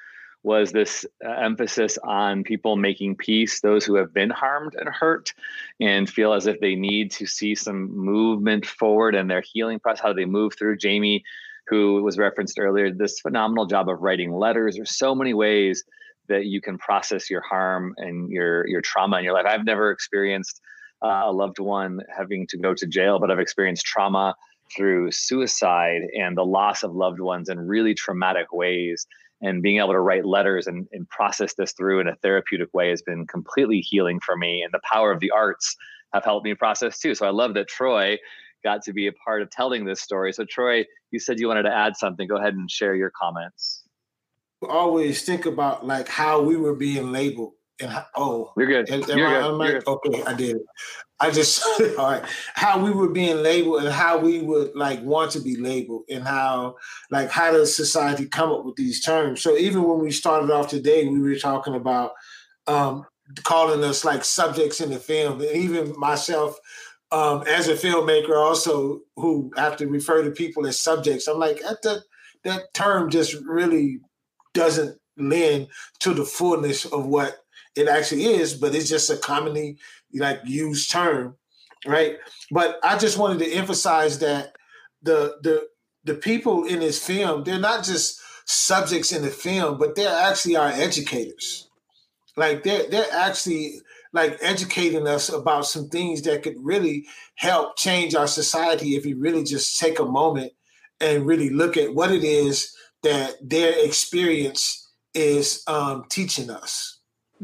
was 0.43 0.71
this 0.71 1.05
uh, 1.25 1.29
emphasis 1.29 1.97
on 2.03 2.43
people 2.43 2.75
making 2.75 3.15
peace, 3.15 3.61
those 3.61 3.85
who 3.85 3.95
have 3.95 4.13
been 4.13 4.29
harmed 4.29 4.75
and 4.75 4.87
hurt, 4.87 5.33
and 5.79 6.09
feel 6.09 6.33
as 6.33 6.47
if 6.47 6.59
they 6.59 6.75
need 6.75 7.11
to 7.11 7.25
see 7.25 7.55
some 7.55 7.95
movement 7.95 8.65
forward 8.65 9.15
in 9.15 9.27
their 9.27 9.41
healing 9.41 9.79
process. 9.79 10.01
How 10.01 10.09
do 10.09 10.15
they 10.15 10.25
move 10.25 10.53
through? 10.57 10.77
Jamie, 10.77 11.23
who 11.67 12.01
was 12.03 12.17
referenced 12.17 12.59
earlier, 12.59 12.91
this 12.93 13.19
phenomenal 13.19 13.65
job 13.65 13.89
of 13.89 14.01
writing 14.01 14.31
letters. 14.31 14.75
There's 14.75 14.95
so 14.95 15.13
many 15.13 15.33
ways 15.33 15.83
that 16.29 16.45
you 16.45 16.61
can 16.61 16.77
process 16.77 17.29
your 17.29 17.41
harm 17.41 17.93
and 17.97 18.29
your 18.29 18.67
your 18.67 18.81
trauma 18.81 19.17
in 19.17 19.23
your 19.23 19.33
life. 19.33 19.45
I've 19.47 19.65
never 19.65 19.91
experienced 19.91 20.61
uh, 21.03 21.23
a 21.25 21.31
loved 21.31 21.59
one 21.59 22.01
having 22.15 22.47
to 22.47 22.57
go 22.57 22.73
to 22.73 22.87
jail, 22.87 23.19
but 23.19 23.31
I've 23.31 23.39
experienced 23.39 23.85
trauma 23.85 24.35
through 24.75 25.11
suicide 25.11 26.01
and 26.17 26.35
the 26.35 26.45
loss 26.45 26.83
of 26.83 26.93
loved 26.93 27.19
ones 27.19 27.49
in 27.49 27.59
really 27.59 27.93
traumatic 27.93 28.51
ways. 28.51 29.07
And 29.41 29.61
being 29.61 29.77
able 29.77 29.93
to 29.93 29.99
write 29.99 30.25
letters 30.25 30.65
and, 30.65 30.87
and 30.91 31.07
process 31.09 31.53
this 31.53 31.73
through 31.73 31.99
in 31.99 32.07
a 32.07 32.15
therapeutic 32.17 32.73
way 32.73 32.89
has 32.89 33.03
been 33.03 33.27
completely 33.27 33.79
healing 33.81 34.19
for 34.19 34.35
me. 34.35 34.63
And 34.63 34.73
the 34.73 34.81
power 34.91 35.11
of 35.11 35.19
the 35.19 35.29
arts 35.29 35.75
have 36.13 36.23
helped 36.23 36.45
me 36.45 36.55
process 36.55 36.99
too. 36.99 37.13
So 37.13 37.27
I 37.27 37.29
love 37.29 37.53
that 37.53 37.67
Troy 37.67 38.17
got 38.63 38.81
to 38.83 38.93
be 38.93 39.07
a 39.07 39.13
part 39.13 39.41
of 39.41 39.49
telling 39.51 39.85
this 39.85 40.01
story. 40.01 40.33
So, 40.33 40.43
Troy, 40.43 40.85
you 41.11 41.19
said 41.19 41.39
you 41.39 41.47
wanted 41.47 41.63
to 41.63 41.73
add 41.73 41.95
something. 41.95 42.27
Go 42.27 42.37
ahead 42.37 42.55
and 42.55 42.69
share 42.69 42.95
your 42.95 43.11
comments. 43.11 43.83
Always 44.67 45.23
think 45.23 45.45
about 45.45 45.85
like 45.85 46.07
how 46.07 46.41
we 46.41 46.57
were 46.57 46.73
being 46.73 47.11
labeled 47.11 47.53
and 47.79 48.03
oh, 48.15 48.51
you're 48.57 48.67
good. 48.67 48.87
You're, 48.89 49.01
good. 49.01 49.17
you're 49.17 49.57
good. 49.57 49.87
Okay, 49.87 50.23
I 50.23 50.33
did 50.33 50.57
it. 50.57 50.65
I 51.19 51.31
just 51.31 51.63
all 51.97 52.11
right. 52.11 52.23
How 52.53 52.83
we 52.83 52.91
were 52.91 53.09
being 53.09 53.37
labeled 53.37 53.83
and 53.83 53.91
how 53.91 54.17
we 54.17 54.39
would 54.39 54.75
like 54.75 55.01
want 55.03 55.31
to 55.31 55.39
be 55.39 55.55
labeled 55.55 56.03
and 56.09 56.23
how 56.23 56.75
like 57.11 57.29
how 57.29 57.51
does 57.51 57.75
society 57.75 58.25
come 58.25 58.51
up 58.51 58.65
with 58.65 58.75
these 58.75 59.03
terms? 59.03 59.41
So 59.41 59.55
even 59.55 59.83
when 59.83 59.99
we 59.99 60.11
started 60.11 60.51
off 60.51 60.67
today, 60.67 61.07
we 61.07 61.19
were 61.19 61.35
talking 61.35 61.75
about 61.75 62.11
um, 62.67 63.05
calling 63.43 63.83
us 63.83 64.05
like 64.05 64.23
subjects 64.23 64.81
in 64.81 64.89
the 64.89 64.99
film, 64.99 65.41
and 65.41 65.51
even 65.51 65.93
myself. 65.97 66.57
Um, 67.09 67.43
as 67.47 67.69
a 67.69 67.73
filmmaker, 67.73 68.35
also 68.35 68.99
who 69.15 69.49
have 69.55 69.77
to 69.77 69.87
refer 69.87 70.23
to 70.23 70.31
people 70.31 70.67
as 70.67 70.81
subjects, 70.81 71.29
I'm 71.29 71.39
like 71.39 71.61
that. 71.61 72.01
That 72.43 72.73
term 72.73 73.09
just 73.09 73.33
really 73.45 74.01
doesn't 74.53 74.99
lend 75.15 75.67
to 75.99 76.13
the 76.13 76.25
fullness 76.25 76.83
of 76.83 77.05
what 77.05 77.37
it 77.77 77.87
actually 77.87 78.25
is, 78.25 78.53
but 78.53 78.75
it's 78.75 78.89
just 78.89 79.09
a 79.09 79.17
commonly 79.17 79.77
like 80.13 80.41
used 80.45 80.91
term, 80.91 81.35
right? 81.85 82.17
But 82.51 82.79
I 82.83 82.97
just 82.97 83.17
wanted 83.17 83.39
to 83.39 83.51
emphasize 83.51 84.19
that 84.19 84.55
the 85.01 85.37
the 85.41 85.67
the 86.03 86.15
people 86.15 86.65
in 86.65 86.79
this 86.79 87.05
film, 87.05 87.43
they're 87.43 87.59
not 87.59 87.83
just 87.83 88.21
subjects 88.45 89.11
in 89.11 89.21
the 89.21 89.29
film, 89.29 89.77
but 89.77 89.95
they're 89.95 90.09
actually 90.09 90.55
our 90.55 90.69
educators. 90.69 91.69
Like 92.35 92.63
they're 92.63 92.89
they're 92.89 93.11
actually 93.11 93.81
like 94.13 94.37
educating 94.41 95.07
us 95.07 95.29
about 95.29 95.65
some 95.65 95.89
things 95.89 96.21
that 96.23 96.43
could 96.43 96.55
really 96.57 97.05
help 97.35 97.77
change 97.77 98.15
our 98.15 98.27
society 98.27 98.95
if 98.95 99.05
we 99.05 99.13
really 99.13 99.43
just 99.43 99.79
take 99.79 99.99
a 99.99 100.05
moment 100.05 100.53
and 100.99 101.25
really 101.25 101.49
look 101.49 101.77
at 101.77 101.93
what 101.93 102.11
it 102.11 102.23
is 102.23 102.73
that 103.03 103.35
their 103.41 103.73
experience 103.85 104.91
is 105.13 105.63
um, 105.67 106.05
teaching 106.09 106.49
us. 106.49 106.96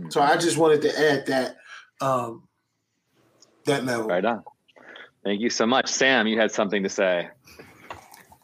So 0.09 0.21
I 0.21 0.37
just 0.37 0.57
wanted 0.57 0.81
to 0.83 0.99
add 0.99 1.25
that 1.27 1.57
um, 2.01 2.47
that 3.65 3.85
level. 3.85 4.07
Right 4.07 4.25
on. 4.25 4.43
Thank 5.23 5.41
you 5.41 5.49
so 5.49 5.65
much, 5.65 5.87
Sam. 5.87 6.27
You 6.27 6.39
had 6.39 6.51
something 6.51 6.83
to 6.83 6.89
say. 6.89 7.29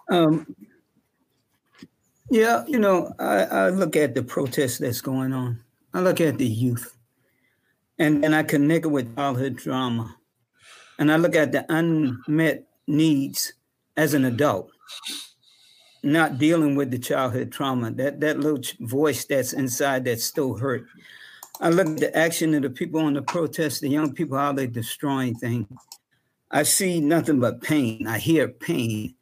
Um, 0.10 0.56
yeah, 2.32 2.64
you 2.68 2.80
know, 2.80 3.14
I, 3.20 3.44
I 3.44 3.70
look 3.70 3.96
at 3.96 4.16
the 4.16 4.24
protest 4.24 4.80
that's 4.80 5.02
going 5.02 5.34
on. 5.34 5.62
I 5.94 6.02
look 6.02 6.22
at 6.22 6.38
the 6.38 6.48
youth, 6.48 6.96
and 7.98 8.24
then 8.24 8.34
I 8.34 8.44
connect 8.44 8.86
it 8.86 8.90
with 8.90 9.16
childhood 9.16 9.58
trauma, 9.58 10.16
and 10.98 11.12
I 11.12 11.18
look 11.18 11.36
at 11.36 11.52
the 11.52 11.66
unmet 11.70 12.68
needs 12.88 13.54
as 13.98 14.14
an 14.14 14.26
adult 14.26 14.72
not 16.04 16.38
dealing 16.38 16.76
with 16.76 16.92
the 16.92 17.00
childhood 17.00 17.52
trauma, 17.52 17.92
that 17.92 18.20
that 18.22 18.40
little 18.40 18.62
voice 18.80 19.26
that's 19.26 19.54
inside 19.54 20.06
that's 20.06 20.24
still 20.24 20.56
hurt. 20.56 20.86
I 21.62 21.70
look 21.70 21.88
at 21.88 21.98
the 21.98 22.18
action 22.18 22.54
of 22.54 22.62
the 22.62 22.70
people 22.70 23.02
on 23.02 23.14
the 23.14 23.22
protest, 23.22 23.82
the 23.82 23.90
young 23.90 24.14
people, 24.14 24.38
how 24.38 24.54
they're 24.54 24.68
destroying 24.68 25.36
things. 25.36 25.68
I 26.52 26.64
see 26.64 27.02
nothing 27.02 27.40
but 27.40 27.62
pain. 27.62 28.08
I 28.08 28.18
hear 28.18 28.48
pain. 28.48 29.16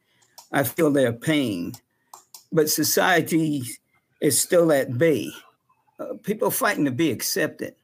I 0.52 0.64
feel 0.64 0.92
their 0.92 1.14
pain. 1.14 1.74
But 2.52 2.70
society 2.70 3.64
is 4.22 4.40
still 4.40 4.72
at 4.72 4.98
bay. 4.98 5.32
Uh, 6.00 6.14
people 6.22 6.52
fighting 6.52 6.86
to 6.86 6.92
be 6.92 7.12
accepted. 7.12 7.76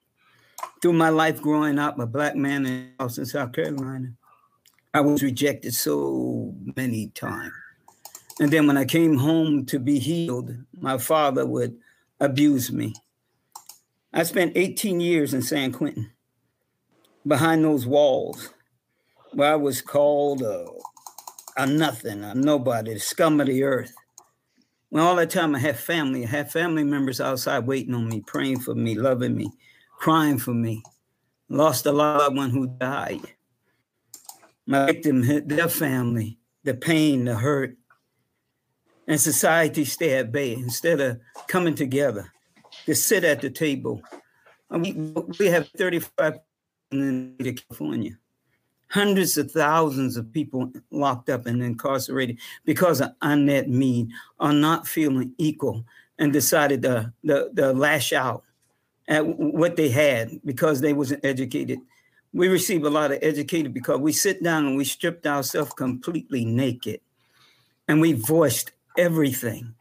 Through 0.82 0.94
my 0.94 1.10
life 1.10 1.42
growing 1.42 1.80
up, 1.80 1.98
a 1.98 2.06
black 2.06 2.36
man 2.36 2.66
in 2.66 2.92
Austin, 3.00 3.26
South 3.26 3.54
Carolina, 3.54 4.14
I 4.94 5.02
was 5.02 5.24
rejected 5.24 5.74
so 5.74 6.54
many 6.76 7.08
times. 7.08 7.54
And 8.40 8.52
then 8.52 8.68
when 8.68 8.78
I 8.78 8.86
came 8.86 9.18
home 9.18 9.66
to 9.66 9.80
be 9.80 9.98
healed, 9.98 10.56
my 10.80 10.98
father 10.98 11.46
would 11.46 11.76
abuse 12.20 12.72
me 12.72 12.94
I 14.16 14.22
spent 14.22 14.56
18 14.56 15.00
years 15.00 15.34
in 15.34 15.42
San 15.42 15.72
Quentin 15.72 16.12
behind 17.26 17.64
those 17.64 17.88
walls 17.88 18.54
where 19.32 19.54
I 19.54 19.56
was 19.56 19.82
called 19.82 20.44
a, 20.44 20.68
a 21.58 21.66
nothing, 21.66 22.24
a 22.24 22.36
nobody, 22.36 22.94
the 22.94 23.00
scum 23.00 23.42
of 23.42 23.48
the 23.48 23.64
earth. 23.64 23.92
When 24.90 25.02
all 25.02 25.16
that 25.16 25.32
time 25.32 25.56
I 25.56 25.60
had 25.60 25.80
family, 25.80 26.26
I 26.26 26.30
had 26.30 26.52
family 26.52 26.84
members 26.84 27.20
outside 27.20 27.66
waiting 27.66 27.96
on 27.96 28.08
me, 28.08 28.22
praying 28.22 28.60
for 28.60 28.76
me, 28.76 28.94
loving 28.94 29.36
me, 29.36 29.50
crying 29.98 30.38
for 30.38 30.54
me. 30.54 30.84
Lost 31.50 31.88
a 31.88 31.92
loved 31.92 32.38
one 32.38 32.52
who 32.52 32.68
died. 32.68 33.22
My 34.68 34.86
victim 34.86 35.24
their 35.48 35.68
family, 35.68 36.38
the 36.64 36.76
pain, 36.76 37.26
the 37.26 37.36
hurt. 37.36 37.78
And 39.08 39.20
society 39.20 39.86
stay 39.86 40.20
at 40.20 40.32
bay 40.32 40.54
instead 40.54 41.02
of 41.02 41.20
coming 41.48 41.74
together 41.74 42.32
to 42.86 42.96
sit 42.96 43.24
at 43.24 43.42
the 43.42 43.50
table. 43.50 44.02
We, 44.70 44.94
we 45.40 45.48
have 45.48 45.70
35 45.70 46.40
in 46.94 47.36
California, 47.40 48.18
hundreds 48.90 49.38
of 49.38 49.52
thousands 49.52 50.18
of 50.18 50.32
people 50.32 50.72
locked 50.92 51.30
up 51.30 51.46
and 51.46 51.64
incarcerated 51.64 52.38
because 52.66 53.02
of 53.02 53.14
unmet 53.22 53.68
need, 53.68 54.10
are 54.40 54.54
not 54.54 54.88
feeling 54.88 55.34
equal, 55.38 55.84
and 56.20 56.32
decided 56.32 56.84
to, 56.84 57.12
to, 57.26 57.50
to 57.56 57.74
lash 57.74 58.14
out 58.14 58.44
at 59.08 59.26
what 59.26 59.76
they 59.76 59.90
had 59.90 60.40
because 60.46 60.80
they 60.80 60.94
wasn't 60.94 61.26
educated. 61.26 61.80
We 62.34 62.48
receive 62.48 62.84
a 62.84 62.90
lot 62.90 63.12
of 63.12 63.20
educated 63.22 63.74
because 63.74 64.00
we 64.00 64.12
sit 64.12 64.44
down 64.44 64.66
and 64.66 64.78
we 64.78 64.86
stripped 64.86 65.28
ourselves 65.28 65.74
completely 65.74 66.46
naked, 66.46 67.02
and 67.88 68.00
we 68.00 68.14
voiced 68.14 68.72
everything. 68.98 69.74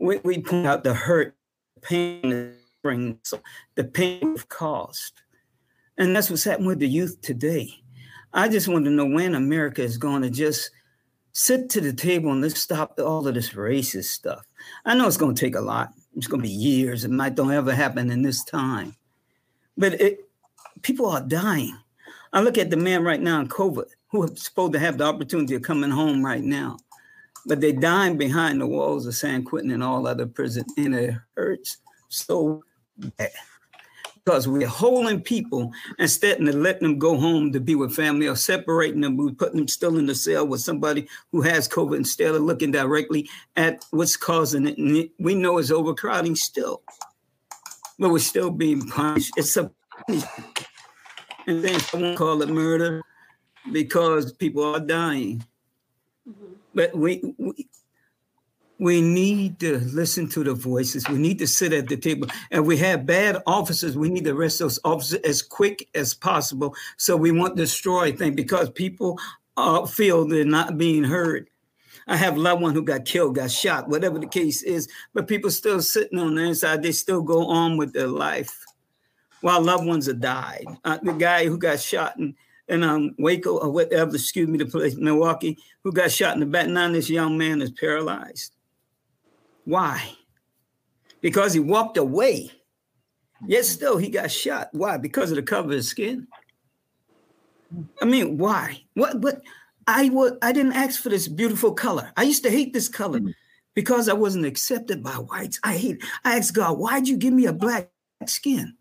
We, 0.00 0.18
we 0.18 0.42
point 0.42 0.66
out 0.66 0.82
the 0.82 0.94
hurt 0.94 1.35
pain 1.86 2.52
brings, 2.82 3.32
the 3.74 3.84
pain 3.84 4.34
of 4.34 4.48
cost. 4.48 5.22
And 5.98 6.14
that's 6.14 6.30
what's 6.30 6.44
happening 6.44 6.68
with 6.68 6.80
the 6.80 6.88
youth 6.88 7.20
today. 7.22 7.72
I 8.32 8.48
just 8.48 8.68
want 8.68 8.84
to 8.84 8.90
know 8.90 9.06
when 9.06 9.34
America 9.34 9.82
is 9.82 9.96
going 9.96 10.22
to 10.22 10.30
just 10.30 10.70
sit 11.32 11.70
to 11.70 11.80
the 11.80 11.92
table 11.92 12.32
and 12.32 12.42
let's 12.42 12.60
stop 12.60 12.98
all 12.98 13.26
of 13.26 13.34
this 13.34 13.50
racist 13.50 14.06
stuff. 14.06 14.44
I 14.84 14.94
know 14.94 15.06
it's 15.06 15.16
going 15.16 15.34
to 15.34 15.40
take 15.40 15.54
a 15.54 15.60
lot. 15.60 15.92
It's 16.16 16.26
going 16.26 16.42
to 16.42 16.48
be 16.48 16.54
years. 16.54 17.04
It 17.04 17.10
might 17.10 17.34
don't 17.34 17.52
ever 17.52 17.74
happen 17.74 18.10
in 18.10 18.22
this 18.22 18.44
time, 18.44 18.96
but 19.76 20.00
it, 20.00 20.20
people 20.82 21.06
are 21.06 21.20
dying. 21.20 21.76
I 22.32 22.40
look 22.40 22.58
at 22.58 22.70
the 22.70 22.76
man 22.76 23.04
right 23.04 23.20
now 23.20 23.40
in 23.40 23.48
COVID 23.48 23.86
who 24.08 24.22
are 24.22 24.36
supposed 24.36 24.72
to 24.72 24.78
have 24.78 24.98
the 24.98 25.04
opportunity 25.04 25.54
of 25.54 25.62
coming 25.62 25.90
home 25.90 26.24
right 26.24 26.42
now, 26.42 26.78
but 27.46 27.60
they're 27.60 27.72
behind 27.72 28.60
the 28.60 28.66
walls 28.66 29.06
of 29.06 29.14
San 29.14 29.44
Quentin 29.44 29.70
and 29.70 29.82
all 29.82 30.06
other 30.06 30.26
prisons, 30.26 30.72
and 30.76 30.94
it 30.94 31.14
hurts 31.36 31.78
so 32.08 32.62
bad 32.98 33.30
because 34.26 34.48
we're 34.48 34.66
holding 34.66 35.20
people 35.20 35.72
instead 36.00 36.40
of 36.40 36.54
letting 36.56 36.82
them 36.82 36.98
go 36.98 37.16
home 37.16 37.52
to 37.52 37.60
be 37.60 37.76
with 37.76 37.94
family 37.94 38.26
or 38.26 38.34
separating 38.34 39.00
them. 39.00 39.16
We're 39.16 39.30
putting 39.30 39.58
them 39.58 39.68
still 39.68 39.98
in 39.98 40.06
the 40.06 40.16
cell 40.16 40.44
with 40.44 40.60
somebody 40.60 41.06
who 41.30 41.42
has 41.42 41.68
COVID 41.68 41.96
instead 41.96 42.34
of 42.34 42.42
looking 42.42 42.72
directly 42.72 43.28
at 43.54 43.84
what's 43.92 44.16
causing 44.16 44.66
it. 44.66 44.78
And 44.78 45.08
we 45.20 45.36
know 45.36 45.58
it's 45.58 45.70
overcrowding 45.70 46.34
still, 46.34 46.82
but 48.00 48.10
we're 48.10 48.18
still 48.18 48.50
being 48.50 48.88
punished. 48.88 49.32
It's 49.36 49.56
a 49.56 49.70
punishment. 50.08 50.66
And 51.46 51.62
then 51.62 51.80
I 51.94 51.96
won't 51.96 52.18
call 52.18 52.42
it 52.42 52.48
murder 52.48 53.02
because 53.70 54.32
people 54.32 54.64
are 54.74 54.80
dying. 54.80 55.44
Mm-hmm. 56.28 56.55
But 56.76 56.94
we, 56.94 57.34
we 57.38 57.66
we 58.78 59.00
need 59.00 59.58
to 59.60 59.78
listen 59.78 60.28
to 60.28 60.44
the 60.44 60.52
voices. 60.52 61.08
We 61.08 61.16
need 61.16 61.38
to 61.38 61.46
sit 61.46 61.72
at 61.72 61.88
the 61.88 61.96
table. 61.96 62.28
And 62.50 62.66
we 62.66 62.76
have 62.76 63.06
bad 63.06 63.42
officers. 63.46 63.96
We 63.96 64.10
need 64.10 64.24
to 64.24 64.32
arrest 64.32 64.58
those 64.58 64.78
officers 64.84 65.20
as 65.20 65.40
quick 65.40 65.88
as 65.94 66.12
possible. 66.12 66.74
So 66.98 67.16
we 67.16 67.32
won't 67.32 67.56
destroy 67.56 68.12
things 68.12 68.36
because 68.36 68.68
people 68.70 69.18
uh, 69.56 69.86
feel 69.86 70.28
they're 70.28 70.44
not 70.44 70.76
being 70.76 71.04
heard. 71.04 71.48
I 72.06 72.16
have 72.16 72.36
a 72.36 72.40
loved 72.40 72.62
one 72.62 72.74
who 72.74 72.82
got 72.82 73.06
killed, 73.06 73.34
got 73.34 73.50
shot, 73.50 73.88
whatever 73.88 74.18
the 74.18 74.28
case 74.28 74.62
is, 74.62 74.88
but 75.12 75.26
people 75.26 75.50
still 75.50 75.80
sitting 75.80 76.18
on 76.18 76.34
the 76.34 76.42
inside. 76.42 76.82
They 76.82 76.92
still 76.92 77.22
go 77.22 77.46
on 77.46 77.78
with 77.78 77.94
their 77.94 78.06
life 78.06 78.64
while 79.40 79.60
loved 79.60 79.86
ones 79.86 80.06
have 80.06 80.20
died. 80.20 80.66
Uh, 80.84 80.98
the 81.02 81.12
guy 81.14 81.46
who 81.46 81.58
got 81.58 81.80
shot 81.80 82.16
in, 82.18 82.36
in 82.68 82.82
um, 82.82 83.14
Waco 83.18 83.58
or 83.58 83.70
whatever, 83.70 84.14
excuse 84.14 84.48
me, 84.48 84.58
the 84.58 84.66
place, 84.66 84.96
Milwaukee, 84.96 85.58
who 85.84 85.92
got 85.92 86.10
shot 86.10 86.34
in 86.34 86.40
the 86.40 86.46
back. 86.46 86.66
Now 86.68 86.90
this 86.90 87.08
young 87.08 87.38
man 87.38 87.62
is 87.62 87.70
paralyzed. 87.70 88.54
Why? 89.64 90.12
Because 91.20 91.52
he 91.52 91.60
walked 91.60 91.96
away. 91.96 92.50
Yet 93.46 93.64
still 93.66 93.98
he 93.98 94.08
got 94.08 94.30
shot. 94.30 94.68
Why? 94.72 94.96
Because 94.96 95.30
of 95.30 95.36
the 95.36 95.42
color 95.42 95.64
of 95.64 95.70
his 95.70 95.88
skin. 95.88 96.26
I 98.00 98.04
mean, 98.04 98.38
why? 98.38 98.82
What 98.94 99.20
what 99.20 99.42
I 99.86 100.08
would 100.08 100.38
I 100.42 100.52
didn't 100.52 100.72
ask 100.72 101.02
for 101.02 101.08
this 101.08 101.28
beautiful 101.28 101.72
color. 101.72 102.12
I 102.16 102.22
used 102.22 102.42
to 102.44 102.50
hate 102.50 102.72
this 102.72 102.88
color 102.88 103.20
because 103.74 104.08
I 104.08 104.14
wasn't 104.14 104.46
accepted 104.46 105.02
by 105.02 105.10
whites. 105.10 105.60
I 105.62 105.76
hate 105.76 106.02
I 106.24 106.38
asked 106.38 106.54
God, 106.54 106.78
why'd 106.78 107.08
you 107.08 107.16
give 107.16 107.34
me 107.34 107.46
a 107.46 107.52
black 107.52 107.90
skin? 108.26 108.74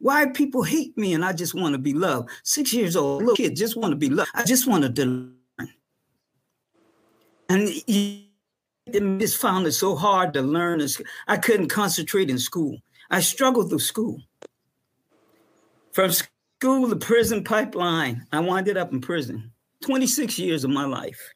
Why 0.00 0.26
people 0.26 0.62
hate 0.62 0.96
me 0.96 1.12
and 1.14 1.24
I 1.24 1.32
just 1.32 1.54
want 1.54 1.72
to 1.74 1.78
be 1.78 1.92
loved? 1.92 2.30
Six 2.44 2.72
years 2.72 2.94
old, 2.94 3.22
little 3.22 3.36
kid, 3.36 3.56
just 3.56 3.76
want 3.76 3.92
to 3.92 3.96
be 3.96 4.10
loved. 4.10 4.30
I 4.34 4.44
just 4.44 4.66
wanted 4.66 4.94
to 4.96 5.04
learn. 5.04 5.34
And 7.48 7.68
he, 7.86 8.24
just 8.92 9.36
found 9.36 9.66
it 9.66 9.72
so 9.72 9.96
hard 9.96 10.32
to 10.32 10.40
learn. 10.40 10.80
I 11.26 11.36
couldn't 11.36 11.68
concentrate 11.68 12.30
in 12.30 12.38
school. 12.38 12.78
I 13.10 13.20
struggled 13.20 13.68
through 13.68 13.80
school. 13.80 14.22
From 15.92 16.10
school 16.12 16.88
to 16.88 16.96
prison 16.96 17.44
pipeline, 17.44 18.26
I 18.32 18.40
winded 18.40 18.76
up 18.76 18.92
in 18.92 19.00
prison. 19.00 19.52
26 19.82 20.38
years 20.38 20.64
of 20.64 20.70
my 20.70 20.84
life. 20.84 21.34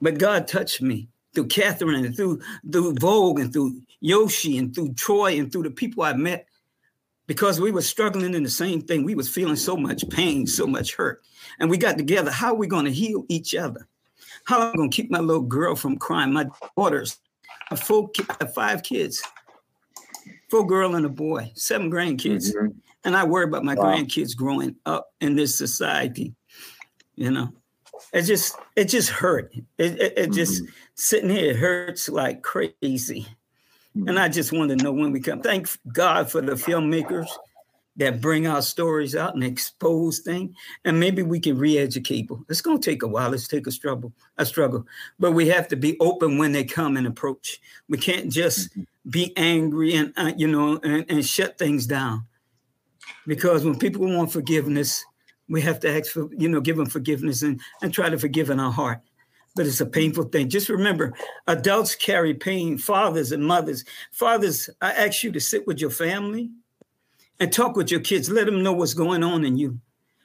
But 0.00 0.18
God 0.18 0.48
touched 0.48 0.82
me 0.82 1.08
through 1.34 1.48
Katherin 1.48 2.06
and 2.06 2.16
through, 2.16 2.40
through 2.70 2.94
VOEG 2.94 3.40
and 3.40 3.52
through 3.52 3.80
Yoshi 4.00 4.58
and 4.58 4.74
through 4.74 4.94
Troy 4.94 5.38
and 5.38 5.52
through 5.52 5.64
the 5.64 5.70
people 5.70 6.02
I 6.02 6.14
met 6.14 6.46
because 7.26 7.60
we 7.60 7.70
were 7.70 7.82
struggling 7.82 8.34
in 8.34 8.42
the 8.42 8.50
same 8.50 8.80
thing. 8.80 9.04
We 9.04 9.14
was 9.14 9.28
feeling 9.28 9.56
so 9.56 9.76
much 9.76 10.08
pain, 10.10 10.46
so 10.46 10.66
much 10.66 10.94
hurt. 10.94 11.22
And 11.58 11.70
we 11.70 11.78
got 11.78 11.96
together. 11.96 12.30
How 12.30 12.48
are 12.48 12.56
we 12.56 12.66
going 12.66 12.84
to 12.84 12.92
heal 12.92 13.24
each 13.28 13.54
other? 13.54 13.88
How 14.44 14.60
am 14.60 14.72
I 14.72 14.76
going 14.76 14.90
to 14.90 14.96
keep 14.96 15.10
my 15.10 15.20
little 15.20 15.42
girl 15.42 15.74
from 15.74 15.96
crying? 15.96 16.32
My 16.32 16.46
daughters, 16.76 17.18
a 17.70 17.76
full 17.76 18.10
five 18.54 18.82
kids, 18.82 19.22
full 20.50 20.64
girl 20.64 20.94
and 20.94 21.06
a 21.06 21.10
boy, 21.10 21.50
seven 21.54 21.90
grandkids. 21.90 22.54
Mm-hmm. 22.54 22.78
And 23.04 23.16
I 23.16 23.24
worry 23.24 23.44
about 23.44 23.64
my 23.64 23.74
wow. 23.74 23.84
grandkids 23.84 24.36
growing 24.36 24.76
up 24.86 25.12
in 25.20 25.34
this 25.34 25.56
society. 25.56 26.34
You 27.16 27.30
know, 27.30 27.52
it 28.12 28.22
just 28.22 28.56
it 28.76 28.86
just 28.86 29.08
hurt. 29.08 29.54
It, 29.78 30.00
it, 30.00 30.12
it 30.16 30.32
just 30.32 30.62
mm-hmm. 30.62 30.72
sitting 30.94 31.30
here 31.30 31.50
it 31.50 31.56
hurts 31.56 32.08
like 32.08 32.42
crazy. 32.42 33.26
And 33.94 34.18
I 34.18 34.28
just 34.28 34.52
want 34.52 34.70
to 34.70 34.76
know 34.76 34.92
when 34.92 35.12
we 35.12 35.20
come. 35.20 35.40
Thank 35.40 35.68
God 35.92 36.30
for 36.30 36.40
the 36.40 36.54
filmmakers 36.54 37.28
that 37.96 38.20
bring 38.20 38.48
our 38.48 38.60
stories 38.60 39.14
out 39.14 39.34
and 39.34 39.44
expose 39.44 40.18
things, 40.18 40.52
and 40.84 40.98
maybe 40.98 41.22
we 41.22 41.38
can 41.38 41.56
re-educate 41.56 42.22
people. 42.22 42.44
It's 42.48 42.60
going 42.60 42.80
to 42.80 42.90
take 42.90 43.04
a 43.04 43.06
while. 43.06 43.32
It's 43.32 43.46
take 43.46 43.68
a 43.68 43.70
struggle, 43.70 44.12
a 44.36 44.44
struggle, 44.44 44.84
but 45.20 45.30
we 45.30 45.46
have 45.46 45.68
to 45.68 45.76
be 45.76 45.96
open 46.00 46.36
when 46.36 46.50
they 46.50 46.64
come 46.64 46.96
and 46.96 47.06
approach. 47.06 47.60
We 47.88 47.98
can't 47.98 48.32
just 48.32 48.70
mm-hmm. 48.70 48.82
be 49.10 49.32
angry 49.36 49.94
and 49.94 50.12
uh, 50.16 50.32
you 50.36 50.48
know 50.48 50.80
and, 50.82 51.04
and 51.08 51.24
shut 51.24 51.56
things 51.56 51.86
down, 51.86 52.24
because 53.28 53.64
when 53.64 53.78
people 53.78 54.12
want 54.12 54.32
forgiveness, 54.32 55.04
we 55.48 55.60
have 55.60 55.78
to 55.80 55.96
ask 55.96 56.10
for 56.10 56.28
you 56.36 56.48
know 56.48 56.60
give 56.60 56.76
them 56.76 56.86
forgiveness 56.86 57.42
and 57.42 57.60
and 57.80 57.94
try 57.94 58.10
to 58.10 58.18
forgive 58.18 58.50
in 58.50 58.58
our 58.58 58.72
heart. 58.72 58.98
But 59.54 59.66
it's 59.66 59.80
a 59.80 59.86
painful 59.86 60.24
thing. 60.24 60.48
Just 60.48 60.68
remember, 60.68 61.14
adults 61.46 61.94
carry 61.94 62.34
pain. 62.34 62.76
Fathers 62.76 63.30
and 63.30 63.46
mothers. 63.46 63.84
Fathers, 64.10 64.68
I 64.80 64.90
ask 64.92 65.22
you 65.22 65.30
to 65.32 65.40
sit 65.40 65.66
with 65.66 65.80
your 65.80 65.90
family 65.90 66.50
and 67.38 67.52
talk 67.52 67.76
with 67.76 67.90
your 67.90 68.00
kids. 68.00 68.28
Let 68.30 68.46
them 68.46 68.62
know 68.62 68.72
what's 68.72 68.94
going 68.94 69.22
on 69.22 69.44
in 69.44 69.56
you, 69.56 69.78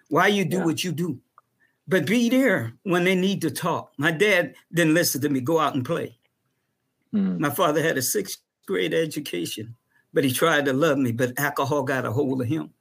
why 0.09 0.27
you 0.27 0.45
do 0.45 0.57
yeah. 0.57 0.65
what 0.65 0.83
you 0.83 0.91
do. 0.91 1.19
But 1.87 2.05
be 2.05 2.29
there 2.29 2.73
when 2.83 3.03
they 3.03 3.15
need 3.15 3.41
to 3.41 3.51
talk. 3.51 3.93
My 3.97 4.11
dad 4.11 4.55
didn't 4.73 4.93
listen 4.93 5.21
to 5.21 5.29
me, 5.29 5.41
go 5.41 5.59
out 5.59 5.75
and 5.75 5.85
play. 5.85 6.17
Mm. 7.13 7.39
My 7.39 7.49
father 7.49 7.81
had 7.81 7.97
a 7.97 8.01
sixth 8.01 8.39
grade 8.67 8.93
education, 8.93 9.75
but 10.13 10.23
he 10.23 10.31
tried 10.31 10.65
to 10.65 10.73
love 10.73 10.99
me, 10.99 11.11
but 11.11 11.39
alcohol 11.39 11.83
got 11.83 12.05
a 12.05 12.11
hold 12.11 12.41
of 12.41 12.47
him. 12.47 12.71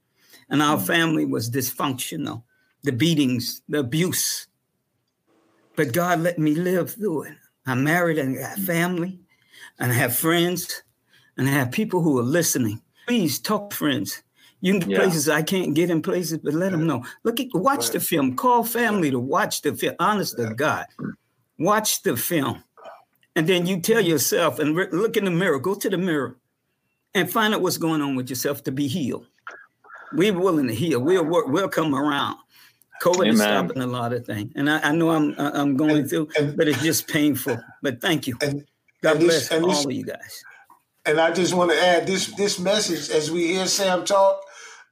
And 0.51 0.62
our 0.62 0.76
mm. 0.76 0.86
family 0.86 1.24
was 1.24 1.51
dysfunctional 1.51 2.42
the 2.84 2.92
beatings, 2.92 3.62
the 3.68 3.80
abuse. 3.80 4.46
But 5.78 5.92
God 5.92 6.18
let 6.18 6.40
me 6.40 6.56
live 6.56 6.94
through 6.94 7.22
it. 7.22 7.34
I'm 7.64 7.84
married 7.84 8.18
and 8.18 8.36
I 8.36 8.42
got 8.42 8.58
mm. 8.58 8.66
family, 8.66 9.20
and 9.78 9.92
I 9.92 9.94
have 9.94 10.16
friends, 10.16 10.82
and 11.36 11.48
I 11.48 11.52
have 11.52 11.70
people 11.70 12.02
who 12.02 12.18
are 12.18 12.24
listening 12.24 12.82
please 13.06 13.38
talk 13.38 13.72
friends. 13.72 14.24
You 14.60 14.72
can 14.72 14.80
get 14.80 14.90
yeah. 14.90 14.98
places 14.98 15.28
I 15.28 15.42
can't 15.42 15.74
get 15.74 15.88
in 15.88 16.02
places, 16.02 16.38
but 16.38 16.52
let 16.52 16.72
them 16.72 16.88
know. 16.88 17.04
Look 17.22 17.38
at 17.38 17.46
watch 17.54 17.84
right. 17.84 17.92
the 17.92 18.00
film. 18.00 18.34
Call 18.34 18.64
family 18.64 19.12
to 19.12 19.20
watch 19.20 19.62
the 19.62 19.72
film. 19.72 19.94
Honest 20.00 20.36
to 20.36 20.52
God, 20.52 20.86
watch 21.60 22.02
the 22.02 22.16
film, 22.16 22.64
and 23.36 23.46
then 23.46 23.64
you 23.64 23.80
tell 23.80 24.02
mm. 24.02 24.08
yourself 24.08 24.58
and 24.58 24.76
re- 24.76 24.88
look 24.90 25.16
in 25.16 25.26
the 25.26 25.30
mirror. 25.30 25.60
Go 25.60 25.76
to 25.76 25.88
the 25.88 25.96
mirror, 25.96 26.36
and 27.14 27.30
find 27.30 27.54
out 27.54 27.62
what's 27.62 27.78
going 27.78 28.02
on 28.02 28.16
with 28.16 28.30
yourself 28.30 28.64
to 28.64 28.72
be 28.72 28.88
healed. 28.88 29.28
We're 30.12 30.36
willing 30.36 30.66
to 30.66 30.74
heal. 30.74 31.00
We'll 31.00 31.24
work. 31.24 31.46
We'll 31.46 31.68
come 31.68 31.94
around. 31.94 32.36
COVID 33.03 33.20
Amen. 33.20 33.32
is 33.32 33.40
stopping 33.40 33.82
a 33.82 33.86
lot 33.86 34.12
of 34.12 34.24
things, 34.26 34.53
and 34.57 34.70
I, 34.70 34.80
I 34.80 34.92
know 34.92 35.11
I'm 35.11 35.34
I'm 35.38 35.76
going 35.76 35.99
and, 35.99 36.11
through, 36.11 36.28
and, 36.38 36.57
but 36.57 36.68
it's 36.68 36.82
just 36.82 37.09
painful. 37.09 37.59
But 37.82 38.01
thank 38.01 38.26
you. 38.26 38.36
And, 38.42 38.64
God 39.03 39.20
bless 39.20 39.49
this, 39.49 39.62
all 39.62 39.68
this, 39.68 39.84
of 39.84 39.92
you 39.92 40.05
guys. 40.05 40.42
And 41.07 41.20
I 41.20 41.30
just 41.32 41.55
want 41.55 41.70
to 41.70 41.80
add 41.80 42.07
this 42.07 42.34
this 42.34 42.59
message 42.59 43.11
as 43.11 43.30
we 43.30 43.49
hear 43.49 43.66
Sam 43.66 44.05
talk. 44.05 44.42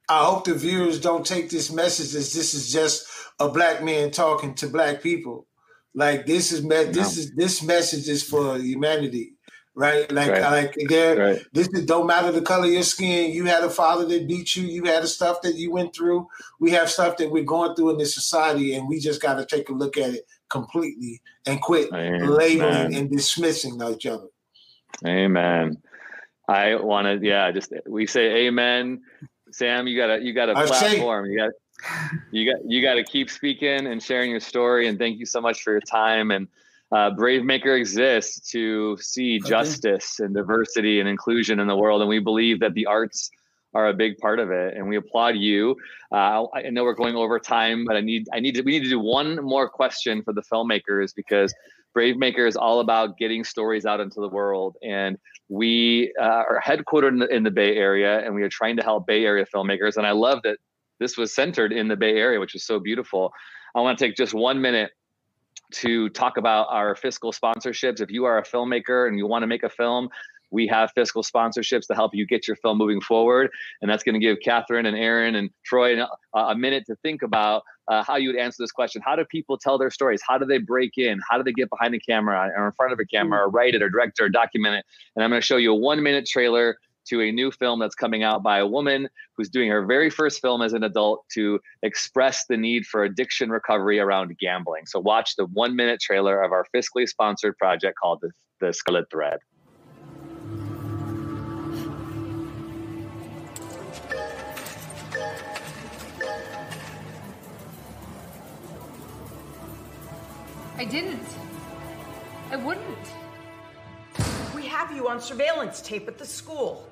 I 0.09 0.25
hope 0.25 0.45
the 0.45 0.55
viewers 0.55 1.01
don't 1.01 1.27
take 1.27 1.51
this 1.51 1.73
message 1.73 2.15
as 2.15 2.33
this 2.33 2.55
is 2.55 2.73
just 2.73 3.07
a 3.41 3.49
black 3.49 3.83
man 3.83 4.11
talking 4.11 4.55
to 4.57 4.69
black 4.69 5.03
people. 5.03 5.47
Like 5.95 6.27
this 6.27 6.53
is 6.53 6.63
me- 6.63 6.85
this 6.85 7.17
is 7.17 7.33
this 7.33 7.63
message 7.63 8.09
is 8.09 8.23
for 8.23 8.59
humanity, 8.59 9.35
right? 9.77 10.11
Like 10.11 10.31
right. 10.31 10.43
like 10.43 10.75
there, 10.89 11.17
right. 11.17 11.47
this 11.53 11.69
is, 11.69 11.85
don't 11.85 12.07
matter 12.07 12.33
the 12.33 12.43
color 12.43 12.67
of 12.67 12.73
your 12.73 12.83
skin. 12.83 13.31
You 13.31 13.45
had 13.45 13.63
a 13.63 13.71
father 13.71 14.07
that 14.07 14.27
beat 14.27 14.57
you. 14.57 14.65
You 14.65 14.85
had 14.85 15.05
the 15.05 15.07
stuff 15.07 15.43
that 15.43 15.55
you 15.55 15.71
went 15.71 15.95
through. 15.95 16.27
We 16.59 16.73
have 16.73 16.91
stuff 16.91 17.19
that 17.19 17.31
we're 17.31 17.45
going 17.45 17.77
through 17.77 17.91
in 17.91 17.99
this 17.99 18.15
society, 18.15 18.75
and 18.75 18.89
we 18.89 18.99
just 18.99 19.23
got 19.23 19.35
to 19.35 19.47
take 19.47 19.69
a 19.69 19.73
look 19.73 19.97
at 19.97 20.11
it 20.11 20.27
completely 20.49 21.21
and 21.47 21.61
quit 21.61 21.93
Amen. 21.93 22.27
labeling 22.27 22.95
and 22.95 23.11
dismissing 23.11 23.81
each 23.83 24.07
other. 24.07 24.29
Amen. 25.07 25.77
I 26.49 26.77
want 26.77 27.07
to, 27.07 27.27
yeah, 27.27 27.51
just 27.53 27.73
we 27.87 28.07
say 28.07 28.47
amen. 28.47 29.03
Sam, 29.53 29.87
you 29.87 29.97
got 29.97 30.11
a 30.11 30.23
you 30.23 30.33
got 30.33 30.49
a 30.49 30.55
platform. 30.55 31.27
You 31.27 31.39
got 31.39 31.51
you 32.31 32.51
got 32.51 32.65
you 32.65 32.83
got 32.83 32.95
to 32.95 33.05
keep 33.05 33.31
speaking 33.31 33.87
and 33.87 34.03
sharing 34.03 34.31
your 34.31 34.41
story. 34.41 34.89
And 34.89 34.99
thank 34.99 35.19
you 35.19 35.27
so 35.27 35.41
much 35.41 35.63
for 35.63 35.73
your 35.73 35.81
time. 35.81 36.31
And 36.31 36.49
uh, 36.93 37.11
Brave 37.11 37.45
Maker 37.45 37.75
exists 37.75 38.51
to 38.51 38.97
see 39.01 39.39
okay. 39.41 39.49
justice 39.49 40.21
and 40.21 40.35
diversity 40.35 41.01
and 41.01 41.09
inclusion 41.09 41.59
in 41.59 41.67
the 41.67 41.77
world, 41.77 42.01
and 42.01 42.09
we 42.09 42.19
believe 42.19 42.61
that 42.61 42.75
the 42.75 42.87
arts 42.87 43.31
are 43.75 43.89
a 43.89 43.95
big 43.95 44.17
part 44.19 44.39
of 44.39 44.51
it. 44.51 44.75
And 44.75 44.89
we 44.89 44.97
applaud 44.97 45.37
you. 45.37 45.77
Uh, 46.13 46.47
I 46.55 46.71
know 46.71 46.85
we're 46.85 46.95
going 46.95 47.17
over 47.17 47.39
time, 47.39 47.85
but 47.85 47.97
I 47.97 48.01
need 48.01 48.27
I 48.33 48.41
need 48.41 48.55
to 48.55 48.63
we 48.63 48.73
need 48.73 48.85
to 48.85 48.89
do 48.89 49.01
one 49.01 49.43
more 49.45 49.69
question 49.69 50.23
for 50.23 50.33
the 50.33 50.43
filmmakers 50.43 51.15
because 51.15 51.55
Bravemaker 51.97 52.47
is 52.47 52.57
all 52.57 52.81
about 52.81 53.17
getting 53.17 53.43
stories 53.43 53.87
out 53.87 54.01
into 54.01 54.21
the 54.21 54.29
world. 54.29 54.77
And 54.83 55.19
we 55.49 56.13
uh, 56.21 56.25
are 56.25 56.63
headquartered 56.65 57.09
in 57.09 57.19
the, 57.19 57.35
in 57.35 57.43
the 57.43 57.51
Bay 57.51 57.77
Area 57.77 58.25
and 58.25 58.35
we 58.35 58.43
are 58.43 58.49
trying 58.49 58.77
to 58.77 58.83
help 58.83 59.07
Bay 59.07 59.25
Area 59.25 59.47
filmmakers. 59.53 59.97
And 59.97 60.07
I 60.07 60.13
love 60.13 60.41
that 60.45 60.59
this 61.01 61.17
was 61.17 61.35
centered 61.35 61.73
in 61.73 61.89
the 61.89 61.97
Bay 61.97 62.17
Area, 62.17 62.39
which 62.39 62.55
is 62.55 62.65
so 62.65 62.79
beautiful. 62.79 63.33
I 63.75 63.81
want 63.81 63.99
to 63.99 64.05
take 64.07 64.17
just 64.17 64.35
one 64.35 64.61
minute 64.61 64.91
to 65.73 66.09
talk 66.11 66.37
about 66.37 66.67
our 66.71 66.95
fiscal 66.95 67.33
sponsorships. 67.33 68.01
If 68.01 68.11
you 68.11 68.25
are 68.25 68.39
a 68.39 68.43
filmmaker 68.43 69.09
and 69.09 69.19
you 69.19 69.27
want 69.27 69.43
to 69.43 69.47
make 69.47 69.63
a 69.63 69.69
film, 69.69 70.09
we 70.51 70.67
have 70.69 70.93
fiscal 70.95 71.23
sponsorships 71.23 71.87
to 71.89 71.95
help 71.95 72.15
you 72.15 72.27
get 72.27 72.47
your 72.47 72.57
film 72.57 72.79
moving 72.79 73.01
forward. 73.01 73.51
And 73.83 73.91
that's 73.91 74.03
going 74.03 74.15
to 74.15 74.21
give 74.21 74.39
Katherin 74.47 74.87
and 74.87 74.97
Aaron 74.97 75.35
and 75.35 75.51
Troy 75.65 76.01
a 76.35 76.55
minute 76.55 76.85
to 76.87 76.97
think 76.97 77.23
about 77.23 77.63
uh, 77.89 78.03
how 78.03 78.17
you 78.17 78.29
would 78.29 78.39
answer 78.39 78.63
this 78.63 78.73
question. 78.73 79.03
How 79.05 79.17
do 79.17 79.25
people 79.25 79.59
tell 79.59 79.79
their 79.79 79.91
stories? 79.91 80.21
How 80.27 80.39
do 80.39 80.45
they 80.45 80.59
break 80.59 80.93
in? 80.97 81.19
How 81.29 81.37
do 81.37 81.45
they 81.45 81.53
get 81.53 81.71
behind 81.71 81.95
the 81.95 82.01
camera 82.01 82.51
or 82.57 82.67
in 82.67 82.73
front 82.73 82.93
of 82.93 82.99
a 82.99 83.05
camera 83.05 83.41
or 83.41 83.51
write 83.51 83.75
it 83.75 83.83
or 83.83 83.89
direct 83.89 84.19
it 84.19 84.25
or 84.25 84.29
document 84.29 84.77
it? 84.77 84.85
And 85.15 85.25
I'm 85.25 85.31
going 85.31 85.41
to 85.41 85.47
show 85.47 85.57
you 85.57 85.73
a 85.73 85.77
one 85.77 86.03
minute 86.03 86.27
trailer 86.27 86.79
to 87.07 87.23
a 87.23 87.33
new 87.33 87.51
film 87.51 87.79
that's 87.79 87.95
coming 87.95 88.23
out 88.23 88.43
by 88.43 88.59
a 88.59 88.67
woman 88.67 89.09
who's 89.37 89.49
doing 89.49 89.69
her 89.69 89.85
very 89.85 90.11
first 90.11 90.41
film 90.41 90.63
as 90.63 90.73
an 90.73 90.83
adult 90.83 91.25
to 91.33 91.61
express 91.83 92.47
the 92.47 92.57
need 92.57 92.87
for 92.87 93.05
addiction 93.05 93.51
recovery 93.51 93.99
around 93.99 94.37
gambling. 94.39 94.87
So 94.87 95.01
watch 95.01 95.37
the 95.37 95.47
one 95.47 95.77
minute 95.77 96.01
trailer 96.01 96.43
of 96.43 96.53
our 96.53 96.67
fiscally 96.75 97.09
sponsored 97.09 97.57
project 97.59 97.99
called 97.99 98.21
the, 98.23 98.31
the 98.61 98.73
Scarlet 98.73 99.11
Thread. 99.11 99.39
I 110.79 110.85
didn't. 110.85 111.27
I 112.51 112.57
wouldn't. 112.57 112.85
We 114.55 114.67
have 114.67 114.93
you 114.93 115.09
on 115.09 115.21
surveillance 115.21 115.81
tape 115.81 116.07
at 116.07 116.19
the 116.19 116.27
school. 116.27 116.87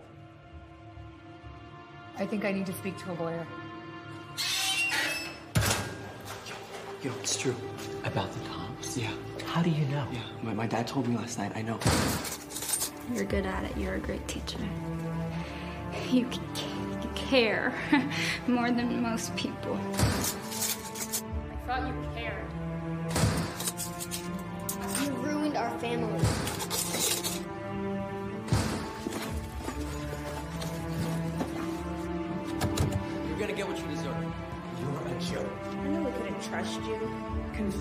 I 2.25 2.27
think 2.27 2.47
I 2.47 2.53
need 2.53 2.64
to 2.64 2.72
speak 2.72 2.97
to 3.01 3.12
a 3.12 3.16
lawyer. 3.22 3.47
Yo, 7.03 7.12
it's 7.20 7.37
true. 7.37 7.55
About 8.03 8.33
the 8.33 8.41
Toms? 8.49 8.97
Yeah. 8.97 9.12
How 9.45 9.61
do 9.61 9.68
you 9.68 9.85
know? 9.89 10.07
Yeah, 10.11 10.22
my, 10.43 10.55
my 10.55 10.66
dad 10.66 10.87
told 10.87 11.07
me 11.07 11.18
last 11.18 11.37
night. 11.37 11.53
I 11.55 11.61
know. 11.61 11.79
You're 13.12 13.27
good 13.27 13.45
at 13.45 13.64
it. 13.64 13.77
You're 13.77 13.97
a 13.97 13.99
great 13.99 14.27
teacher. 14.27 14.57
You, 16.09 16.27
you 17.03 17.11
care 17.14 17.75
more 18.47 18.70
than 18.70 19.03
most 19.03 19.37
people. 19.37 19.75
I 19.75 20.07
thought 21.66 21.87
you 21.87 21.95
cared. 22.16 22.47
You 25.05 25.11
ruined 25.16 25.59
our 25.59 25.79
family. 25.79 26.54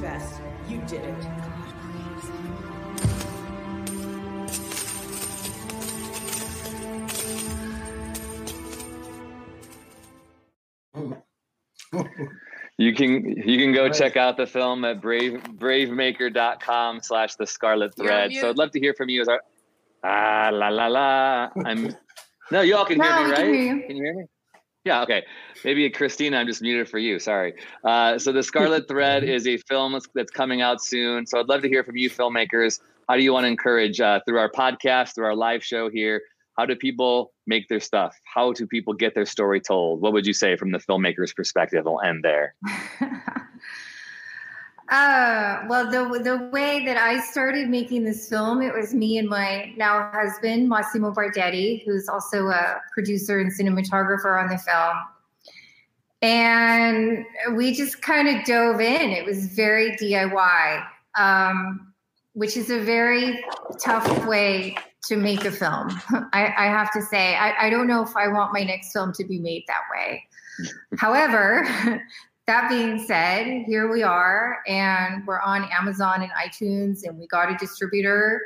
Confess, 0.03 0.41
you 0.67 0.79
did 0.79 1.01
it. 1.05 1.15
You 12.77 12.93
can 12.93 13.25
you 13.47 13.57
can 13.57 13.71
go 13.71 13.87
check 13.87 14.17
out 14.17 14.35
the 14.35 14.45
film 14.45 14.83
at 14.83 14.99
brave 14.99 15.41
bravemaker.com 15.41 16.99
slash 17.01 17.35
the 17.35 17.47
scarlet 17.47 17.95
thread. 17.95 18.33
So 18.33 18.49
I'd 18.49 18.57
love 18.57 18.71
to 18.71 18.81
hear 18.81 18.93
from 18.93 19.07
you 19.07 19.21
as 19.21 19.29
our 19.29 19.41
ah 20.03 20.49
la 20.51 20.67
la 20.67 20.87
la. 20.87 21.49
I'm 21.63 21.95
no, 22.51 22.59
you 22.59 22.75
all 22.75 22.83
can 22.83 22.97
No, 22.97 23.05
hear 23.05 23.25
me, 23.25 23.31
right? 23.31 23.37
can 23.37 23.53
hear. 23.53 23.87
Can 23.87 23.95
you 23.95 24.03
hear 24.03 24.15
me? 24.15 24.25
Yeah, 24.85 25.01
okay. 25.03 25.23
Maybe 25.63 25.89
Christina, 25.89 26.37
I'm 26.37 26.47
just 26.47 26.61
muted 26.61 26.89
for 26.89 26.97
you. 26.97 27.17
Sorry. 27.17 27.53
Uh, 27.85 28.17
so 28.17 28.31
the 28.31 28.43
Scarlet 28.43 28.87
Thread 28.87 29.23
is 29.29 29.47
a 29.47 29.57
film 29.57 29.97
that's, 30.13 30.31
coming 30.31 30.61
out 30.61 30.83
soon. 30.83 31.25
So 31.25 31.39
I'd 31.39 31.47
love 31.47 31.61
to 31.61 31.69
hear 31.69 31.83
from 31.83 31.95
you, 31.95 32.09
filmmakers. 32.09 32.79
How 33.07 33.15
do 33.15 33.23
you 33.23 33.33
want 33.33 33.45
to 33.45 33.47
encourage 33.47 34.01
uh, 34.01 34.19
through 34.25 34.39
our 34.39 34.51
podcast, 34.51 35.15
through 35.15 35.25
our 35.25 35.35
live 35.35 35.63
show 35.63 35.89
here? 35.89 36.21
How 36.57 36.65
do 36.65 36.75
people 36.75 37.33
make 37.47 37.67
their 37.67 37.79
stuff? 37.79 38.15
How 38.31 38.53
do 38.53 38.67
people 38.67 38.93
get 38.93 39.15
their 39.15 39.25
story 39.25 39.59
told? 39.59 40.01
What 40.01 40.13
would 40.13 40.27
you 40.27 40.33
say 40.33 40.55
from 40.55 40.71
the 40.71 40.77
filmmaker's 40.77 41.33
perspective? 41.33 41.87
I'll 41.87 42.01
end 42.01 42.23
there. 42.23 42.55
Uh, 44.89 45.63
well, 45.69 45.89
the 45.89 46.19
the 46.19 46.49
way 46.51 46.85
that 46.85 46.97
I 46.97 47.19
started 47.21 47.69
making 47.69 48.03
this 48.03 48.27
film, 48.27 48.61
it 48.61 48.73
was 48.73 48.93
me 48.93 49.17
and 49.17 49.29
my 49.29 49.73
now 49.77 50.11
husband 50.13 50.67
Massimo 50.67 51.11
Bardetti, 51.11 51.83
who's 51.85 52.09
also 52.09 52.47
a 52.49 52.81
producer 52.93 53.39
and 53.39 53.51
cinematographer 53.51 54.41
on 54.41 54.49
the 54.49 54.57
film. 54.57 54.97
And 56.21 57.25
we 57.57 57.73
just 57.73 58.01
kind 58.01 58.27
of 58.27 58.45
dove 58.45 58.81
in. 58.81 59.11
It 59.11 59.25
was 59.25 59.47
very 59.47 59.91
DIY, 59.97 60.85
um, 61.17 61.93
which 62.33 62.55
is 62.55 62.69
a 62.69 62.79
very 62.79 63.43
tough 63.81 64.25
way 64.25 64.75
to 65.07 65.17
make 65.17 65.43
a 65.45 65.51
film. 65.51 65.89
I, 66.33 66.53
I 66.57 66.65
have 66.65 66.91
to 66.93 67.01
say, 67.01 67.35
I, 67.35 67.67
I 67.67 67.69
don't 67.69 67.87
know 67.87 68.03
if 68.03 68.15
I 68.15 68.27
want 68.29 68.53
my 68.53 68.63
next 68.63 68.93
film 68.93 69.11
to 69.13 69.25
be 69.25 69.39
made 69.39 69.63
that 69.67 69.81
way. 69.93 70.23
However, 70.97 71.67
that 72.45 72.69
being 72.69 72.99
said, 72.99 73.63
here 73.65 73.89
we 73.91 74.03
are, 74.03 74.59
and 74.67 75.25
we're 75.25 75.39
on 75.39 75.67
Amazon 75.71 76.21
and 76.21 76.31
iTunes, 76.31 77.03
and 77.05 77.17
we 77.17 77.25
got 77.27 77.49
a 77.49 77.55
distributor. 77.57 78.41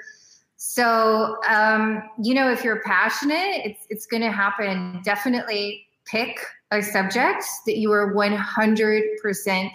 So, 0.57 1.37
um, 1.49 2.03
you 2.21 2.33
know, 2.33 2.51
if 2.51 2.63
you're 2.63 2.81
passionate, 2.81 3.61
it's 3.65 3.85
it's 3.89 4.05
going 4.05 4.21
to 4.21 4.31
happen. 4.31 5.01
Definitely 5.03 5.87
pick 6.05 6.39
a 6.71 6.81
subject 6.81 7.43
that 7.65 7.77
you 7.77 7.91
are 7.91 8.13
100% 8.13 9.69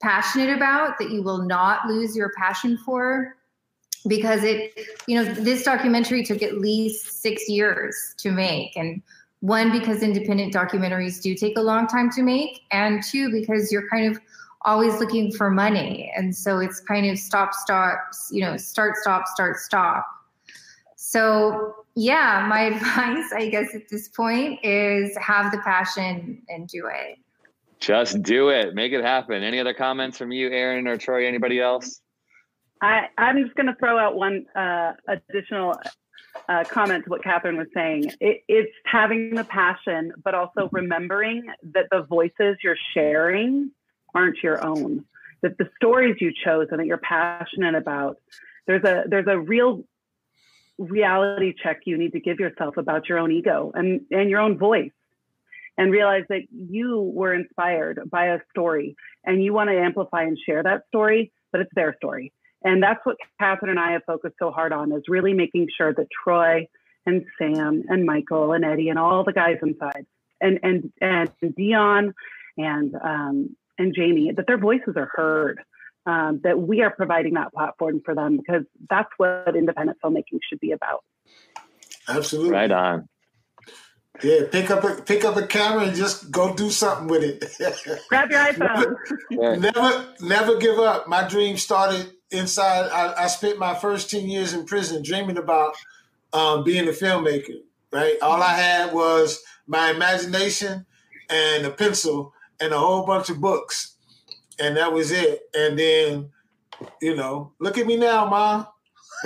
passionate 0.00 0.56
about, 0.56 0.98
that 0.98 1.10
you 1.10 1.22
will 1.22 1.42
not 1.42 1.86
lose 1.86 2.16
your 2.16 2.32
passion 2.38 2.78
for, 2.78 3.36
because 4.08 4.42
it, 4.42 4.72
you 5.06 5.16
know, 5.16 5.24
this 5.34 5.64
documentary 5.64 6.24
took 6.24 6.42
at 6.42 6.58
least 6.58 7.20
six 7.20 7.48
years 7.48 8.14
to 8.18 8.30
make, 8.30 8.74
and 8.76 9.02
one 9.40 9.72
because 9.72 10.02
independent 10.02 10.52
documentaries 10.52 11.20
do 11.20 11.34
take 11.34 11.56
a 11.56 11.62
long 11.62 11.86
time 11.86 12.10
to 12.10 12.22
make 12.22 12.62
and 12.70 13.02
two 13.02 13.30
because 13.30 13.72
you're 13.72 13.88
kind 13.88 14.06
of 14.06 14.20
always 14.66 14.98
looking 15.00 15.32
for 15.32 15.50
money 15.50 16.12
and 16.14 16.36
so 16.36 16.58
it's 16.58 16.80
kind 16.80 17.06
of 17.10 17.18
stop 17.18 17.54
start 17.54 18.00
you 18.30 18.42
know 18.42 18.56
start 18.58 18.94
stop 18.96 19.26
start 19.26 19.56
stop 19.56 20.06
so 20.96 21.74
yeah 21.96 22.44
my 22.48 22.60
advice 22.74 23.32
i 23.34 23.48
guess 23.50 23.74
at 23.74 23.88
this 23.88 24.08
point 24.08 24.60
is 24.62 25.16
have 25.16 25.50
the 25.50 25.58
passion 25.58 26.42
and 26.50 26.68
do 26.68 26.86
it 26.86 27.18
Just 27.80 28.22
do 28.22 28.50
it. 28.50 28.74
Make 28.74 28.92
it 28.92 29.02
happen. 29.02 29.42
Any 29.42 29.58
other 29.58 29.72
comments 29.72 30.18
from 30.18 30.30
you, 30.32 30.50
Aaron 30.50 30.86
or 30.86 30.98
Troy? 30.98 31.26
Anybody 31.26 31.60
else? 31.60 32.02
I, 32.82 33.06
I'm 33.16 33.42
just 33.42 33.56
going 33.56 33.68
to 33.68 33.74
throw 33.76 33.98
out 33.98 34.16
one 34.16 34.44
uh, 34.54 34.92
additional 35.08 35.74
uh, 36.48 36.64
comment 36.64 37.04
to 37.04 37.10
what 37.10 37.22
Katherin 37.22 37.56
was 37.56 37.68
saying. 37.74 38.12
It, 38.20 38.42
it's 38.48 38.72
having 38.84 39.34
the 39.34 39.44
passion, 39.44 40.12
but 40.22 40.34
also 40.34 40.68
remembering 40.72 41.46
that 41.74 41.86
the 41.90 42.02
voices 42.02 42.56
you're 42.62 42.76
sharing 42.94 43.70
aren't 44.14 44.42
your 44.42 44.64
own. 44.64 45.04
That 45.42 45.58
the 45.58 45.68
stories 45.76 46.16
you 46.20 46.32
chose 46.44 46.68
and 46.70 46.80
that 46.80 46.86
you're 46.86 46.98
passionate 46.98 47.74
about, 47.74 48.18
there's 48.66 48.84
a 48.84 49.04
there's 49.06 49.26
a 49.26 49.38
real 49.38 49.84
reality 50.78 51.54
check 51.62 51.80
you 51.84 51.98
need 51.98 52.12
to 52.12 52.20
give 52.20 52.40
yourself 52.40 52.76
about 52.76 53.08
your 53.08 53.18
own 53.18 53.30
ego 53.30 53.70
and, 53.74 54.00
and 54.10 54.30
your 54.30 54.40
own 54.40 54.58
voice. 54.58 54.92
And 55.78 55.90
realize 55.90 56.24
that 56.28 56.42
you 56.50 57.00
were 57.00 57.32
inspired 57.32 58.10
by 58.10 58.26
a 58.26 58.40
story 58.50 58.96
and 59.24 59.42
you 59.42 59.54
want 59.54 59.70
to 59.70 59.78
amplify 59.78 60.24
and 60.24 60.38
share 60.38 60.62
that 60.62 60.82
story, 60.88 61.32
but 61.52 61.62
it's 61.62 61.70
their 61.74 61.94
story. 61.96 62.34
And 62.62 62.82
that's 62.82 63.00
what 63.04 63.16
Katherin 63.40 63.70
and 63.70 63.80
I 63.80 63.92
have 63.92 64.02
focused 64.06 64.36
so 64.38 64.50
hard 64.50 64.72
on 64.72 64.92
is 64.92 65.02
really 65.08 65.32
making 65.32 65.68
sure 65.76 65.94
that 65.94 66.06
Troy 66.24 66.66
and 67.06 67.24
Sam 67.38 67.84
and 67.88 68.04
Michael 68.04 68.52
and 68.52 68.64
Eddie 68.64 68.90
and 68.90 68.98
all 68.98 69.24
the 69.24 69.32
guys 69.32 69.56
inside 69.62 70.06
and 70.40 70.58
and 70.62 70.92
and 71.00 71.30
Dionne 71.42 72.12
and 72.56 72.94
um, 72.94 73.56
and 73.78 73.94
Jamie 73.94 74.32
that 74.36 74.46
their 74.46 74.58
voices 74.58 74.94
are 74.96 75.10
heard. 75.12 75.60
Um, 76.06 76.40
that 76.44 76.58
we 76.58 76.80
are 76.80 76.90
providing 76.90 77.34
that 77.34 77.52
platform 77.52 78.00
for 78.02 78.14
them 78.14 78.38
because 78.38 78.62
that's 78.88 79.10
what 79.18 79.54
independent 79.54 79.98
filmmaking 80.02 80.38
should 80.48 80.58
be 80.58 80.72
about. 80.72 81.04
Absolutely. 82.08 82.52
Right 82.52 82.70
on. 82.70 83.06
Yeah, 84.22 84.40
pick 84.50 84.70
up 84.70 84.82
a 84.82 85.02
pick 85.02 85.26
up 85.26 85.36
a 85.36 85.46
camera 85.46 85.84
and 85.84 85.94
just 85.94 86.30
go 86.30 86.54
do 86.54 86.70
something 86.70 87.06
with 87.06 87.22
it. 87.22 87.44
Grab 88.08 88.30
your 88.30 88.40
iPhone. 88.52 89.60
never 89.60 90.14
never 90.20 90.56
give 90.56 90.78
up. 90.78 91.06
My 91.06 91.28
dream 91.28 91.58
started 91.58 92.10
inside. 92.32 92.88
I, 92.90 93.24
I 93.24 93.26
spent 93.28 93.58
my 93.58 93.74
first 93.74 94.10
ten 94.10 94.28
years 94.28 94.54
in 94.54 94.64
prison 94.66 95.02
dreaming 95.02 95.38
about 95.38 95.74
um, 96.32 96.64
being 96.64 96.88
a 96.88 96.92
filmmaker. 96.92 97.56
Right, 97.92 98.16
all 98.22 98.42
I 98.42 98.54
had 98.54 98.92
was 98.94 99.42
my 99.66 99.90
imagination 99.90 100.86
and 101.28 101.66
a 101.66 101.70
pencil 101.70 102.32
and 102.60 102.72
a 102.72 102.78
whole 102.78 103.04
bunch 103.06 103.30
of 103.30 103.40
books, 103.40 103.96
and 104.60 104.76
that 104.76 104.92
was 104.92 105.10
it. 105.12 105.42
And 105.54 105.78
then 105.78 106.30
You 107.00 107.14
know, 107.16 107.52
look 107.60 107.78
at 107.78 107.86
me 107.86 107.96
now, 107.96 108.26
ma. 108.28 108.66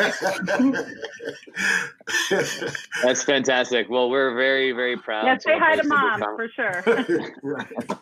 That's 3.02 3.22
fantastic. 3.22 3.88
Well, 3.88 4.11
we're 4.11 4.34
very, 4.34 4.72
very 4.72 4.96
proud. 4.96 5.26
Yeah, 5.26 5.38
say 5.38 5.59
hi 5.59 5.76
to 5.76 5.86
mom 5.86 6.20
con- 6.20 6.36
for 6.36 6.48
sure. 6.48 6.82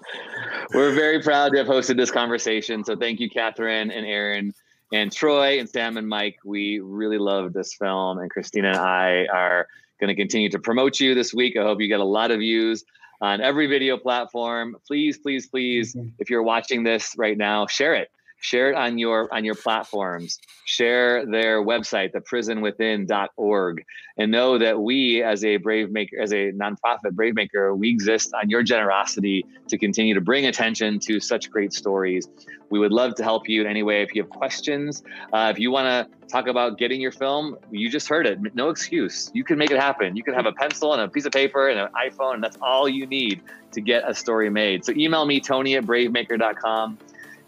We're 0.74 0.94
very 0.94 1.20
proud 1.22 1.52
to 1.52 1.58
have 1.58 1.66
hosted 1.66 1.96
this 1.98 2.10
conversation. 2.10 2.82
So 2.84 2.96
thank 2.96 3.20
you, 3.20 3.28
Katherin 3.28 3.94
and 3.94 4.06
Aaron 4.06 4.54
and 4.92 5.10
Troy 5.10 5.58
and 5.58 5.68
Sam 5.68 5.96
and 5.96 6.08
Mike. 6.08 6.36
We 6.44 6.80
really 6.80 7.18
love 7.18 7.52
this 7.52 7.74
film, 7.74 8.18
and 8.18 8.30
Christina 8.30 8.68
and 8.68 8.78
I 8.78 9.26
are 9.32 9.66
going 10.00 10.08
to 10.08 10.14
continue 10.14 10.50
to 10.50 10.58
promote 10.58 11.00
you 11.00 11.14
this 11.14 11.32
week. 11.32 11.56
I 11.56 11.62
hope 11.62 11.80
you 11.80 11.88
get 11.88 12.00
a 12.00 12.04
lot 12.04 12.30
of 12.30 12.38
views 12.38 12.84
on 13.20 13.40
every 13.40 13.66
video 13.66 13.96
platform. 13.96 14.76
Please, 14.86 15.18
please, 15.18 15.46
please, 15.46 15.96
if 16.18 16.28
you're 16.28 16.42
watching 16.42 16.82
this 16.82 17.14
right 17.16 17.38
now, 17.38 17.66
share 17.66 17.94
it. 17.94 18.10
Share 18.42 18.70
it 18.70 18.74
on 18.74 18.98
your 18.98 19.32
on 19.32 19.44
your 19.44 19.54
platforms. 19.54 20.40
Share 20.64 21.24
their 21.24 21.62
website, 21.64 22.12
theprisonwithin.org, 22.12 23.84
and 24.18 24.32
know 24.32 24.58
that 24.58 24.80
we, 24.80 25.22
as 25.22 25.44
a 25.44 25.58
Brave 25.58 25.92
Maker, 25.92 26.20
as 26.20 26.32
a 26.32 26.50
nonprofit 26.50 27.12
Brave 27.12 27.36
Maker, 27.36 27.72
we 27.72 27.88
exist 27.88 28.34
on 28.34 28.50
your 28.50 28.64
generosity 28.64 29.46
to 29.68 29.78
continue 29.78 30.14
to 30.14 30.20
bring 30.20 30.46
attention 30.46 30.98
to 31.00 31.20
such 31.20 31.52
great 31.52 31.72
stories. 31.72 32.26
We 32.68 32.80
would 32.80 32.90
love 32.90 33.14
to 33.16 33.22
help 33.22 33.48
you 33.48 33.60
in 33.60 33.68
any 33.68 33.84
way. 33.84 34.02
If 34.02 34.12
you 34.12 34.22
have 34.22 34.30
questions, 34.30 35.04
uh, 35.32 35.52
if 35.54 35.60
you 35.60 35.70
want 35.70 35.86
to 35.86 36.26
talk 36.26 36.48
about 36.48 36.78
getting 36.78 37.00
your 37.00 37.12
film, 37.12 37.56
you 37.70 37.88
just 37.88 38.08
heard 38.08 38.26
it. 38.26 38.40
No 38.56 38.70
excuse. 38.70 39.30
You 39.34 39.44
can 39.44 39.56
make 39.56 39.70
it 39.70 39.78
happen. 39.78 40.16
You 40.16 40.24
can 40.24 40.34
have 40.34 40.46
a 40.46 40.52
pencil 40.52 40.94
and 40.94 41.02
a 41.02 41.08
piece 41.08 41.26
of 41.26 41.32
paper 41.32 41.68
and 41.68 41.78
an 41.78 41.90
iPhone, 41.92 42.34
and 42.34 42.42
that's 42.42 42.58
all 42.60 42.88
you 42.88 43.06
need 43.06 43.40
to 43.70 43.80
get 43.80 44.02
a 44.04 44.14
story 44.14 44.50
made. 44.50 44.84
So 44.84 44.92
email 44.96 45.26
me, 45.26 45.38
Tony 45.38 45.76
at 45.76 45.84
bravemaker.com, 45.84 46.98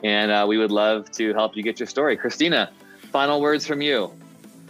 and 0.04 0.30
uh, 0.30 0.44
we 0.46 0.58
would 0.58 0.70
love 0.70 1.10
to 1.12 1.32
help 1.32 1.56
you 1.56 1.62
get 1.62 1.80
your 1.80 1.86
story. 1.88 2.16
Christina, 2.16 2.70
final 3.10 3.40
words 3.40 3.66
from 3.66 3.80
you. 3.80 4.12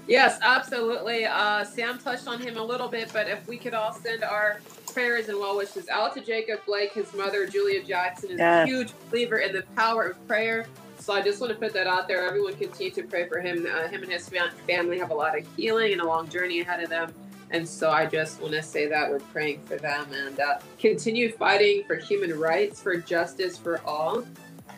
Yes, 0.06 0.38
absolutely. 0.42 1.24
Uh, 1.24 1.64
Sam 1.64 1.98
touched 1.98 2.28
on 2.28 2.40
him 2.40 2.56
a 2.56 2.62
little 2.62 2.88
bit, 2.88 3.10
but 3.12 3.28
if 3.28 3.46
we 3.48 3.56
could 3.56 3.74
all 3.74 3.92
send 3.92 4.22
our 4.22 4.60
prayers 4.92 5.28
and 5.28 5.38
well 5.38 5.56
wishes 5.56 5.88
out 5.88 6.14
to 6.14 6.20
Jacob 6.20 6.60
Blake, 6.66 6.92
his 6.92 7.12
mother, 7.14 7.46
Julia 7.46 7.82
Jackson, 7.82 8.32
is 8.32 8.38
Yes. 8.38 8.68
a 8.68 8.70
huge 8.70 8.92
believer 9.10 9.38
in 9.38 9.52
the 9.52 9.62
power 9.74 10.04
of 10.04 10.28
prayer. 10.28 10.66
So 10.98 11.12
I 11.12 11.20
just 11.20 11.40
want 11.40 11.52
to 11.52 11.58
put 11.58 11.72
that 11.72 11.86
out 11.86 12.06
there. 12.06 12.26
Everyone 12.26 12.54
continue 12.54 12.92
to 12.92 13.02
pray 13.02 13.28
for 13.28 13.40
him. 13.40 13.66
Uh, 13.66 13.88
him 13.88 14.02
and 14.02 14.12
his 14.12 14.30
family 14.66 14.98
have 14.98 15.10
a 15.10 15.14
lot 15.14 15.36
of 15.36 15.46
healing 15.56 15.92
and 15.92 16.00
a 16.00 16.06
long 16.06 16.28
journey 16.28 16.60
ahead 16.60 16.82
of 16.82 16.88
them. 16.90 17.12
And 17.50 17.68
so 17.68 17.90
I 17.90 18.06
just 18.06 18.40
want 18.40 18.54
to 18.54 18.62
say 18.62 18.86
that 18.88 19.10
we're 19.10 19.20
praying 19.20 19.62
for 19.64 19.76
them 19.76 20.06
and 20.12 20.38
uh, 20.40 20.58
continue 20.78 21.32
fighting 21.32 21.84
for 21.86 21.96
human 21.96 22.38
rights, 22.38 22.80
for 22.80 22.96
justice 22.96 23.58
for 23.58 23.80
all. 23.86 24.24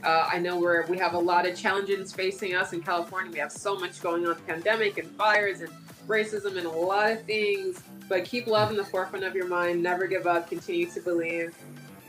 Uh, 0.06 0.28
I 0.32 0.38
know 0.38 0.56
we're 0.56 0.86
we 0.86 0.98
have 0.98 1.14
a 1.14 1.18
lot 1.18 1.46
of 1.46 1.56
challenges 1.56 2.12
facing 2.12 2.54
us 2.54 2.72
in 2.72 2.80
California. 2.80 3.32
We 3.32 3.40
have 3.40 3.50
so 3.50 3.76
much 3.76 4.00
going 4.00 4.24
on, 4.24 4.36
pandemic 4.46 4.98
and 4.98 5.10
fires 5.10 5.62
and 5.62 5.70
racism 6.06 6.56
and 6.56 6.64
a 6.64 6.70
lot 6.70 7.10
of 7.10 7.22
things. 7.24 7.82
But 8.08 8.24
keep 8.24 8.46
love 8.46 8.70
in 8.70 8.76
the 8.76 8.84
forefront 8.84 9.24
of 9.24 9.34
your 9.34 9.48
mind. 9.48 9.82
Never 9.82 10.06
give 10.06 10.28
up. 10.28 10.48
Continue 10.48 10.88
to 10.92 11.00
believe. 11.00 11.56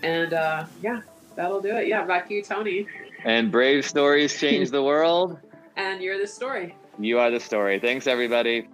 And 0.04 0.34
uh, 0.34 0.66
yeah, 0.84 1.02
that'll 1.36 1.60
do 1.60 1.76
it. 1.76 1.88
Yeah, 1.88 2.06
back 2.06 2.28
to 2.28 2.36
you, 2.36 2.44
Tony. 2.44 2.86
And 3.24 3.52
brave 3.52 3.84
stories 3.84 4.40
change 4.40 4.70
the 4.70 4.84
world. 4.84 5.40
And 5.76 6.00
you're 6.00 6.20
the 6.20 6.28
story. 6.28 6.76
You 7.00 7.18
are 7.18 7.32
the 7.32 7.40
story. 7.40 7.80
Thanks, 7.80 8.06
everybody. 8.06 8.68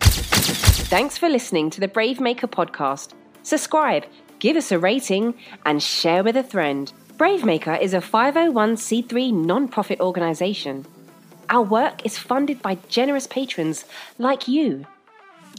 Thanks 0.00 1.16
for 1.16 1.30
listening 1.30 1.70
to 1.70 1.80
the 1.80 1.88
Brave 1.88 2.20
Maker 2.20 2.46
podcast. 2.46 3.14
Subscribe, 3.42 4.04
give 4.38 4.56
us 4.56 4.70
a 4.70 4.78
rating, 4.78 5.32
and 5.64 5.82
share 5.82 6.22
with 6.22 6.36
a 6.36 6.44
friend. 6.44 6.92
Brave 7.16 7.46
Maker 7.46 7.74
is 7.74 7.94
a 7.94 8.00
501c3 8.00 9.32
non-profit 9.32 10.00
organization. 10.00 10.84
Our 11.48 11.62
work 11.62 12.04
is 12.04 12.18
funded 12.18 12.60
by 12.60 12.76
generous 12.90 13.26
patrons 13.26 13.86
like 14.18 14.46
you. 14.46 14.84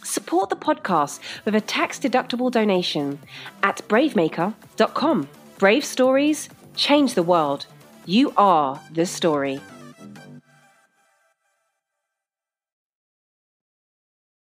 Support 0.03 0.51
the 0.51 0.55
podcast 0.55 1.19
with 1.45 1.55
a 1.55 1.61
tax-deductible 1.61 2.51
donation 2.51 3.17
at 3.63 3.77
bravemaker.com. 3.87 5.27
Brave 5.57 5.83
stories 5.83 6.47
change 6.75 7.15
the 7.15 7.23
world. 7.23 7.65
You 8.05 8.33
are 8.37 8.79
the 8.93 9.07
story. 9.07 9.59